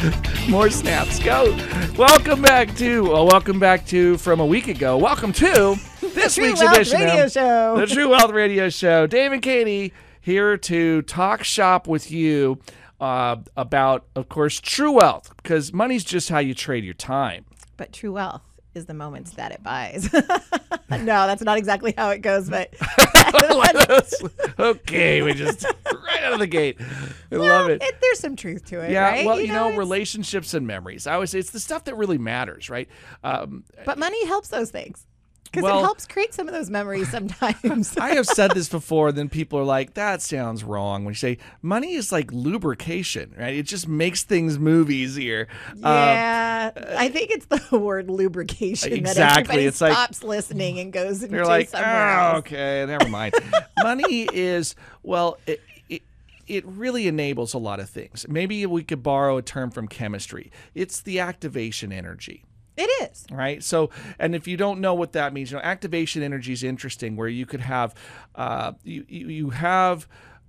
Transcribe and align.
More 0.48 0.70
snaps. 0.70 1.18
Go. 1.18 1.54
Welcome 1.98 2.40
back 2.40 2.74
to, 2.76 3.04
well, 3.04 3.26
welcome 3.26 3.58
back 3.58 3.84
to 3.86 4.16
from 4.16 4.40
a 4.40 4.46
week 4.46 4.68
ago. 4.68 4.96
Welcome 4.96 5.32
to 5.34 5.76
this 6.00 6.36
True 6.36 6.44
week's 6.44 6.60
Wealth 6.60 6.76
edition 6.76 7.00
Radio 7.00 7.24
of 7.24 7.32
Show. 7.32 7.76
the 7.78 7.86
True 7.86 8.08
Wealth 8.08 8.30
Radio 8.30 8.68
Show. 8.70 9.06
Dave 9.06 9.32
and 9.32 9.42
Katie 9.42 9.92
here 10.20 10.56
to 10.56 11.02
talk 11.02 11.44
shop 11.44 11.86
with 11.86 12.10
you 12.10 12.58
uh, 12.98 13.36
about, 13.56 14.06
of 14.14 14.28
course, 14.28 14.58
true 14.58 14.92
wealth 14.92 15.34
because 15.36 15.72
money's 15.72 16.04
just 16.04 16.30
how 16.30 16.38
you 16.38 16.54
trade 16.54 16.84
your 16.84 16.94
time. 16.94 17.44
But 17.76 17.92
true 17.92 18.12
wealth 18.12 18.42
is 18.74 18.86
the 18.86 18.94
moments 18.94 19.32
that 19.32 19.52
it 19.52 19.62
buys. 19.62 20.12
no, 20.90 21.04
that's 21.26 21.42
not 21.42 21.58
exactly 21.58 21.94
how 21.96 22.10
it 22.10 22.18
goes, 22.18 22.48
but 22.48 22.72
okay, 24.58 25.22
we 25.22 25.34
just 25.34 25.64
right 25.64 26.22
out 26.22 26.32
of 26.34 26.38
the 26.38 26.46
gate. 26.46 26.80
I 27.32 27.36
love 27.36 27.70
it. 27.70 27.82
it, 27.82 27.94
there's 28.00 28.18
some 28.20 28.36
truth 28.36 28.64
to 28.66 28.80
it, 28.80 28.90
Yeah, 28.90 29.02
right? 29.10 29.26
well, 29.26 29.40
you, 29.40 29.48
know, 29.48 29.66
it's- 29.66 29.78
relationships 29.78 30.54
and 30.54 30.66
memories. 30.66 31.06
I 31.06 31.14
always 31.14 31.30
say 31.30 31.38
it's 31.38 31.50
the 31.50 31.60
stuff 31.60 31.84
that 31.84 31.96
really 31.96 32.18
matters, 32.18 32.70
right? 32.70 32.88
Um, 33.24 33.64
but 33.84 33.98
money 33.98 34.24
helps 34.26 34.48
those 34.48 34.70
things 34.70 35.06
because 35.50 35.64
Well- 35.64 35.78
it 35.80 35.82
helps 35.82 36.06
create 36.06 36.32
some 36.34 36.46
of 36.48 36.54
those 36.54 36.70
memories 36.70 37.10
sometimes. 37.12 37.96
I 37.96 38.14
have 38.14 38.26
said 38.26 38.52
this 38.52 38.68
before, 38.78 39.08
and 39.08 39.18
then 39.18 39.28
people 39.28 39.58
are 39.58 39.64
like, 39.64 39.94
that 39.94 40.22
sounds 40.22 40.62
wrong. 40.62 41.04
When 41.04 41.12
you 41.12 41.16
say 41.16 41.38
money 41.62 41.94
is 41.94 42.12
like 42.12 42.30
lubrication, 42.32 43.34
right? 43.38 43.54
It 43.54 43.64
just 43.64 43.88
makes 43.88 44.22
things 44.22 44.58
move 44.58 44.90
easier. 44.90 45.48
Um, 45.70 45.80
yeah, 45.82 46.70
I 46.96 47.08
think 47.08 47.30
it's 47.30 47.46
the 47.46 47.78
word 47.78 48.08
lubrication 48.10 48.92
Exactly, 48.92 49.14
that 49.14 49.32
everybody 49.40 49.66
it's 49.66 49.80
like- 49.80 49.92
stops 49.92 50.22
listening 50.22 50.78
and 50.78 50.92
goes 50.92 51.22
into 51.22 51.44
like, 51.44 51.68
somewhere 51.68 52.18
oh, 52.20 52.28
else. 52.36 52.38
okay, 52.38 52.84
never 52.86 53.08
mind. 53.08 53.34
Money 53.82 54.28
is 54.32 54.74
well, 55.02 55.38
it 55.46 55.60
it 56.46 56.66
really 56.66 57.06
enables 57.06 57.54
a 57.54 57.58
lot 57.58 57.78
of 57.78 57.88
things. 57.88 58.26
Maybe 58.28 58.66
we 58.66 58.82
could 58.82 59.04
borrow 59.04 59.36
a 59.36 59.42
term 59.42 59.70
from 59.70 59.86
chemistry. 59.86 60.50
It's 60.74 61.00
the 61.00 61.20
activation 61.20 61.92
energy. 61.92 62.42
It 62.80 63.10
is. 63.10 63.26
right? 63.30 63.62
So, 63.62 63.90
and 64.18 64.34
if 64.34 64.48
you 64.48 64.56
don't 64.56 64.80
know 64.80 64.94
what 64.94 65.12
that 65.12 65.34
means, 65.34 65.50
you 65.50 65.58
know, 65.58 65.62
activation 65.62 66.22
energy 66.22 66.52
is 66.52 66.62
interesting, 66.62 67.14
where 67.14 67.28
you 67.28 67.44
could 67.44 67.60
have, 67.60 67.94
uh, 68.34 68.72
you 68.82 69.04
you 69.06 69.50
have 69.50 70.08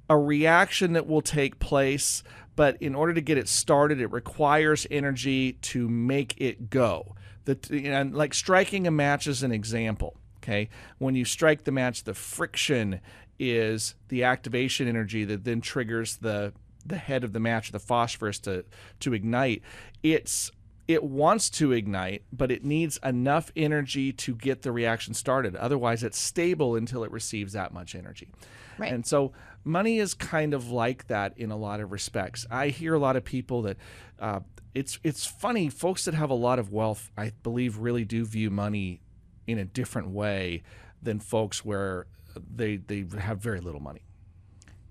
a 0.09 0.17
reaction 0.17 0.93
that 0.93 1.07
will 1.07 1.21
take 1.21 1.59
place, 1.59 2.23
but 2.55 2.81
in 2.81 2.95
order 2.95 3.13
to 3.13 3.21
get 3.21 3.37
it 3.37 3.47
started, 3.47 3.99
it 3.99 4.11
requires 4.11 4.87
energy 4.89 5.53
to 5.53 5.89
make 5.89 6.35
it 6.39 6.69
go. 6.69 7.15
That 7.45 7.69
and 7.69 8.15
like 8.15 8.33
striking 8.33 8.87
a 8.87 8.91
match 8.91 9.27
is 9.27 9.43
an 9.43 9.52
example. 9.52 10.15
Okay, 10.43 10.69
when 10.97 11.15
you 11.15 11.25
strike 11.25 11.65
the 11.65 11.71
match, 11.71 12.03
the 12.03 12.13
friction 12.13 13.02
is 13.39 13.95
the 14.07 14.23
activation 14.23 14.87
energy 14.87 15.25
that 15.25 15.43
then 15.43 15.59
triggers 15.59 16.17
the 16.17 16.53
the 16.85 16.97
head 16.97 17.23
of 17.23 17.33
the 17.33 17.39
match, 17.39 17.71
the 17.71 17.79
phosphorus 17.79 18.39
to 18.39 18.65
to 18.99 19.13
ignite. 19.13 19.61
It's 20.03 20.52
it 20.87 21.03
wants 21.03 21.49
to 21.49 21.71
ignite, 21.71 22.23
but 22.33 22.51
it 22.51 22.63
needs 22.63 22.99
enough 23.03 23.51
energy 23.55 24.11
to 24.11 24.35
get 24.35 24.61
the 24.61 24.71
reaction 24.71 25.13
started. 25.13 25.55
Otherwise, 25.55 26.03
it's 26.03 26.19
stable 26.19 26.75
until 26.75 27.03
it 27.03 27.11
receives 27.11 27.53
that 27.53 27.73
much 27.73 27.95
energy. 27.95 28.29
Right. 28.77 28.91
And 28.91 29.05
so, 29.05 29.31
money 29.63 29.99
is 29.99 30.13
kind 30.13 30.53
of 30.53 30.69
like 30.69 31.07
that 31.07 31.37
in 31.37 31.52
a 31.52 31.57
lot 31.57 31.79
of 31.79 31.91
respects. 31.91 32.45
I 32.49 32.69
hear 32.69 32.93
a 32.93 32.99
lot 32.99 33.15
of 33.15 33.23
people 33.23 33.61
that 33.63 33.77
uh, 34.19 34.39
it's 34.73 34.99
it's 35.03 35.25
funny. 35.25 35.69
Folks 35.69 36.05
that 36.05 36.13
have 36.13 36.29
a 36.29 36.35
lot 36.35 36.59
of 36.59 36.71
wealth, 36.71 37.11
I 37.17 37.31
believe, 37.43 37.77
really 37.77 38.05
do 38.05 38.25
view 38.25 38.49
money 38.49 39.02
in 39.47 39.57
a 39.57 39.65
different 39.65 40.09
way 40.09 40.63
than 41.02 41.19
folks 41.19 41.63
where 41.65 42.07
they 42.35 42.77
they 42.77 43.05
have 43.19 43.39
very 43.39 43.59
little 43.59 43.81
money. 43.81 44.02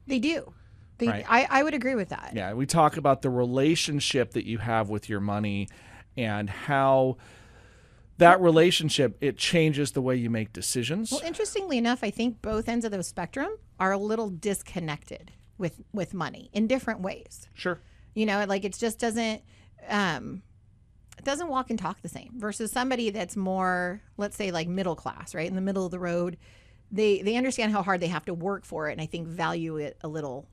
They 0.06 0.18
do. 0.18 0.52
They, 1.01 1.09
Right. 1.09 1.25
I, 1.29 1.47
I 1.51 1.62
would 1.62 1.75
agree 1.75 1.97
with 1.97 2.11
that. 2.11 2.33
Yeah, 2.34 2.53
we 2.53 2.67
talk 2.67 2.97
about 2.97 3.23
the 3.23 3.31
relationship 3.31 4.33
that 4.33 4.47
you 4.47 4.59
have 4.59 4.89
with 4.89 5.09
your 5.09 5.20
money 5.20 5.69
and 6.17 6.48
how 6.48 7.17
that 8.19 8.41
relationship 8.41 9.17
it 9.20 9.39
changes 9.39 9.92
the 9.92 10.03
way 10.03 10.15
you 10.15 10.31
make 10.31 10.53
decisions. 10.53 11.11
Well, 11.11 11.23
interestingly 11.25 11.79
enough, 11.79 12.05
I 12.05 12.11
think 12.11 12.42
both 12.42 12.69
ends 12.69 12.85
of 12.85 12.92
the 12.92 13.02
spectrum 13.02 13.48
are 13.80 13.92
a 13.92 13.98
little 13.98 14.29
disconnected 14.29 15.33
with 15.58 15.80
with 15.92 16.14
money 16.14 16.51
in 16.52 16.67
different 16.67 17.01
ways. 17.01 17.48
Sure. 17.55 17.80
You 18.14 18.27
know, 18.27 18.45
like 18.47 18.64
it 18.64 18.77
just 18.77 18.98
doesn't 18.98 19.42
um 19.89 20.42
it 21.19 21.24
doesn't 21.24 21.48
walk 21.48 21.70
and 21.70 21.79
talk 21.79 22.03
the 22.03 22.08
same 22.08 22.33
versus 22.36 22.70
somebody 22.70 23.11
that's 23.11 23.36
more 23.36 24.03
let's 24.17 24.36
say 24.36 24.51
like 24.51 24.69
middle 24.69 24.97
class, 24.97 25.35
right? 25.35 25.48
In 25.48 25.55
the 25.55 25.63
middle 25.63 25.85
of 25.85 25.91
the 25.91 25.98
road. 25.98 26.36
They 26.92 27.23
they 27.23 27.36
understand 27.36 27.73
how 27.73 27.83
hard 27.83 28.01
they 28.01 28.08
have 28.08 28.24
to 28.27 28.35
work 28.35 28.64
for 28.67 28.89
it 28.89 28.92
and 28.92 29.01
I 29.01 29.07
think 29.07 29.29
value 29.29 29.77
it 29.77 29.97
a 30.03 30.08
little 30.08 30.48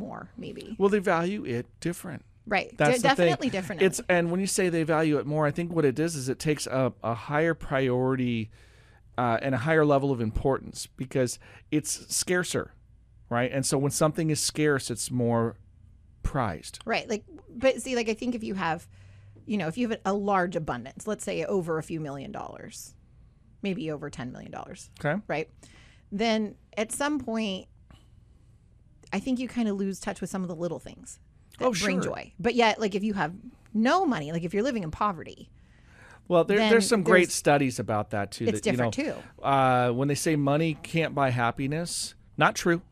more 0.00 0.30
maybe. 0.36 0.74
Well, 0.78 0.88
they 0.88 0.98
value 0.98 1.44
it 1.44 1.66
different. 1.80 2.24
Right. 2.46 2.76
That's 2.76 3.02
definitely 3.02 3.50
different. 3.50 3.82
It's 3.82 4.00
and 4.08 4.30
when 4.30 4.40
you 4.40 4.46
say 4.46 4.68
they 4.70 4.82
value 4.82 5.18
it 5.18 5.26
more, 5.26 5.46
I 5.46 5.52
think 5.52 5.72
what 5.72 5.84
it 5.84 5.98
is 5.98 6.16
is 6.16 6.28
it 6.28 6.38
takes 6.38 6.66
a, 6.66 6.92
a 7.04 7.14
higher 7.14 7.54
priority 7.54 8.50
uh, 9.16 9.38
and 9.42 9.54
a 9.54 9.58
higher 9.58 9.84
level 9.84 10.10
of 10.10 10.20
importance 10.20 10.88
because 10.96 11.38
it's 11.70 12.14
scarcer, 12.14 12.72
right? 13.28 13.52
And 13.52 13.64
so 13.64 13.78
when 13.78 13.90
something 13.92 14.30
is 14.30 14.40
scarce, 14.40 14.90
it's 14.90 15.10
more 15.10 15.56
prized. 16.22 16.80
Right. 16.84 17.08
Like, 17.08 17.24
but 17.48 17.82
see, 17.82 17.94
like, 17.94 18.08
I 18.08 18.14
think 18.14 18.34
if 18.34 18.42
you 18.42 18.54
have, 18.54 18.88
you 19.46 19.58
know, 19.58 19.68
if 19.68 19.76
you 19.76 19.88
have 19.88 20.00
a 20.04 20.14
large 20.14 20.56
abundance, 20.56 21.06
let's 21.06 21.22
say 21.22 21.44
over 21.44 21.78
a 21.78 21.82
few 21.82 22.00
million 22.00 22.32
dollars, 22.32 22.94
maybe 23.62 23.90
over 23.90 24.10
$10 24.10 24.32
million, 24.32 24.54
Okay. 24.98 25.20
right? 25.28 25.50
Then 26.10 26.56
at 26.76 26.90
some 26.90 27.18
point, 27.20 27.68
I 29.12 29.18
think 29.20 29.38
you 29.38 29.48
kind 29.48 29.68
of 29.68 29.76
lose 29.76 29.98
touch 30.00 30.20
with 30.20 30.30
some 30.30 30.42
of 30.42 30.48
the 30.48 30.54
little 30.54 30.78
things 30.78 31.18
that 31.58 31.64
Oh, 31.66 31.72
bring 31.72 32.00
joy. 32.00 32.32
But 32.38 32.54
yet, 32.54 32.80
like, 32.80 32.94
if 32.94 33.02
you 33.02 33.14
have 33.14 33.32
no 33.74 34.06
money, 34.06 34.32
like 34.32 34.44
if 34.44 34.54
you're 34.54 34.62
living 34.62 34.82
in 34.82 34.90
poverty, 34.90 35.50
Well, 36.28 36.44
there, 36.44 36.58
there's 36.58 36.88
some 36.88 37.02
great 37.02 37.22
there's- 37.22 37.34
studies 37.34 37.78
about 37.78 38.10
that 38.10 38.30
too. 38.32 38.46
it's 38.46 38.60
that, 38.60 38.70
you 38.70 38.76
know, 38.76 38.90
different 38.90 39.16
too. 39.38 39.42
Uh, 39.44 39.90
when 39.90 40.08
they 40.08 40.14
say 40.14 40.36
money 40.36 40.74
can't 40.82 41.14
buy 41.14 41.30
happiness, 41.30 42.14
not 42.36 42.54
true. 42.54 42.82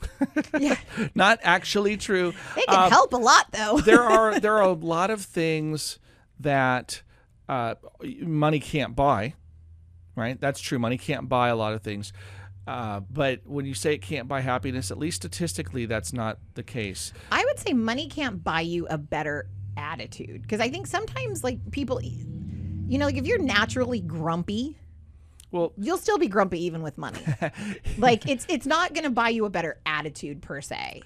Yeah. 0.58 0.76
Not 1.14 1.40
actually 1.42 1.96
true. 1.98 2.32
It 2.56 2.66
can 2.66 2.90
help 2.90 3.12
a 3.12 3.16
lot, 3.18 3.46
though. 3.52 3.78
there 3.84 4.02
are 4.02 4.40
there 4.40 4.56
are 4.56 4.62
a 4.62 4.72
lot 4.72 5.10
of 5.10 5.20
things 5.22 5.98
that 6.40 7.02
uh, 7.50 7.74
money 8.22 8.60
can't 8.60 8.96
buy. 8.96 9.34
Right, 10.16 10.40
that's 10.40 10.60
true. 10.60 10.78
Money 10.78 10.96
can't 10.98 11.28
buy 11.28 11.48
a 11.48 11.56
lot 11.56 11.72
of 11.74 11.82
things. 11.82 12.12
Uh, 12.66 13.00
but 13.10 13.40
when 13.44 13.64
you 13.66 13.74
say 13.74 13.94
it 13.94 14.02
can't 14.02 14.28
buy 14.28 14.40
happiness, 14.40 14.90
at 14.90 14.98
least 14.98 15.16
statistically, 15.16 15.86
that's 15.86 16.12
not 16.12 16.38
the 16.54 16.62
case. 16.62 17.12
I 17.32 17.44
would 17.44 17.58
say 17.58 17.72
money 17.72 18.08
can't 18.08 18.44
buy 18.44 18.60
you 18.60 18.86
a 18.88 18.98
better 18.98 19.48
attitude 19.76 20.42
because 20.42 20.60
I 20.60 20.68
think 20.68 20.86
sometimes, 20.86 21.42
like, 21.42 21.70
people, 21.72 22.00
you 22.02 22.98
know, 22.98 23.06
like 23.06 23.16
if 23.16 23.26
you're 23.26 23.38
naturally 23.42 24.00
grumpy, 24.00 24.76
Well, 25.50 25.72
you'll 25.78 25.98
still 25.98 26.18
be 26.18 26.28
grumpy 26.28 26.64
even 26.64 26.82
with 26.82 26.96
money. 26.98 27.20
like 27.98 28.28
it's 28.28 28.46
it's 28.48 28.66
not 28.66 28.94
going 28.94 29.04
to 29.04 29.10
buy 29.10 29.30
you 29.30 29.46
a 29.46 29.50
better 29.50 29.80
attitude 29.86 30.42
per 30.42 30.60
se. 30.60 31.02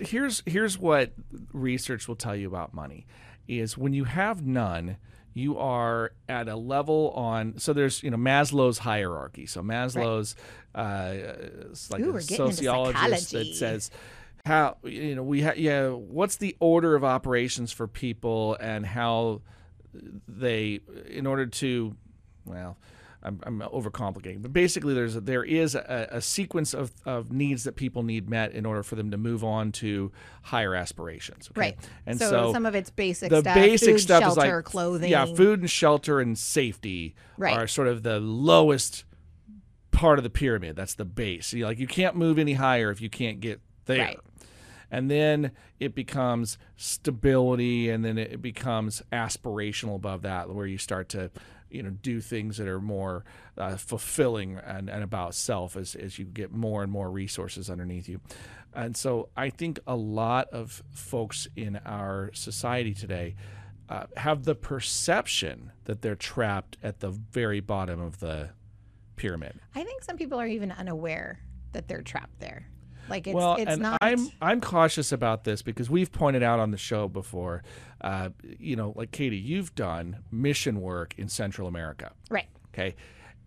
here's 0.00 0.42
here's 0.46 0.78
what 0.78 1.12
research 1.52 2.08
will 2.08 2.16
tell 2.16 2.36
you 2.36 2.46
about 2.48 2.74
money 2.74 3.06
is 3.48 3.78
when 3.78 3.92
you 3.94 4.04
have 4.04 4.44
none 4.44 4.96
you 5.36 5.58
are 5.58 6.12
at 6.30 6.48
a 6.48 6.56
level 6.56 7.12
on 7.14 7.58
so 7.58 7.74
there's 7.74 8.02
you 8.02 8.10
know 8.10 8.16
maslow's 8.16 8.78
hierarchy. 8.78 9.44
So 9.44 9.60
maslow's 9.60 10.34
uh 10.74 11.14
like 11.90 12.00
Ooh, 12.00 12.08
a 12.08 12.12
we're 12.14 12.20
getting 12.22 12.46
into 12.46 12.56
sociologist 12.56 13.32
that 13.32 13.54
says 13.54 13.90
how 14.46 14.78
you 14.82 15.14
know 15.14 15.22
we 15.22 15.42
ha- 15.42 15.52
yeah 15.54 15.88
what's 15.88 16.36
the 16.36 16.56
order 16.58 16.94
of 16.94 17.04
operations 17.04 17.70
for 17.70 17.86
people 17.86 18.56
and 18.60 18.86
how 18.86 19.42
they 20.26 20.80
in 21.08 21.26
order 21.26 21.44
to 21.44 21.94
well 22.46 22.78
I'm, 23.26 23.40
I'm 23.42 23.60
overcomplicating, 23.60 24.40
but 24.40 24.52
basically, 24.52 24.94
there's 24.94 25.16
a, 25.16 25.20
there 25.20 25.44
is 25.44 25.74
a, 25.74 26.08
a 26.12 26.20
sequence 26.20 26.72
of, 26.72 26.92
of 27.04 27.32
needs 27.32 27.64
that 27.64 27.76
people 27.76 28.02
need 28.02 28.30
met 28.30 28.52
in 28.52 28.64
order 28.64 28.82
for 28.82 28.94
them 28.94 29.10
to 29.10 29.16
move 29.18 29.42
on 29.42 29.72
to 29.72 30.12
higher 30.42 30.74
aspirations. 30.74 31.48
okay? 31.50 31.60
Right. 31.60 31.78
and 32.06 32.18
so, 32.18 32.30
so, 32.30 32.52
some 32.52 32.64
of 32.66 32.74
it's 32.74 32.90
basic 32.90 33.30
the 33.30 33.40
stuff, 33.40 33.54
basic 33.54 33.90
food, 33.90 34.00
stuff 34.00 34.22
shelter, 34.22 34.40
is 34.40 34.52
like 34.54 34.64
clothing. 34.64 35.10
Yeah, 35.10 35.26
food 35.26 35.60
and 35.60 35.70
shelter 35.70 36.20
and 36.20 36.38
safety 36.38 37.14
Right. 37.36 37.56
are 37.56 37.66
sort 37.66 37.88
of 37.88 38.02
the 38.02 38.20
lowest 38.20 39.04
part 39.90 40.18
of 40.18 40.22
the 40.22 40.30
pyramid. 40.30 40.76
That's 40.76 40.94
the 40.94 41.04
base. 41.04 41.52
You 41.52 41.64
like 41.66 41.78
you 41.78 41.86
can't 41.86 42.16
move 42.16 42.38
any 42.38 42.54
higher 42.54 42.90
if 42.90 43.00
you 43.00 43.10
can't 43.10 43.40
get 43.40 43.60
there. 43.86 44.04
Right. 44.04 44.18
And 44.88 45.10
then 45.10 45.50
it 45.80 45.96
becomes 45.96 46.58
stability, 46.76 47.90
and 47.90 48.04
then 48.04 48.18
it 48.18 48.40
becomes 48.40 49.02
aspirational 49.12 49.96
above 49.96 50.22
that, 50.22 50.48
where 50.48 50.66
you 50.66 50.78
start 50.78 51.08
to, 51.10 51.30
you 51.70 51.82
know, 51.82 51.90
do 51.90 52.20
things 52.20 52.56
that 52.58 52.68
are 52.68 52.80
more 52.80 53.24
uh, 53.56 53.76
fulfilling 53.76 54.58
and, 54.58 54.88
and 54.88 55.02
about 55.02 55.34
self 55.34 55.76
as, 55.76 55.94
as 55.94 56.18
you 56.18 56.24
get 56.24 56.52
more 56.52 56.82
and 56.82 56.90
more 56.90 57.10
resources 57.10 57.68
underneath 57.70 58.08
you. 58.08 58.20
And 58.74 58.96
so 58.96 59.30
I 59.36 59.50
think 59.50 59.80
a 59.86 59.96
lot 59.96 60.48
of 60.48 60.82
folks 60.92 61.48
in 61.56 61.76
our 61.84 62.30
society 62.34 62.94
today 62.94 63.36
uh, 63.88 64.04
have 64.16 64.44
the 64.44 64.54
perception 64.54 65.72
that 65.84 66.02
they're 66.02 66.16
trapped 66.16 66.76
at 66.82 67.00
the 67.00 67.10
very 67.10 67.60
bottom 67.60 68.00
of 68.00 68.20
the 68.20 68.50
pyramid. 69.16 69.58
I 69.74 69.84
think 69.84 70.04
some 70.04 70.16
people 70.16 70.38
are 70.38 70.46
even 70.46 70.72
unaware 70.72 71.40
that 71.72 71.88
they're 71.88 72.02
trapped 72.02 72.38
there. 72.40 72.68
Like 73.08 73.26
it's 73.26 73.34
well, 73.34 73.56
it's 73.56 73.70
and 73.70 73.82
not. 73.82 73.98
I'm 74.00 74.28
I'm 74.40 74.60
cautious 74.60 75.12
about 75.12 75.44
this 75.44 75.62
because 75.62 75.88
we've 75.90 76.10
pointed 76.12 76.42
out 76.42 76.58
on 76.60 76.70
the 76.70 76.76
show 76.78 77.08
before, 77.08 77.62
uh, 78.00 78.30
you 78.58 78.76
know, 78.76 78.92
like 78.96 79.10
Katie, 79.12 79.36
you've 79.36 79.74
done 79.74 80.18
mission 80.30 80.80
work 80.80 81.14
in 81.18 81.28
Central 81.28 81.68
America. 81.68 82.12
right. 82.30 82.46
Okay. 82.74 82.94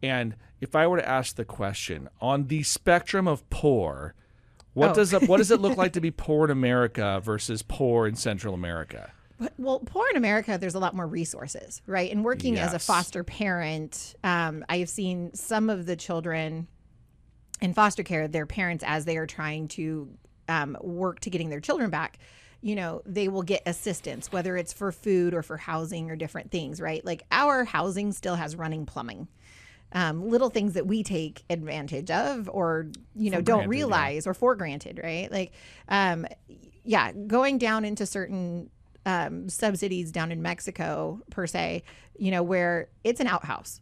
And 0.02 0.36
if 0.62 0.76
I 0.76 0.88
were 0.88 0.98
to 0.98 1.08
ask 1.08 1.36
the 1.36 1.46
question 1.46 2.10
on 2.22 2.48
the 2.48 2.64
spectrum 2.64 3.28
of 3.28 3.48
poor, 3.50 4.16
what 4.74 4.92
Oh. 4.92 4.94
does 4.94 5.14
it, 5.14 5.28
what 5.28 5.38
does 5.38 5.52
it 5.52 5.60
look 5.60 5.78
like 5.78 5.94
to 5.94 6.02
be 6.02 6.10
poor 6.26 6.46
in 6.46 6.52
America 6.52 7.22
versus 7.24 7.62
poor 7.62 8.08
in 8.08 8.16
Central 8.16 8.54
America? 8.54 9.12
But, 9.40 9.54
well, 9.58 9.80
poor 9.80 10.06
in 10.10 10.18
America, 10.18 10.58
there's 10.60 10.76
a 10.76 10.80
lot 10.80 10.96
more 10.96 11.06
resources, 11.08 11.82
right? 11.86 12.12
And 12.12 12.24
working 12.26 12.58
as 12.58 12.74
a 12.74 12.80
foster 12.80 13.24
parent, 13.24 14.16
um, 14.24 14.66
I 14.68 14.78
have 14.80 14.90
seen 14.90 15.34
some 15.34 15.70
of 15.70 15.86
the 15.86 15.96
children 15.96 16.68
in 17.62 17.74
foster 17.74 18.04
care, 18.04 18.28
their 18.28 18.46
parents, 18.46 18.84
as 18.86 19.06
they 19.06 19.18
are 19.18 19.28
trying 19.28 19.68
to 19.70 20.10
um, 20.48 20.78
work 20.82 21.20
to 21.22 21.30
getting 21.30 21.50
their 21.50 21.60
children 21.60 21.90
back, 21.90 22.20
you 22.62 22.76
know, 22.76 23.02
they 23.06 23.28
will 23.28 23.44
get 23.44 23.62
assistance, 23.66 24.32
whether 24.32 24.58
it's 24.58 24.74
for 24.74 24.92
food 24.92 25.34
or 25.34 25.42
for 25.42 25.58
housing 25.58 26.12
or 26.12 26.16
different 26.16 26.52
things, 26.52 26.82
right? 26.82 27.04
Like 27.06 27.24
our 27.32 27.64
housing 27.64 28.12
still 28.12 28.36
has 28.36 28.56
running 28.56 28.86
plumbing. 28.86 29.28
Um, 29.92 30.30
little 30.30 30.52
things 30.52 30.74
that 30.74 30.86
we 30.86 31.02
take 31.02 31.44
advantage 31.50 32.12
of 32.12 32.48
or 32.48 32.90
you 33.16 33.32
know 33.32 33.38
For 33.38 33.42
don't 33.42 33.58
granted, 33.58 33.74
yeah. 33.74 33.80
realize 33.80 34.28
or 34.28 34.36
for 34.36 34.56
granted 34.56 35.00
right 35.04 35.32
like 35.32 35.52
um 35.88 36.28
yeah 36.84 37.12
going 37.12 37.58
down 37.58 37.86
into 37.86 38.06
certain 38.06 38.70
um 39.08 39.50
subsidies 39.50 40.12
down 40.12 40.32
in 40.32 40.44
mexico 40.44 41.20
per 41.32 41.48
se 41.48 41.82
you 42.20 42.30
know 42.30 42.44
where 42.44 42.90
it's 43.04 43.20
an 43.20 43.26
outhouse 43.26 43.82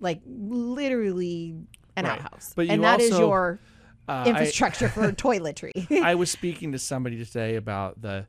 like 0.00 0.22
literally 0.26 1.54
an 1.96 2.04
Right. 2.04 2.20
outhouse 2.20 2.52
But 2.56 2.66
you 2.66 2.72
and 2.72 2.84
that 2.84 3.00
is 3.00 3.12
also- 3.12 3.26
your 3.26 3.58
Uh, 4.06 4.12
I- 4.26 4.28
infrastructure 4.30 4.88
for 4.88 5.10
toiletry 5.12 5.90
I 6.02 6.14
was 6.14 6.30
speaking 6.30 6.72
to 6.72 6.78
somebody 6.78 7.24
today 7.24 7.56
about 7.56 8.02
the 8.02 8.26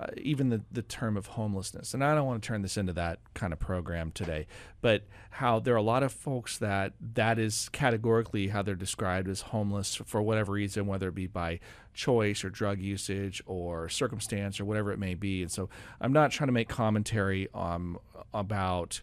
uh, 0.00 0.06
even 0.16 0.48
the, 0.48 0.60
the 0.72 0.82
term 0.82 1.16
of 1.16 1.26
homelessness, 1.26 1.94
and 1.94 2.02
I 2.02 2.12
don't 2.16 2.26
want 2.26 2.42
to 2.42 2.46
turn 2.48 2.62
this 2.62 2.76
into 2.76 2.92
that 2.94 3.20
kind 3.34 3.52
of 3.52 3.60
program 3.60 4.10
today, 4.10 4.48
but 4.80 5.02
how 5.30 5.60
there 5.60 5.74
are 5.74 5.76
a 5.76 5.82
lot 5.82 6.02
of 6.02 6.12
folks 6.12 6.58
that 6.58 6.94
that 7.14 7.38
is 7.38 7.68
categorically 7.68 8.48
how 8.48 8.62
they're 8.62 8.74
described 8.74 9.28
as 9.28 9.42
homeless 9.42 9.94
for 9.94 10.20
whatever 10.20 10.52
reason, 10.52 10.86
whether 10.86 11.08
it 11.08 11.14
be 11.14 11.28
by 11.28 11.60
choice 11.94 12.42
or 12.42 12.50
drug 12.50 12.80
usage 12.80 13.42
or 13.46 13.88
circumstance 13.88 14.58
or 14.58 14.64
whatever 14.64 14.90
it 14.92 14.98
may 14.98 15.14
be. 15.14 15.42
And 15.42 15.52
so 15.52 15.68
I'm 16.00 16.12
not 16.12 16.32
trying 16.32 16.48
to 16.48 16.52
make 16.52 16.68
commentary 16.68 17.48
um, 17.54 17.96
about 18.34 19.02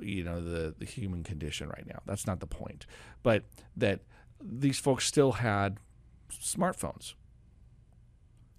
you 0.00 0.24
know 0.24 0.40
the 0.42 0.74
the 0.78 0.84
human 0.84 1.22
condition 1.22 1.68
right 1.68 1.86
now. 1.86 2.00
That's 2.06 2.26
not 2.26 2.40
the 2.40 2.46
point, 2.46 2.86
but 3.22 3.44
that 3.76 4.00
these 4.42 4.78
folks 4.78 5.04
still 5.04 5.32
had 5.32 5.78
smartphones. 6.30 7.14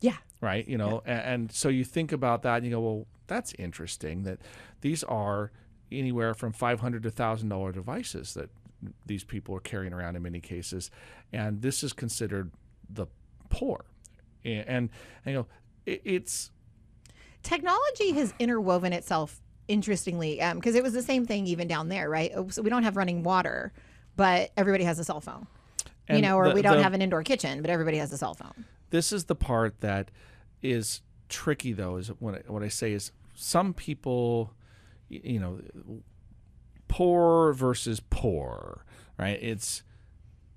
Yeah. 0.01 0.17
Right? 0.41 0.67
You 0.67 0.77
know, 0.77 1.01
a- 1.05 1.09
and, 1.09 1.51
so 1.51 1.69
you 1.69 1.83
think 1.83 2.11
about 2.11 2.43
that 2.43 2.57
and 2.57 2.65
you 2.65 2.71
go, 2.71 2.79
well, 2.79 3.07
that's 3.27 3.53
interesting 3.59 4.23
that 4.23 4.39
these 4.81 5.03
are 5.03 5.51
anywhere 5.91 6.33
from 6.33 6.53
five 6.53 6.79
hundred 6.79 7.03
to 7.03 7.11
thousand 7.11 7.49
dollar 7.49 7.71
devices 7.71 8.33
that 8.33 8.49
these 9.05 9.23
people 9.23 9.55
are 9.55 9.59
carrying 9.59 9.93
around 9.93 10.15
in 10.15 10.21
many 10.21 10.39
cases, 10.39 10.89
and 11.33 11.61
this 11.61 11.83
is 11.83 11.91
considered 11.91 12.51
the 12.89 13.07
poor, 13.49 13.85
and, 14.45 14.67
and 14.67 14.89
you 15.25 15.33
know, 15.33 15.47
it, 15.85 16.01
it's 16.05 16.51
technology 17.43 18.11
has 18.11 18.33
interwoven 18.39 18.93
itself 18.93 19.41
interestingly 19.69 20.41
um, 20.41 20.57
because 20.57 20.75
it 20.75 20.83
was 20.83 20.91
the 20.93 21.01
same 21.01 21.25
thing 21.25 21.47
even 21.47 21.67
down 21.67 21.87
there 21.87 22.09
right? 22.09 22.31
Oh, 22.35 22.49
so 22.49 22.61
we 22.61 22.69
don't 22.69 22.83
have 22.83 22.97
running 22.97 23.23
water 23.23 23.71
but 24.17 24.51
everybody 24.57 24.83
has 24.83 24.99
a 24.99 25.03
cell 25.05 25.21
phone. 25.21 25.47
You 26.09 26.21
know 26.21 26.35
or 26.37 26.49
the- 26.49 26.55
we 26.55 26.61
don't 26.61 26.77
the- 26.77 26.83
have 26.83 26.93
an 26.93 27.01
indoor 27.01 27.23
kitchen 27.23 27.61
but 27.61 27.69
everybody 27.69 27.97
has 27.97 28.11
a 28.11 28.17
cell 28.17 28.33
phone. 28.33 28.65
This 28.89 29.13
is 29.13 29.25
the 29.25 29.35
part 29.35 29.79
that 29.81 30.11
is 30.61 31.01
tricky 31.29 31.71
though 31.71 31.95
is 31.97 32.07
what 32.19 32.35
I, 32.35 32.51
what 32.51 32.63
I 32.63 32.67
say 32.67 32.91
is 32.93 33.11
some 33.35 33.73
people 33.73 34.51
you 35.07 35.39
know 35.39 35.59
poor 36.87 37.53
versus 37.53 38.01
poor 38.09 38.83
right? 39.17 39.37
It's 39.41 39.83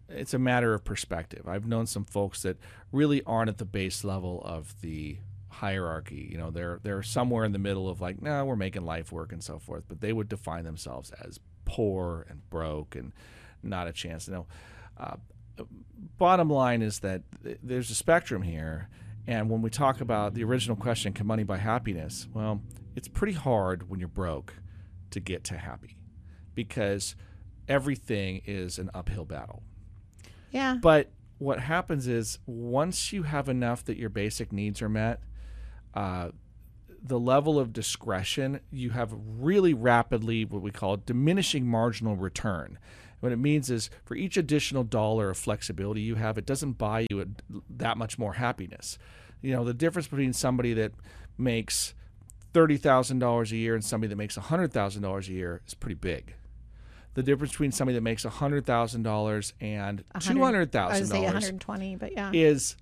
it's 0.08 0.34
a 0.34 0.38
matter 0.38 0.74
of 0.74 0.84
perspective. 0.84 1.48
I've 1.48 1.66
known 1.66 1.86
some 1.86 2.04
folks 2.04 2.42
that 2.42 2.58
really 2.92 3.22
aren't 3.24 3.48
at 3.48 3.58
the 3.58 3.64
base 3.64 4.04
level 4.04 4.42
of 4.44 4.80
the 4.82 5.18
hierarchy 5.52 6.28
you 6.31 6.38
know 6.38 6.50
they're 6.50 6.81
they're 6.82 7.02
somewhere 7.02 7.44
in 7.44 7.52
the 7.52 7.58
middle 7.58 7.88
of 7.88 8.00
like 8.00 8.20
no 8.22 8.44
we're 8.44 8.56
making 8.56 8.84
life 8.84 9.12
work 9.12 9.32
and 9.32 9.44
so 9.44 9.58
forth 9.58 9.84
but 9.87 10.00
they 10.00 10.12
would 10.12 10.28
define 10.28 10.64
themselves 10.64 11.12
as 11.25 11.38
poor 11.64 12.26
and 12.28 12.49
broke 12.50 12.96
and 12.96 13.12
not 13.62 13.87
a 13.87 13.93
chance 13.93 14.26
you 14.26 14.32
know 14.32 14.46
uh, 14.99 15.16
bottom 16.19 16.49
line 16.50 16.82
is 16.82 17.00
that 17.00 17.22
th- 17.43 17.58
there's 17.62 17.90
a 17.90 17.94
spectrum 17.94 18.43
here. 18.43 18.88
And 19.26 19.49
when 19.49 19.62
we 19.62 19.70
talk 19.70 20.00
about 20.00 20.34
the 20.34 20.44
original 20.44 20.76
question, 20.76 21.12
can 21.12 21.26
money 21.26 21.44
buy 21.44 21.58
happiness? 21.58 22.26
Well, 22.32 22.60
it's 22.96 23.08
pretty 23.08 23.34
hard 23.34 23.88
when 23.88 24.00
you're 24.00 24.08
broke 24.08 24.55
to 25.10 25.20
get 25.20 25.44
to 25.44 25.58
happy 25.58 25.96
because 26.55 27.14
everything 27.69 28.43
is 28.44 28.78
an 28.78 28.90
uphill 28.94 29.25
battle. 29.25 29.62
yeah 30.50 30.76
But 30.81 31.10
what 31.38 31.60
happens 31.60 32.06
is 32.06 32.38
once 32.46 33.12
you 33.12 33.22
have 33.22 33.48
enough 33.48 33.84
that 33.84 33.96
your 33.96 34.10
basic 34.10 34.52
needs 34.52 34.82
are 34.82 34.88
met, 34.88 35.20
uh, 35.94 36.28
the 37.02 37.18
level 37.18 37.58
of 37.58 37.72
discretion, 37.72 38.60
you 38.70 38.90
have 38.90 39.14
really 39.14 39.74
rapidly 39.74 40.44
what 40.44 40.62
we 40.62 40.70
call 40.70 40.96
diminishing 40.96 41.66
marginal 41.66 42.16
return. 42.16 42.78
What 43.20 43.32
it 43.32 43.38
means 43.38 43.70
is 43.70 43.90
for 44.04 44.16
each 44.16 44.36
additional 44.36 44.84
dollar 44.84 45.30
of 45.30 45.38
flexibility 45.38 46.00
you 46.00 46.16
have, 46.16 46.38
it 46.38 46.46
doesn't 46.46 46.72
buy 46.72 47.06
you 47.10 47.20
a, 47.20 47.26
that 47.70 47.96
much 47.96 48.18
more 48.18 48.34
happiness. 48.34 48.98
You 49.40 49.52
know, 49.54 49.64
the 49.64 49.74
difference 49.74 50.08
between 50.08 50.32
somebody 50.32 50.74
that 50.74 50.92
makes 51.38 51.94
$30,000 52.52 53.50
a 53.52 53.56
year 53.56 53.74
and 53.74 53.84
somebody 53.84 54.08
that 54.08 54.16
makes 54.16 54.36
$100,000 54.36 55.28
a 55.28 55.32
year 55.32 55.62
is 55.66 55.74
pretty 55.74 55.94
big. 55.94 56.34
The 57.14 57.22
difference 57.22 57.52
between 57.52 57.72
somebody 57.72 57.94
that 57.94 58.02
makes 58.02 58.24
$100,000 58.24 59.52
and 59.60 60.04
I 60.12 60.16
would 60.16 60.22
say 60.22 60.32
$200,000 60.32 61.24
120 61.24 61.96
but 61.96 62.12
yeah 62.12 62.30
is 62.32 62.76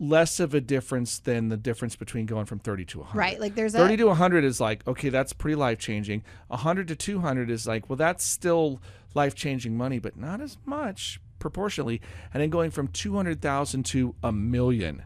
less 0.00 0.40
of 0.40 0.54
a 0.54 0.60
difference 0.62 1.18
than 1.18 1.50
the 1.50 1.58
difference 1.58 1.94
between 1.94 2.24
going 2.24 2.46
from 2.46 2.58
30 2.58 2.86
to 2.86 2.98
100. 3.00 3.18
right 3.18 3.38
like 3.38 3.54
there's 3.54 3.74
30 3.74 3.94
a 3.94 3.96
to 3.98 4.06
100 4.06 4.44
is 4.44 4.58
like, 4.58 4.86
okay, 4.88 5.10
that's 5.10 5.34
pretty 5.34 5.54
life 5.54 5.78
changing. 5.78 6.24
100 6.48 6.88
to 6.88 6.96
200 6.96 7.50
is 7.50 7.66
like, 7.66 7.88
well, 7.90 7.96
that's 7.98 8.24
still 8.24 8.80
life 9.14 9.34
changing 9.34 9.76
money, 9.76 9.98
but 9.98 10.16
not 10.16 10.40
as 10.40 10.56
much 10.64 11.20
proportionally. 11.38 12.00
And 12.32 12.42
then 12.42 12.48
going 12.48 12.70
from 12.70 12.88
200,000 12.88 13.82
to 13.86 14.14
a 14.22 14.32
million, 14.32 15.02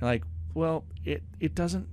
like, 0.00 0.24
well, 0.54 0.84
it, 1.04 1.22
it 1.38 1.54
doesn't. 1.54 1.86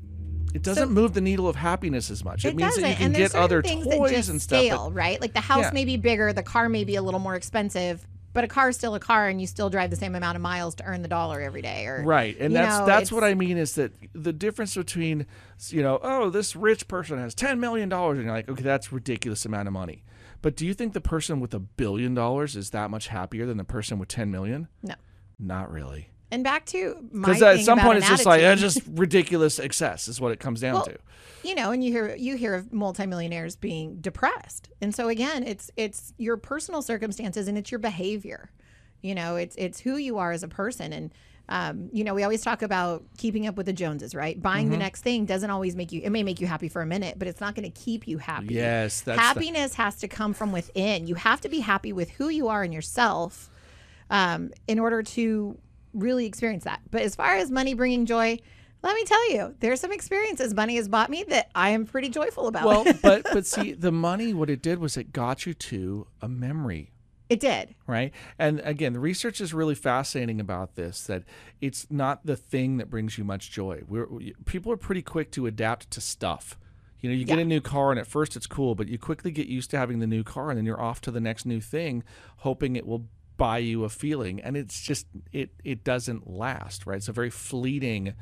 It 0.53 0.63
doesn't 0.63 0.89
move 0.89 1.13
the 1.13 1.21
needle 1.21 1.47
of 1.49 1.57
happiness 1.57 2.09
as 2.09 2.23
much. 2.23 2.45
It, 2.45 2.49
it 2.49 2.56
means 2.56 2.69
doesn't 2.69 2.81
that 2.83 2.89
you 2.92 2.95
can 2.95 3.06
and 3.07 3.16
get 3.16 3.35
other 3.35 3.61
things 3.61 3.83
toys 3.85 4.09
that 4.09 4.16
just 4.16 4.30
and 4.30 4.42
stuff. 4.42 4.61
but- 4.61 4.66
scale 4.68 4.92
right 4.92 5.19
like 5.19 5.33
the 5.33 5.42
house 5.42 5.66
Yeah. 5.66 5.71
may 5.73 5.83
be 5.85 5.97
bigger 5.97 6.31
the 6.31 6.42
car 6.42 6.69
may 6.69 6.85
be 6.85 6.95
a 6.95 7.01
little 7.01 7.19
more 7.19 7.35
expensive 7.35 8.07
but 8.37 8.44
a 8.44 8.47
car 8.47 8.69
is 8.69 8.75
still 8.75 8.94
a 8.94 8.99
car 8.99 9.27
and 9.27 9.41
you 9.41 9.47
still 9.47 9.67
drive 9.67 9.89
the 9.89 9.95
same 9.95 10.13
amount 10.13 10.35
of 10.35 10.44
miles 10.44 10.75
to 10.75 10.83
earn 10.83 11.01
the 11.01 11.07
dollar 11.07 11.41
every 11.41 11.63
day 11.63 11.87
or 11.87 12.03
Right, 12.03 12.37
and 12.39 12.56
that's 12.56 12.77
know, 12.77 12.85
that's 12.85 13.11
what 13.11 13.23
I 13.23 13.33
mean 13.33 13.57
is 13.57 13.73
that 13.73 13.94
the 14.13 14.31
difference 14.31 14.75
between, 14.75 15.25
you 15.69 15.81
know, 15.81 15.97
oh, 16.03 16.29
this 16.29 16.56
rich 16.56 16.87
person 16.87 17.17
has 17.17 17.33
ten 17.33 17.59
million 17.59 17.89
dollars, 17.89 18.19
and 18.19 18.27
you're 18.27 18.35
like, 18.35 18.47
okay, 18.47 18.61
that's 18.61 18.91
a 18.91 18.95
ridiculous 18.95 19.44
amount 19.44 19.67
of 19.67 19.73
money. 19.73 20.03
But 20.44 20.56
do 20.56 20.67
you 20.67 20.75
think 20.75 20.94
the 20.94 21.01
person 21.01 21.39
with 21.39 21.51
a 21.56 21.59
billion 21.59 22.13
dollars 22.13 22.56
is 22.56 22.69
that 22.69 22.91
much 22.91 23.07
happier 23.07 23.47
than 23.47 23.57
the 23.57 23.63
person 23.63 23.97
with 23.97 24.09
ten 24.09 24.29
million? 24.29 24.67
no 24.83 24.94
Not 25.39 25.71
really, 25.71 26.11
and 26.31 26.43
back 26.43 26.65
to 26.67 27.07
my 27.11 27.27
because 27.29 27.41
at 27.41 27.59
some 27.61 27.79
point 27.79 27.99
it's 27.99 28.07
just 28.09 28.25
like 28.25 28.41
it's 28.41 28.61
just 28.61 28.81
ridiculous 28.91 29.59
excess 29.59 30.07
is 30.07 30.19
what 30.19 30.31
it 30.31 30.39
comes 30.39 30.59
down 30.61 30.73
Well, 30.75 30.85
to. 30.85 30.97
you 31.43 31.55
know 31.55 31.71
and 31.71 31.83
you 31.83 31.91
hear 31.91 32.15
you 32.15 32.35
hear 32.35 32.53
of 32.55 32.73
multimillionaires 32.73 33.55
being 33.55 33.97
depressed. 34.01 34.69
And 34.81 34.93
so 34.93 35.07
again 35.07 35.43
it's 35.43 35.71
it's 35.77 36.13
your 36.17 36.37
personal 36.37 36.81
circumstances 36.81 37.47
and 37.47 37.57
it's 37.57 37.71
your 37.71 37.79
behavior. 37.79 38.51
You 39.01 39.15
know 39.15 39.35
it's 39.35 39.55
it's 39.57 39.79
who 39.79 39.97
you 39.97 40.17
are 40.17 40.31
as 40.31 40.43
a 40.43 40.47
person. 40.47 40.91
And 40.93 41.13
um, 41.49 41.89
you 41.93 42.03
know 42.03 42.13
we 42.13 42.23
always 42.23 42.41
talk 42.41 42.61
about 42.61 43.05
keeping 43.17 43.47
up 43.47 43.55
with 43.55 43.65
the 43.67 43.71
joneses 43.73 44.13
right? 44.13 44.41
Buying 44.41 44.65
Mm-hmm. 44.65 44.71
the 44.73 44.77
next 44.79 45.01
thing 45.01 45.25
doesn't 45.25 45.49
always 45.49 45.77
make 45.77 45.93
you 45.93 46.01
it 46.03 46.09
may 46.09 46.23
make 46.23 46.41
you 46.41 46.47
happy 46.47 46.67
for 46.67 46.81
a 46.81 46.85
minute 46.85 47.17
but 47.17 47.29
it's 47.29 47.39
not 47.39 47.55
going 47.55 47.71
to 47.71 47.79
keep 47.79 48.05
you 48.05 48.17
happy. 48.17 48.55
Yes, 48.55 48.99
that's 48.99 49.17
the- 49.17 49.21
happiness 49.21 49.75
has 49.75 49.95
to 49.99 50.09
come 50.09 50.33
from 50.33 50.51
within. 50.51 51.07
You 51.07 51.15
have 51.15 51.39
to 51.41 51.47
be 51.49 51.61
happy 51.61 51.93
with 51.93 52.09
who 52.09 52.27
you 52.27 52.49
are 52.49 52.63
and 52.63 52.73
yourself 52.73 53.49
um, 54.09 54.51
in 54.67 54.77
order 54.79 55.01
to 55.03 55.57
really 55.97 56.25
experience 56.25 56.63
that. 56.63 56.81
But 56.92 57.01
as 57.01 57.16
far 57.16 57.35
as 57.35 57.51
money 57.51 57.73
bringing 57.73 58.06
joy, 58.06 58.39
let 58.83 58.95
me 58.95 59.04
tell 59.06 59.31
you, 59.31 59.56
there's 59.59 59.81
some 59.81 59.92
experiences 59.92 60.54
money 60.54 60.75
has 60.75 60.87
bought 60.87 61.09
me 61.09 61.23
that 61.30 61.49
I 61.56 61.69
am 61.69 61.85
pretty 61.85 62.09
joyful 62.09 62.47
about. 62.47 62.66
Well, 62.66 62.85
but 63.01 63.23
but 63.23 63.45
see, 63.45 63.73
the 63.73 63.92
money, 63.92 64.33
what 64.33 64.49
it 64.49 64.61
did 64.61 64.80
was 64.80 64.97
it 64.97 65.11
got 65.11 65.45
you 65.45 65.54
to 65.54 66.07
a 66.21 66.30
memory 66.30 66.92
it 67.30 67.39
did. 67.39 67.75
right? 67.85 68.13
And 68.39 68.61
again, 68.61 68.94
the 68.94 68.99
research 68.99 69.42
is 69.42 69.54
really 69.54 69.75
fascinating 69.75 70.39
about 70.39 70.75
this. 70.75 71.04
That 71.04 71.23
it's 71.59 71.87
not 71.89 72.25
the 72.25 72.35
thing 72.35 72.77
that 72.77 72.89
brings 72.89 73.18
you 73.18 73.23
much 73.23 73.51
joy. 73.51 73.81
We're, 73.87 74.07
we, 74.07 74.33
people 74.45 74.71
are 74.71 74.77
pretty 74.77 75.01
quick 75.01 75.31
to 75.31 75.45
adapt 75.45 75.92
to 75.92 76.01
stuff. 76.01 76.57
You 76.99 77.09
know, 77.09 77.16
you 77.16 77.25
get 77.25 77.37
a 77.37 77.45
new 77.45 77.61
car 77.61 77.92
and 77.92 77.99
at 77.99 78.07
first 78.07 78.35
it's 78.35 78.47
cool, 78.47 78.73
but 78.73 78.87
you 78.87 78.97
quickly 78.97 79.30
get 79.30 79.47
used 79.47 79.69
to 79.71 79.77
having 79.77 79.99
the 79.99 80.07
new 80.07 80.23
car, 80.23 80.49
and 80.49 80.57
then 80.57 80.66
you're 80.66 80.81
off 80.81 80.99
to 81.01 81.11
the 81.11 81.19
next 81.19 81.45
new 81.45 81.61
thing, 81.61 82.04
hoping 82.37 82.75
it 82.75 82.87
will 82.87 83.07
buy 83.37 83.59
you 83.59 83.83
a 83.83 83.89
feeling, 83.89 84.41
and 84.41 84.57
it's 84.57 84.81
just 84.81 85.07
it 85.31 85.51
it 85.63 85.83
doesn't 85.83 86.29
last, 86.29 86.85
right? 86.85 86.97
It's 86.97 87.07
a 87.07 87.13
very 87.13 87.29
fleeting 87.29 88.13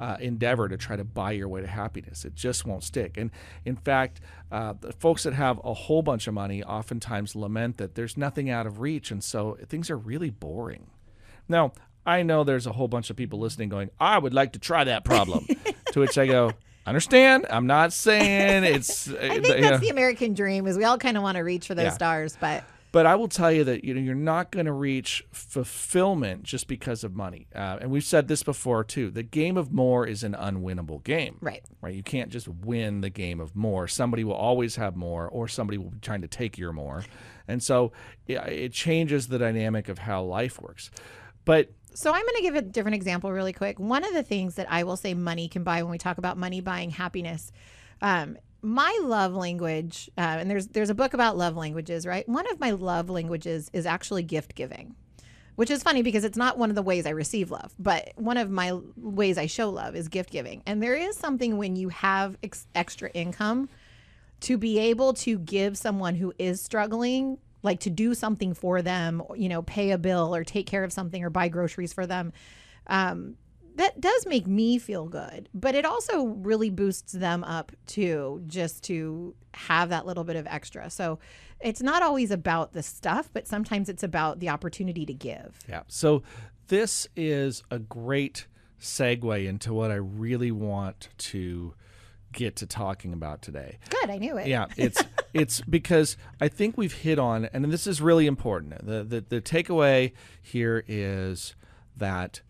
uh, 0.00 0.16
endeavor 0.20 0.68
to 0.68 0.76
try 0.76 0.96
to 0.96 1.04
buy 1.04 1.32
your 1.32 1.48
way 1.48 1.60
to 1.60 1.66
happiness. 1.66 2.24
It 2.24 2.34
just 2.34 2.66
won't 2.66 2.82
stick. 2.82 3.16
And 3.16 3.30
in 3.64 3.76
fact, 3.76 4.20
uh, 4.50 4.74
the 4.80 4.92
folks 4.92 5.22
that 5.22 5.34
have 5.34 5.60
a 5.62 5.72
whole 5.72 6.02
bunch 6.02 6.26
of 6.26 6.34
money 6.34 6.64
oftentimes 6.64 7.36
lament 7.36 7.76
that 7.76 7.94
there's 7.94 8.16
nothing 8.16 8.50
out 8.50 8.66
of 8.66 8.80
reach, 8.80 9.10
and 9.10 9.22
so 9.22 9.56
things 9.68 9.90
are 9.90 9.96
really 9.96 10.30
boring. 10.30 10.90
Now, 11.48 11.72
I 12.06 12.22
know 12.22 12.44
there's 12.44 12.66
a 12.66 12.72
whole 12.72 12.88
bunch 12.88 13.10
of 13.10 13.16
people 13.16 13.38
listening 13.38 13.68
going, 13.68 13.90
I 13.98 14.18
would 14.18 14.34
like 14.34 14.52
to 14.52 14.58
try 14.58 14.84
that 14.84 15.04
problem. 15.04 15.46
to 15.92 16.00
which 16.00 16.18
I 16.18 16.26
go, 16.26 16.52
understand. 16.86 17.46
I'm 17.48 17.66
not 17.66 17.92
saying 17.92 18.64
it's. 18.74 19.08
I 19.08 19.40
think 19.40 19.46
that's 19.46 19.60
know. 19.62 19.78
the 19.78 19.88
American 19.90 20.34
dream 20.34 20.66
is 20.66 20.76
we 20.76 20.84
all 20.84 20.98
kind 20.98 21.16
of 21.16 21.22
want 21.22 21.36
to 21.36 21.42
reach 21.42 21.66
for 21.66 21.74
those 21.74 21.84
yeah. 21.84 21.90
stars, 21.92 22.36
but 22.40 22.64
but 22.94 23.06
I 23.06 23.16
will 23.16 23.26
tell 23.26 23.50
you 23.50 23.64
that 23.64 23.82
you 23.82 23.92
know 23.92 24.00
you're 24.00 24.14
not 24.14 24.52
going 24.52 24.66
to 24.66 24.72
reach 24.72 25.24
fulfillment 25.32 26.44
just 26.44 26.68
because 26.68 27.02
of 27.02 27.12
money. 27.12 27.48
Uh, 27.52 27.78
and 27.80 27.90
we've 27.90 28.04
said 28.04 28.28
this 28.28 28.44
before 28.44 28.84
too. 28.84 29.10
The 29.10 29.24
game 29.24 29.56
of 29.56 29.72
more 29.72 30.06
is 30.06 30.22
an 30.22 30.32
unwinnable 30.32 31.02
game. 31.02 31.38
Right. 31.40 31.64
Right. 31.80 31.92
You 31.92 32.04
can't 32.04 32.30
just 32.30 32.46
win 32.46 33.00
the 33.00 33.10
game 33.10 33.40
of 33.40 33.56
more. 33.56 33.88
Somebody 33.88 34.22
will 34.22 34.34
always 34.34 34.76
have 34.76 34.94
more, 34.94 35.28
or 35.28 35.48
somebody 35.48 35.76
will 35.76 35.90
be 35.90 35.98
trying 35.98 36.22
to 36.22 36.28
take 36.28 36.56
your 36.56 36.72
more, 36.72 37.04
and 37.48 37.60
so 37.60 37.90
it, 38.28 38.34
it 38.34 38.72
changes 38.72 39.26
the 39.26 39.40
dynamic 39.40 39.88
of 39.88 39.98
how 39.98 40.22
life 40.22 40.62
works. 40.62 40.92
But 41.44 41.72
so 41.94 42.12
I'm 42.12 42.22
going 42.22 42.36
to 42.36 42.42
give 42.42 42.54
a 42.54 42.62
different 42.62 42.94
example 42.94 43.32
really 43.32 43.52
quick. 43.52 43.80
One 43.80 44.04
of 44.04 44.12
the 44.12 44.22
things 44.22 44.54
that 44.54 44.70
I 44.70 44.84
will 44.84 44.96
say 44.96 45.14
money 45.14 45.48
can 45.48 45.64
buy 45.64 45.82
when 45.82 45.90
we 45.90 45.98
talk 45.98 46.18
about 46.18 46.38
money 46.38 46.60
buying 46.60 46.90
happiness 46.90 47.50
um, 48.00 48.36
my 48.64 48.98
love 49.02 49.34
language, 49.34 50.10
uh, 50.16 50.38
and 50.40 50.50
there's 50.50 50.68
there's 50.68 50.90
a 50.90 50.94
book 50.94 51.14
about 51.14 51.36
love 51.36 51.56
languages, 51.56 52.06
right? 52.06 52.28
One 52.28 52.50
of 52.50 52.58
my 52.58 52.70
love 52.70 53.10
languages 53.10 53.70
is 53.72 53.84
actually 53.86 54.22
gift 54.22 54.54
giving, 54.54 54.94
which 55.56 55.70
is 55.70 55.82
funny 55.82 56.02
because 56.02 56.24
it's 56.24 56.38
not 56.38 56.58
one 56.58 56.70
of 56.70 56.76
the 56.76 56.82
ways 56.82 57.06
I 57.06 57.10
receive 57.10 57.50
love, 57.50 57.74
but 57.78 58.12
one 58.16 58.38
of 58.38 58.50
my 58.50 58.78
ways 58.96 59.36
I 59.36 59.46
show 59.46 59.68
love 59.68 59.94
is 59.94 60.08
gift 60.08 60.30
giving. 60.30 60.62
And 60.66 60.82
there 60.82 60.94
is 60.94 61.16
something 61.16 61.58
when 61.58 61.76
you 61.76 61.90
have 61.90 62.38
ex- 62.42 62.66
extra 62.74 63.10
income 63.10 63.68
to 64.40 64.56
be 64.56 64.78
able 64.78 65.12
to 65.14 65.38
give 65.38 65.76
someone 65.76 66.14
who 66.14 66.32
is 66.38 66.60
struggling 66.60 67.38
like 67.62 67.80
to 67.80 67.90
do 67.90 68.14
something 68.14 68.54
for 68.54 68.82
them, 68.82 69.22
you 69.34 69.48
know, 69.48 69.62
pay 69.62 69.90
a 69.90 69.98
bill 69.98 70.34
or 70.34 70.44
take 70.44 70.66
care 70.66 70.84
of 70.84 70.92
something 70.92 71.24
or 71.24 71.30
buy 71.30 71.48
groceries 71.48 71.92
for 71.92 72.06
them. 72.06 72.32
Um, 72.86 73.36
that 73.76 74.00
does 74.00 74.26
make 74.26 74.46
me 74.46 74.78
feel 74.78 75.06
good, 75.06 75.48
but 75.52 75.74
it 75.74 75.84
also 75.84 76.26
really 76.26 76.70
boosts 76.70 77.12
them 77.12 77.42
up 77.44 77.72
too, 77.86 78.42
just 78.46 78.84
to 78.84 79.34
have 79.54 79.88
that 79.88 80.06
little 80.06 80.24
bit 80.24 80.36
of 80.36 80.46
extra. 80.46 80.90
So 80.90 81.18
it's 81.60 81.82
not 81.82 82.02
always 82.02 82.30
about 82.30 82.72
the 82.72 82.82
stuff, 82.82 83.30
but 83.32 83.46
sometimes 83.46 83.88
it's 83.88 84.02
about 84.02 84.40
the 84.40 84.48
opportunity 84.48 85.06
to 85.06 85.14
give. 85.14 85.58
Yeah. 85.68 85.82
So 85.88 86.22
this 86.68 87.08
is 87.16 87.62
a 87.70 87.78
great 87.78 88.46
segue 88.80 89.46
into 89.46 89.72
what 89.72 89.90
I 89.90 89.96
really 89.96 90.50
want 90.50 91.08
to 91.16 91.74
get 92.32 92.56
to 92.56 92.66
talking 92.66 93.12
about 93.12 93.42
today. 93.42 93.78
Good, 93.88 94.10
I 94.10 94.18
knew 94.18 94.36
it. 94.36 94.46
Yeah, 94.46 94.66
it's 94.76 95.02
it's 95.34 95.60
because 95.62 96.16
I 96.40 96.48
think 96.48 96.76
we've 96.76 96.92
hit 96.92 97.18
on 97.18 97.46
and 97.46 97.64
this 97.72 97.86
is 97.86 98.00
really 98.00 98.26
important. 98.26 98.84
The 98.84 99.04
the 99.04 99.20
the 99.20 99.40
takeaway 99.40 100.12
here 100.42 100.84
is 100.86 101.54
that 101.96 102.42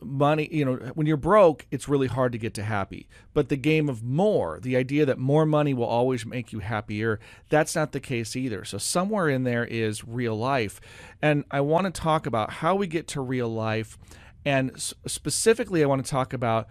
money 0.00 0.48
you 0.50 0.64
know 0.64 0.74
when 0.94 1.06
you're 1.06 1.16
broke 1.16 1.64
it's 1.70 1.88
really 1.88 2.08
hard 2.08 2.32
to 2.32 2.38
get 2.38 2.54
to 2.54 2.62
happy. 2.62 3.08
But 3.32 3.48
the 3.48 3.56
game 3.56 3.88
of 3.88 4.02
more 4.02 4.58
the 4.60 4.76
idea 4.76 5.06
that 5.06 5.18
more 5.18 5.46
money 5.46 5.74
will 5.74 5.86
always 5.86 6.26
make 6.26 6.52
you 6.52 6.58
happier 6.58 7.20
that's 7.48 7.74
not 7.74 7.92
the 7.92 8.00
case 8.00 8.34
either. 8.36 8.64
So 8.64 8.78
somewhere 8.78 9.28
in 9.28 9.44
there 9.44 9.64
is 9.64 10.04
real 10.04 10.36
life. 10.36 10.80
And 11.22 11.44
i 11.50 11.60
want 11.60 11.92
to 11.92 12.00
talk 12.00 12.26
about 12.26 12.50
how 12.54 12.74
we 12.74 12.86
get 12.86 13.06
to 13.08 13.20
real 13.20 13.48
life. 13.48 13.98
And 14.44 14.72
specifically 15.06 15.82
i 15.82 15.86
want 15.86 16.04
to 16.04 16.10
talk 16.10 16.32
about 16.32 16.68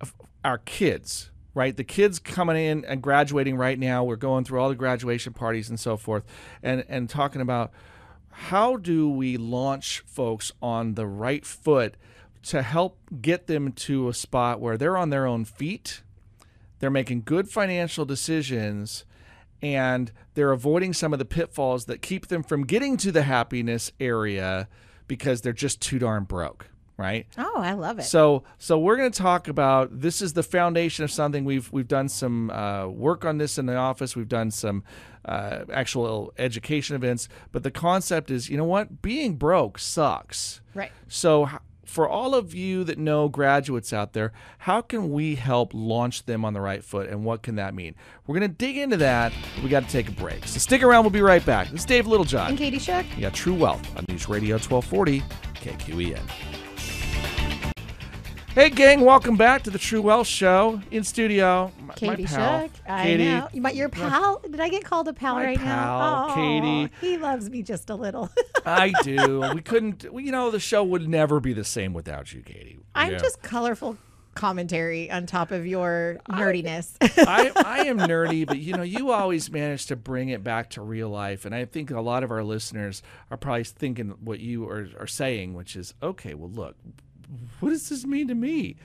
uh, 0.00 0.06
our 0.44 0.58
kids 0.58 1.30
right? 1.56 1.76
The 1.76 1.84
kids 1.84 2.18
coming 2.18 2.56
in 2.56 2.84
and 2.84 3.00
graduating 3.00 3.56
right 3.56 3.78
now. 3.78 4.02
We're 4.02 4.16
going 4.16 4.42
through 4.42 4.60
all 4.60 4.68
the 4.68 4.74
graduation 4.74 5.32
parties 5.32 5.70
and 5.70 5.78
so 5.78 5.96
forth. 5.96 6.24
And 6.64 6.84
and 6.88 7.08
talking 7.08 7.40
about 7.40 7.72
how 8.30 8.76
do 8.76 9.08
we 9.08 9.36
launch 9.36 10.02
folks 10.06 10.50
on 10.60 10.94
the 10.94 11.06
right 11.06 11.46
foot 11.46 11.96
to 12.44 12.62
help 12.62 12.98
get 13.20 13.46
them 13.46 13.72
to 13.72 14.08
a 14.08 14.14
spot 14.14 14.60
where 14.60 14.76
they're 14.76 14.96
on 14.96 15.10
their 15.10 15.26
own 15.26 15.44
feet, 15.44 16.02
they're 16.78 16.90
making 16.90 17.22
good 17.22 17.48
financial 17.48 18.04
decisions, 18.04 19.04
and 19.62 20.12
they're 20.34 20.52
avoiding 20.52 20.92
some 20.92 21.12
of 21.12 21.18
the 21.18 21.24
pitfalls 21.24 21.86
that 21.86 22.02
keep 22.02 22.26
them 22.28 22.42
from 22.42 22.64
getting 22.64 22.96
to 22.98 23.10
the 23.10 23.22
happiness 23.22 23.90
area 23.98 24.68
because 25.08 25.40
they're 25.40 25.52
just 25.52 25.80
too 25.80 25.98
darn 25.98 26.24
broke 26.24 26.68
right? 26.96 27.26
Oh, 27.36 27.56
I 27.56 27.72
love 27.72 27.98
it. 27.98 28.04
So, 28.04 28.44
so 28.58 28.78
we're 28.78 28.96
going 28.96 29.10
to 29.10 29.18
talk 29.18 29.48
about 29.48 30.00
this 30.00 30.22
is 30.22 30.34
the 30.34 30.42
foundation 30.42 31.04
of 31.04 31.10
something 31.10 31.44
we've 31.44 31.70
we've 31.72 31.88
done 31.88 32.08
some 32.08 32.50
uh, 32.50 32.86
work 32.86 33.24
on 33.24 33.38
this 33.38 33.58
in 33.58 33.66
the 33.66 33.76
office. 33.76 34.14
We've 34.14 34.28
done 34.28 34.50
some 34.50 34.84
uh, 35.24 35.64
actual 35.72 36.32
education 36.38 36.94
events, 36.94 37.28
but 37.52 37.62
the 37.62 37.70
concept 37.70 38.30
is, 38.30 38.48
you 38.48 38.56
know 38.56 38.64
what? 38.64 39.02
Being 39.02 39.36
broke 39.36 39.78
sucks. 39.78 40.60
Right. 40.74 40.92
So 41.08 41.48
for 41.94 42.08
all 42.08 42.34
of 42.34 42.52
you 42.52 42.82
that 42.82 42.98
know 42.98 43.28
graduates 43.28 43.92
out 43.92 44.14
there, 44.14 44.32
how 44.58 44.80
can 44.80 45.12
we 45.12 45.36
help 45.36 45.70
launch 45.72 46.26
them 46.26 46.44
on 46.44 46.52
the 46.52 46.60
right 46.60 46.82
foot 46.82 47.08
and 47.08 47.24
what 47.24 47.42
can 47.42 47.54
that 47.54 47.72
mean? 47.72 47.94
We're 48.26 48.36
going 48.36 48.50
to 48.50 48.56
dig 48.56 48.76
into 48.76 48.96
that. 48.96 49.32
We 49.62 49.68
got 49.68 49.84
to 49.84 49.88
take 49.88 50.08
a 50.08 50.12
break. 50.12 50.44
So 50.48 50.58
stick 50.58 50.82
around. 50.82 51.04
We'll 51.04 51.10
be 51.10 51.22
right 51.22 51.44
back. 51.46 51.70
This 51.70 51.80
is 51.80 51.86
Dave 51.86 52.08
Littlejohn. 52.08 52.48
And 52.48 52.58
Katie. 52.58 52.74
You 52.74 53.20
got 53.20 53.32
True 53.32 53.54
Wealth 53.54 53.96
on 53.96 54.04
News 54.08 54.28
Radio 54.28 54.56
1240 54.56 55.20
KQEN. 55.54 56.63
Hey, 58.54 58.70
gang, 58.70 59.00
welcome 59.00 59.36
back 59.36 59.64
to 59.64 59.70
the 59.70 59.80
True 59.80 60.00
Wealth 60.00 60.28
Show 60.28 60.80
in 60.92 61.02
studio. 61.02 61.72
My, 61.80 61.94
Katie 61.94 62.22
my 62.22 62.28
pal, 62.28 62.62
Shook. 62.62 62.72
Katie. 62.86 63.28
I 63.28 63.40
know. 63.40 63.48
But 63.52 63.74
your 63.74 63.88
pal? 63.88 64.40
Did 64.48 64.60
I 64.60 64.68
get 64.68 64.84
called 64.84 65.08
a 65.08 65.12
pal 65.12 65.34
my 65.34 65.46
right 65.46 65.58
pal, 65.58 65.66
now? 65.66 66.26
Oh, 66.28 66.34
Katie. 66.36 66.94
He 67.00 67.18
loves 67.18 67.50
me 67.50 67.62
just 67.62 67.90
a 67.90 67.96
little. 67.96 68.30
I 68.64 68.92
do. 69.02 69.50
We 69.52 69.60
couldn't, 69.60 70.04
you 70.04 70.30
know, 70.30 70.52
the 70.52 70.60
show 70.60 70.84
would 70.84 71.08
never 71.08 71.40
be 71.40 71.52
the 71.52 71.64
same 71.64 71.92
without 71.92 72.32
you, 72.32 72.42
Katie. 72.42 72.78
I'm 72.94 73.10
yeah. 73.10 73.18
just 73.18 73.42
colorful 73.42 73.96
commentary 74.36 75.10
on 75.10 75.26
top 75.26 75.50
of 75.50 75.66
your 75.66 76.20
nerdiness. 76.30 76.92
I, 77.26 77.50
I, 77.56 77.62
I, 77.80 77.86
am 77.86 77.98
nerdy, 77.98 78.46
but 78.46 78.58
you 78.58 78.76
know, 78.76 78.82
you 78.84 79.10
always 79.10 79.50
manage 79.50 79.86
to 79.86 79.96
bring 79.96 80.28
it 80.28 80.44
back 80.44 80.70
to 80.70 80.80
real 80.80 81.08
life. 81.08 81.44
And 81.44 81.56
I 81.56 81.64
think 81.64 81.90
a 81.90 82.00
lot 82.00 82.22
of 82.22 82.30
our 82.30 82.44
listeners 82.44 83.02
are 83.32 83.36
probably 83.36 83.64
thinking 83.64 84.10
what 84.20 84.38
you 84.38 84.68
are, 84.68 84.86
are 85.00 85.08
saying, 85.08 85.54
which 85.54 85.74
is, 85.74 85.94
okay, 86.00 86.34
well, 86.34 86.50
look, 86.50 86.76
what 87.60 87.70
does 87.70 87.88
this 87.88 88.04
mean 88.04 88.28
to 88.28 88.34
me? 88.34 88.76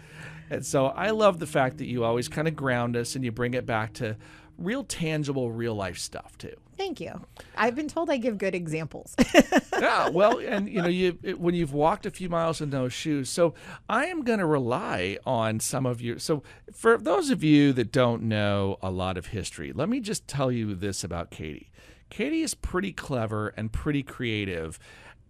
And 0.50 0.66
so 0.66 0.88
I 0.88 1.12
love 1.12 1.40
the 1.40 1.48
fact 1.48 1.78
that 1.78 1.86
you 1.86 2.04
always 2.04 2.28
kind 2.28 2.48
of 2.48 2.56
ground 2.56 2.98
us 2.98 3.16
and 3.16 3.24
you 3.24 3.32
bring 3.32 3.54
it 3.54 3.66
back 3.66 3.94
to 3.94 4.18
real 4.58 4.84
tangible 4.84 5.52
real 5.52 5.76
life 5.76 5.98
stuff 5.98 6.38
too. 6.38 6.56
Thank 6.78 7.02
you. 7.02 7.26
I've 7.58 7.76
been 7.76 7.90
told 7.90 8.10
I 8.10 8.18
give 8.18 8.38
good 8.38 8.56
examples. 8.56 9.14
yeah, 9.74 10.08
well, 10.10 10.40
and 10.40 10.70
you 10.70 10.82
know, 10.82 10.88
you 10.88 11.18
it, 11.24 11.40
when 11.40 11.54
you've 11.54 11.74
walked 11.74 12.06
a 12.06 12.12
few 12.12 12.30
miles 12.30 12.62
in 12.62 12.70
those 12.70 12.94
shoes. 12.94 13.30
So 13.30 13.54
I 13.90 14.06
am 14.06 14.24
going 14.24 14.40
to 14.40 14.46
rely 14.46 15.18
on 15.26 15.60
some 15.60 15.86
of 15.86 16.00
you. 16.00 16.20
So 16.20 16.42
for 16.72 16.98
those 16.98 17.32
of 17.32 17.44
you 17.44 17.74
that 17.74 17.92
don't 17.92 18.24
know 18.24 18.78
a 18.82 18.90
lot 18.92 19.18
of 19.18 19.28
history, 19.28 19.74
let 19.74 19.90
me 19.90 20.00
just 20.00 20.26
tell 20.26 20.52
you 20.52 20.74
this 20.74 21.04
about 21.04 21.32
Katie. 21.32 21.70
Katie 22.10 22.44
is 22.44 22.56
pretty 22.56 22.94
clever 22.94 23.50
and 23.50 23.72
pretty 23.72 24.02
creative, 24.02 24.80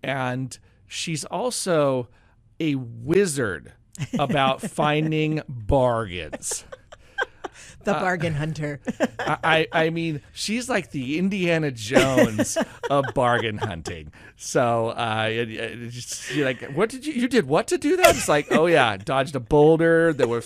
and 0.03 0.57
she's 0.87 1.25
also 1.25 2.09
a 2.59 2.75
wizard 2.75 3.73
about 4.17 4.61
finding 4.69 5.41
bargains. 5.47 6.65
The 7.83 7.95
uh, 7.95 7.99
bargain 8.01 8.33
uh, 8.33 8.39
hunter. 8.39 8.81
I, 9.19 9.67
I 9.71 9.89
mean, 9.89 10.21
she's 10.33 10.67
like 10.67 10.91
the 10.91 11.17
Indiana 11.17 11.71
Jones 11.71 12.57
of 12.89 13.05
bargain 13.13 13.57
hunting. 13.57 14.11
So, 14.35 14.89
uh, 14.89 15.27
you're 16.33 16.45
like, 16.45 16.61
what 16.73 16.89
did 16.89 17.05
you, 17.05 17.13
you 17.13 17.27
did 17.29 17.47
what 17.47 17.67
to 17.67 17.77
do 17.77 17.95
that? 17.97 18.17
It's 18.17 18.27
like, 18.27 18.47
oh 18.51 18.65
yeah, 18.65 18.97
dodged 18.97 19.35
a 19.35 19.39
boulder. 19.39 20.11
There 20.11 20.27
were 20.27 20.43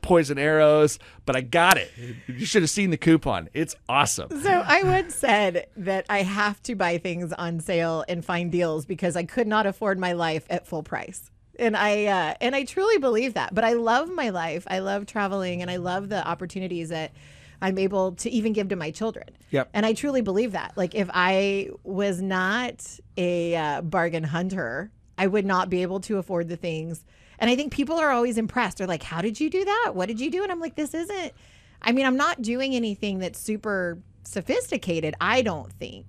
poison 0.00 0.38
arrows, 0.38 0.98
but 1.24 1.36
I 1.36 1.42
got 1.42 1.78
it. 1.78 1.90
You 2.26 2.46
should 2.46 2.62
have 2.62 2.70
seen 2.70 2.90
the 2.90 2.96
coupon. 2.96 3.48
It's 3.54 3.76
awesome. 3.88 4.42
So 4.42 4.50
I 4.50 4.82
once 4.82 5.14
said 5.14 5.68
that 5.76 6.06
I 6.08 6.22
have 6.22 6.60
to 6.64 6.74
buy 6.74 6.98
things 6.98 7.32
on 7.32 7.60
sale 7.60 8.04
and 8.08 8.24
find 8.24 8.50
deals 8.50 8.86
because 8.86 9.14
I 9.14 9.22
could 9.22 9.46
not 9.46 9.66
afford 9.66 10.00
my 10.00 10.14
life 10.14 10.46
at 10.50 10.66
full 10.66 10.82
price 10.82 11.30
and 11.62 11.76
I 11.76 12.06
uh, 12.06 12.34
and 12.40 12.54
I 12.54 12.64
truly 12.64 12.98
believe 12.98 13.34
that. 13.34 13.54
But 13.54 13.64
I 13.64 13.74
love 13.74 14.10
my 14.10 14.30
life. 14.30 14.66
I 14.68 14.80
love 14.80 15.06
traveling, 15.06 15.62
and 15.62 15.70
I 15.70 15.76
love 15.76 16.08
the 16.08 16.26
opportunities 16.26 16.90
that 16.90 17.12
I'm 17.62 17.78
able 17.78 18.12
to 18.16 18.30
even 18.30 18.52
give 18.52 18.68
to 18.68 18.76
my 18.76 18.90
children. 18.90 19.28
Yep. 19.50 19.70
And 19.72 19.86
I 19.86 19.92
truly 19.92 20.20
believe 20.20 20.52
that. 20.52 20.72
Like 20.76 20.94
if 20.94 21.08
I 21.14 21.70
was 21.84 22.20
not 22.20 22.84
a 23.16 23.54
uh, 23.54 23.82
bargain 23.82 24.24
hunter, 24.24 24.90
I 25.16 25.28
would 25.28 25.46
not 25.46 25.70
be 25.70 25.82
able 25.82 26.00
to 26.00 26.18
afford 26.18 26.48
the 26.48 26.56
things. 26.56 27.04
And 27.38 27.48
I 27.48 27.56
think 27.56 27.72
people 27.72 27.98
are 27.98 28.10
always 28.10 28.36
impressed. 28.36 28.78
They're 28.78 28.86
like, 28.86 29.04
"How 29.04 29.22
did 29.22 29.40
you 29.40 29.48
do 29.48 29.64
that? 29.64 29.92
What 29.94 30.06
did 30.06 30.20
you 30.20 30.30
do?" 30.30 30.42
And 30.42 30.50
I'm 30.50 30.60
like, 30.60 30.74
"This 30.74 30.92
isn't. 30.92 31.32
I 31.80 31.92
mean, 31.92 32.06
I'm 32.06 32.16
not 32.16 32.42
doing 32.42 32.74
anything 32.74 33.18
that's 33.20 33.38
super 33.38 33.98
sophisticated. 34.24 35.14
I 35.20 35.42
don't 35.42 35.72
think." 35.72 36.06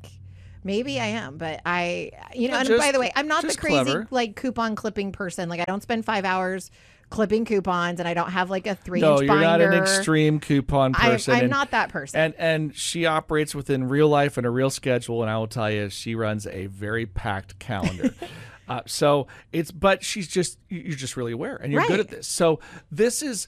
Maybe 0.63 0.99
I 0.99 1.07
am, 1.07 1.37
but 1.37 1.61
I, 1.65 2.11
you 2.33 2.47
know, 2.47 2.53
Yeah, 2.55 2.59
and 2.59 2.67
just- 2.69 2.81
by 2.81 2.91
the 2.91 2.99
way, 2.99 3.11
I'm 3.15 3.27
not 3.27 3.41
the 3.41 3.55
crazy 3.55 3.83
clever. 3.83 4.07
like 4.11 4.35
coupon 4.35 4.75
clipping 4.75 5.11
person. 5.11 5.49
Like 5.49 5.59
I 5.59 5.65
don't 5.65 5.81
spend 5.83 6.05
five 6.05 6.25
hours 6.25 6.71
clipping 7.09 7.45
coupons, 7.45 7.99
and 7.99 8.07
I 8.07 8.13
don't 8.15 8.31
have 8.31 8.49
like 8.49 8.65
a 8.65 8.73
three 8.73 9.01
No, 9.01 9.19
inch 9.19 9.27
you're 9.27 9.39
not 9.39 9.61
an 9.61 9.73
extreme 9.73 10.39
coupon 10.39 10.93
person. 10.93 11.33
I'm 11.35 11.41
and- 11.41 11.49
not 11.49 11.71
that 11.71 11.89
person. 11.89 12.19
And 12.19 12.33
and 12.37 12.75
she 12.75 13.05
operates 13.05 13.53
within 13.53 13.87
real 13.87 14.09
life 14.09 14.37
and 14.37 14.45
a 14.47 14.49
real 14.49 14.69
schedule, 14.69 15.21
and 15.21 15.29
I 15.29 15.37
will 15.37 15.47
tell 15.47 15.69
you, 15.69 15.89
she 15.89 16.15
runs 16.15 16.47
a 16.47 16.65
very 16.67 17.05
packed 17.05 17.59
calendar. 17.59 18.13
uh, 18.67 18.81
so 18.87 19.27
it's, 19.51 19.69
but 19.69 20.03
she's 20.03 20.27
just 20.27 20.57
you're 20.69 20.95
just 20.97 21.15
really 21.17 21.33
aware, 21.33 21.55
and 21.57 21.71
you're 21.71 21.85
good 21.85 21.99
at 21.99 22.09
this. 22.09 22.27
So 22.27 22.59
this 22.91 23.21
is. 23.21 23.47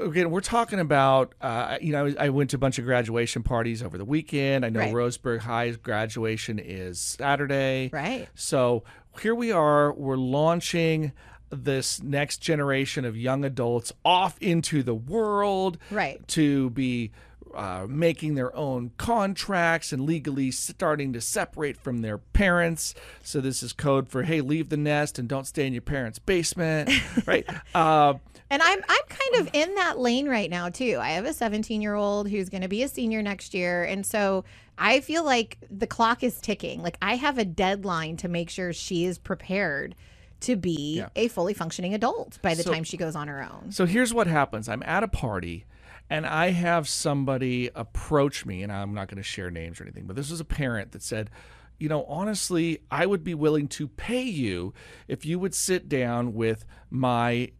Again, 0.00 0.30
we're 0.30 0.40
talking 0.40 0.80
about, 0.80 1.34
uh, 1.40 1.78
you 1.80 1.92
know, 1.92 2.12
I 2.18 2.28
went 2.30 2.50
to 2.50 2.56
a 2.56 2.58
bunch 2.58 2.78
of 2.78 2.84
graduation 2.84 3.42
parties 3.42 3.82
over 3.82 3.98
the 3.98 4.04
weekend. 4.04 4.64
I 4.64 4.70
know 4.70 4.80
Right. 4.80 4.94
Roseburg 4.94 5.40
High's 5.40 5.76
graduation 5.76 6.58
is 6.58 7.00
Saturday. 7.00 7.90
right. 7.92 8.28
So 8.34 8.84
here 9.20 9.34
we 9.34 9.52
are. 9.52 9.92
We're 9.92 10.16
launching 10.16 11.12
this 11.50 12.02
next 12.02 12.38
generation 12.38 13.04
of 13.04 13.16
young 13.16 13.44
adults 13.44 13.92
off 14.04 14.38
into 14.40 14.82
the 14.82 14.94
world 14.94 15.76
Right. 15.90 16.26
to 16.28 16.70
be 16.70 17.10
uh, 17.54 17.84
making 17.86 18.34
their 18.34 18.56
own 18.56 18.90
contracts 18.96 19.92
and 19.92 20.06
legally 20.06 20.50
starting 20.50 21.12
to 21.12 21.20
separate 21.20 21.76
from 21.76 21.98
their 21.98 22.16
parents. 22.16 22.94
So 23.22 23.42
this 23.42 23.62
is 23.62 23.74
code 23.74 24.08
for 24.08 24.22
hey, 24.22 24.40
leave 24.40 24.70
the 24.70 24.78
nest 24.78 25.18
and 25.18 25.28
don't 25.28 25.46
stay 25.46 25.66
in 25.66 25.74
your 25.74 25.82
parents' 25.82 26.18
basement, 26.18 26.88
right? 27.26 27.46
Uh, 27.74 28.14
And 28.52 28.62
I'm 28.62 28.80
I'm 28.86 29.02
kind 29.08 29.46
of 29.48 29.54
in 29.54 29.74
that 29.76 29.98
lane 29.98 30.28
right 30.28 30.50
now 30.50 30.68
too. 30.68 30.98
I 31.00 31.12
have 31.12 31.24
a 31.24 31.32
17 31.32 31.80
year 31.80 31.94
old 31.94 32.28
who's 32.28 32.50
going 32.50 32.60
to 32.60 32.68
be 32.68 32.82
a 32.82 32.88
senior 32.88 33.22
next 33.22 33.54
year, 33.54 33.82
and 33.82 34.04
so 34.04 34.44
I 34.76 35.00
feel 35.00 35.24
like 35.24 35.56
the 35.70 35.86
clock 35.86 36.22
is 36.22 36.38
ticking. 36.38 36.82
Like 36.82 36.98
I 37.00 37.16
have 37.16 37.38
a 37.38 37.46
deadline 37.46 38.18
to 38.18 38.28
make 38.28 38.50
sure 38.50 38.74
she 38.74 39.06
is 39.06 39.16
prepared 39.18 39.94
to 40.40 40.56
be 40.56 40.98
Yeah. 40.98 41.08
a 41.16 41.28
fully 41.28 41.54
functioning 41.54 41.94
adult 41.94 42.40
by 42.42 42.52
the 42.54 42.62
So- 42.62 42.72
time 42.74 42.84
she 42.84 42.98
goes 42.98 43.16
on 43.16 43.28
her 43.28 43.42
own. 43.42 43.72
So 43.72 43.86
here's 43.86 44.12
what 44.12 44.26
happens. 44.26 44.68
I'm 44.68 44.82
at 44.82 45.02
a 45.02 45.08
party 45.08 45.64
and 46.10 46.26
I 46.26 46.50
have 46.50 46.86
somebody 46.88 47.70
approach 47.74 48.44
me, 48.44 48.62
and 48.62 48.70
I'm 48.70 48.92
not 48.92 49.08
going 49.08 49.16
to 49.16 49.22
share 49.22 49.50
names 49.50 49.80
or 49.80 49.84
anything, 49.84 50.04
but 50.06 50.14
this 50.14 50.30
was 50.30 50.40
a 50.40 50.44
parent 50.44 50.92
that 50.92 51.02
said, 51.02 51.30
you 51.78 51.88
know, 51.88 52.04
honestly, 52.04 52.80
I 52.90 53.06
would 53.06 53.24
be 53.24 53.34
willing 53.34 53.66
to 53.68 53.88
pay 53.88 54.24
you 54.24 54.74
if 55.08 55.24
you 55.24 55.38
would 55.38 55.54
sit 55.54 55.88
down 55.88 56.34
with 56.34 56.66
my 56.90 57.50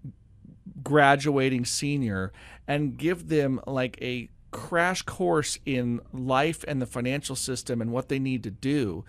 graduating 0.82 1.64
senior 1.64 2.32
and 2.66 2.96
give 2.96 3.28
them 3.28 3.60
like 3.66 3.98
a 4.00 4.28
crash 4.50 5.02
course 5.02 5.58
in 5.64 6.00
life 6.12 6.64
and 6.68 6.80
the 6.80 6.86
financial 6.86 7.34
system 7.34 7.80
and 7.80 7.90
what 7.90 8.08
they 8.08 8.18
need 8.18 8.42
to 8.44 8.50
do. 8.50 9.04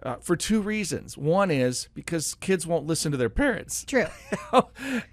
Uh, 0.00 0.14
for 0.16 0.36
two 0.36 0.60
reasons. 0.60 1.18
One 1.18 1.50
is 1.50 1.88
because 1.92 2.34
kids 2.34 2.66
won't 2.66 2.86
listen 2.86 3.10
to 3.10 3.18
their 3.18 3.28
parents. 3.28 3.84
True. 3.84 4.06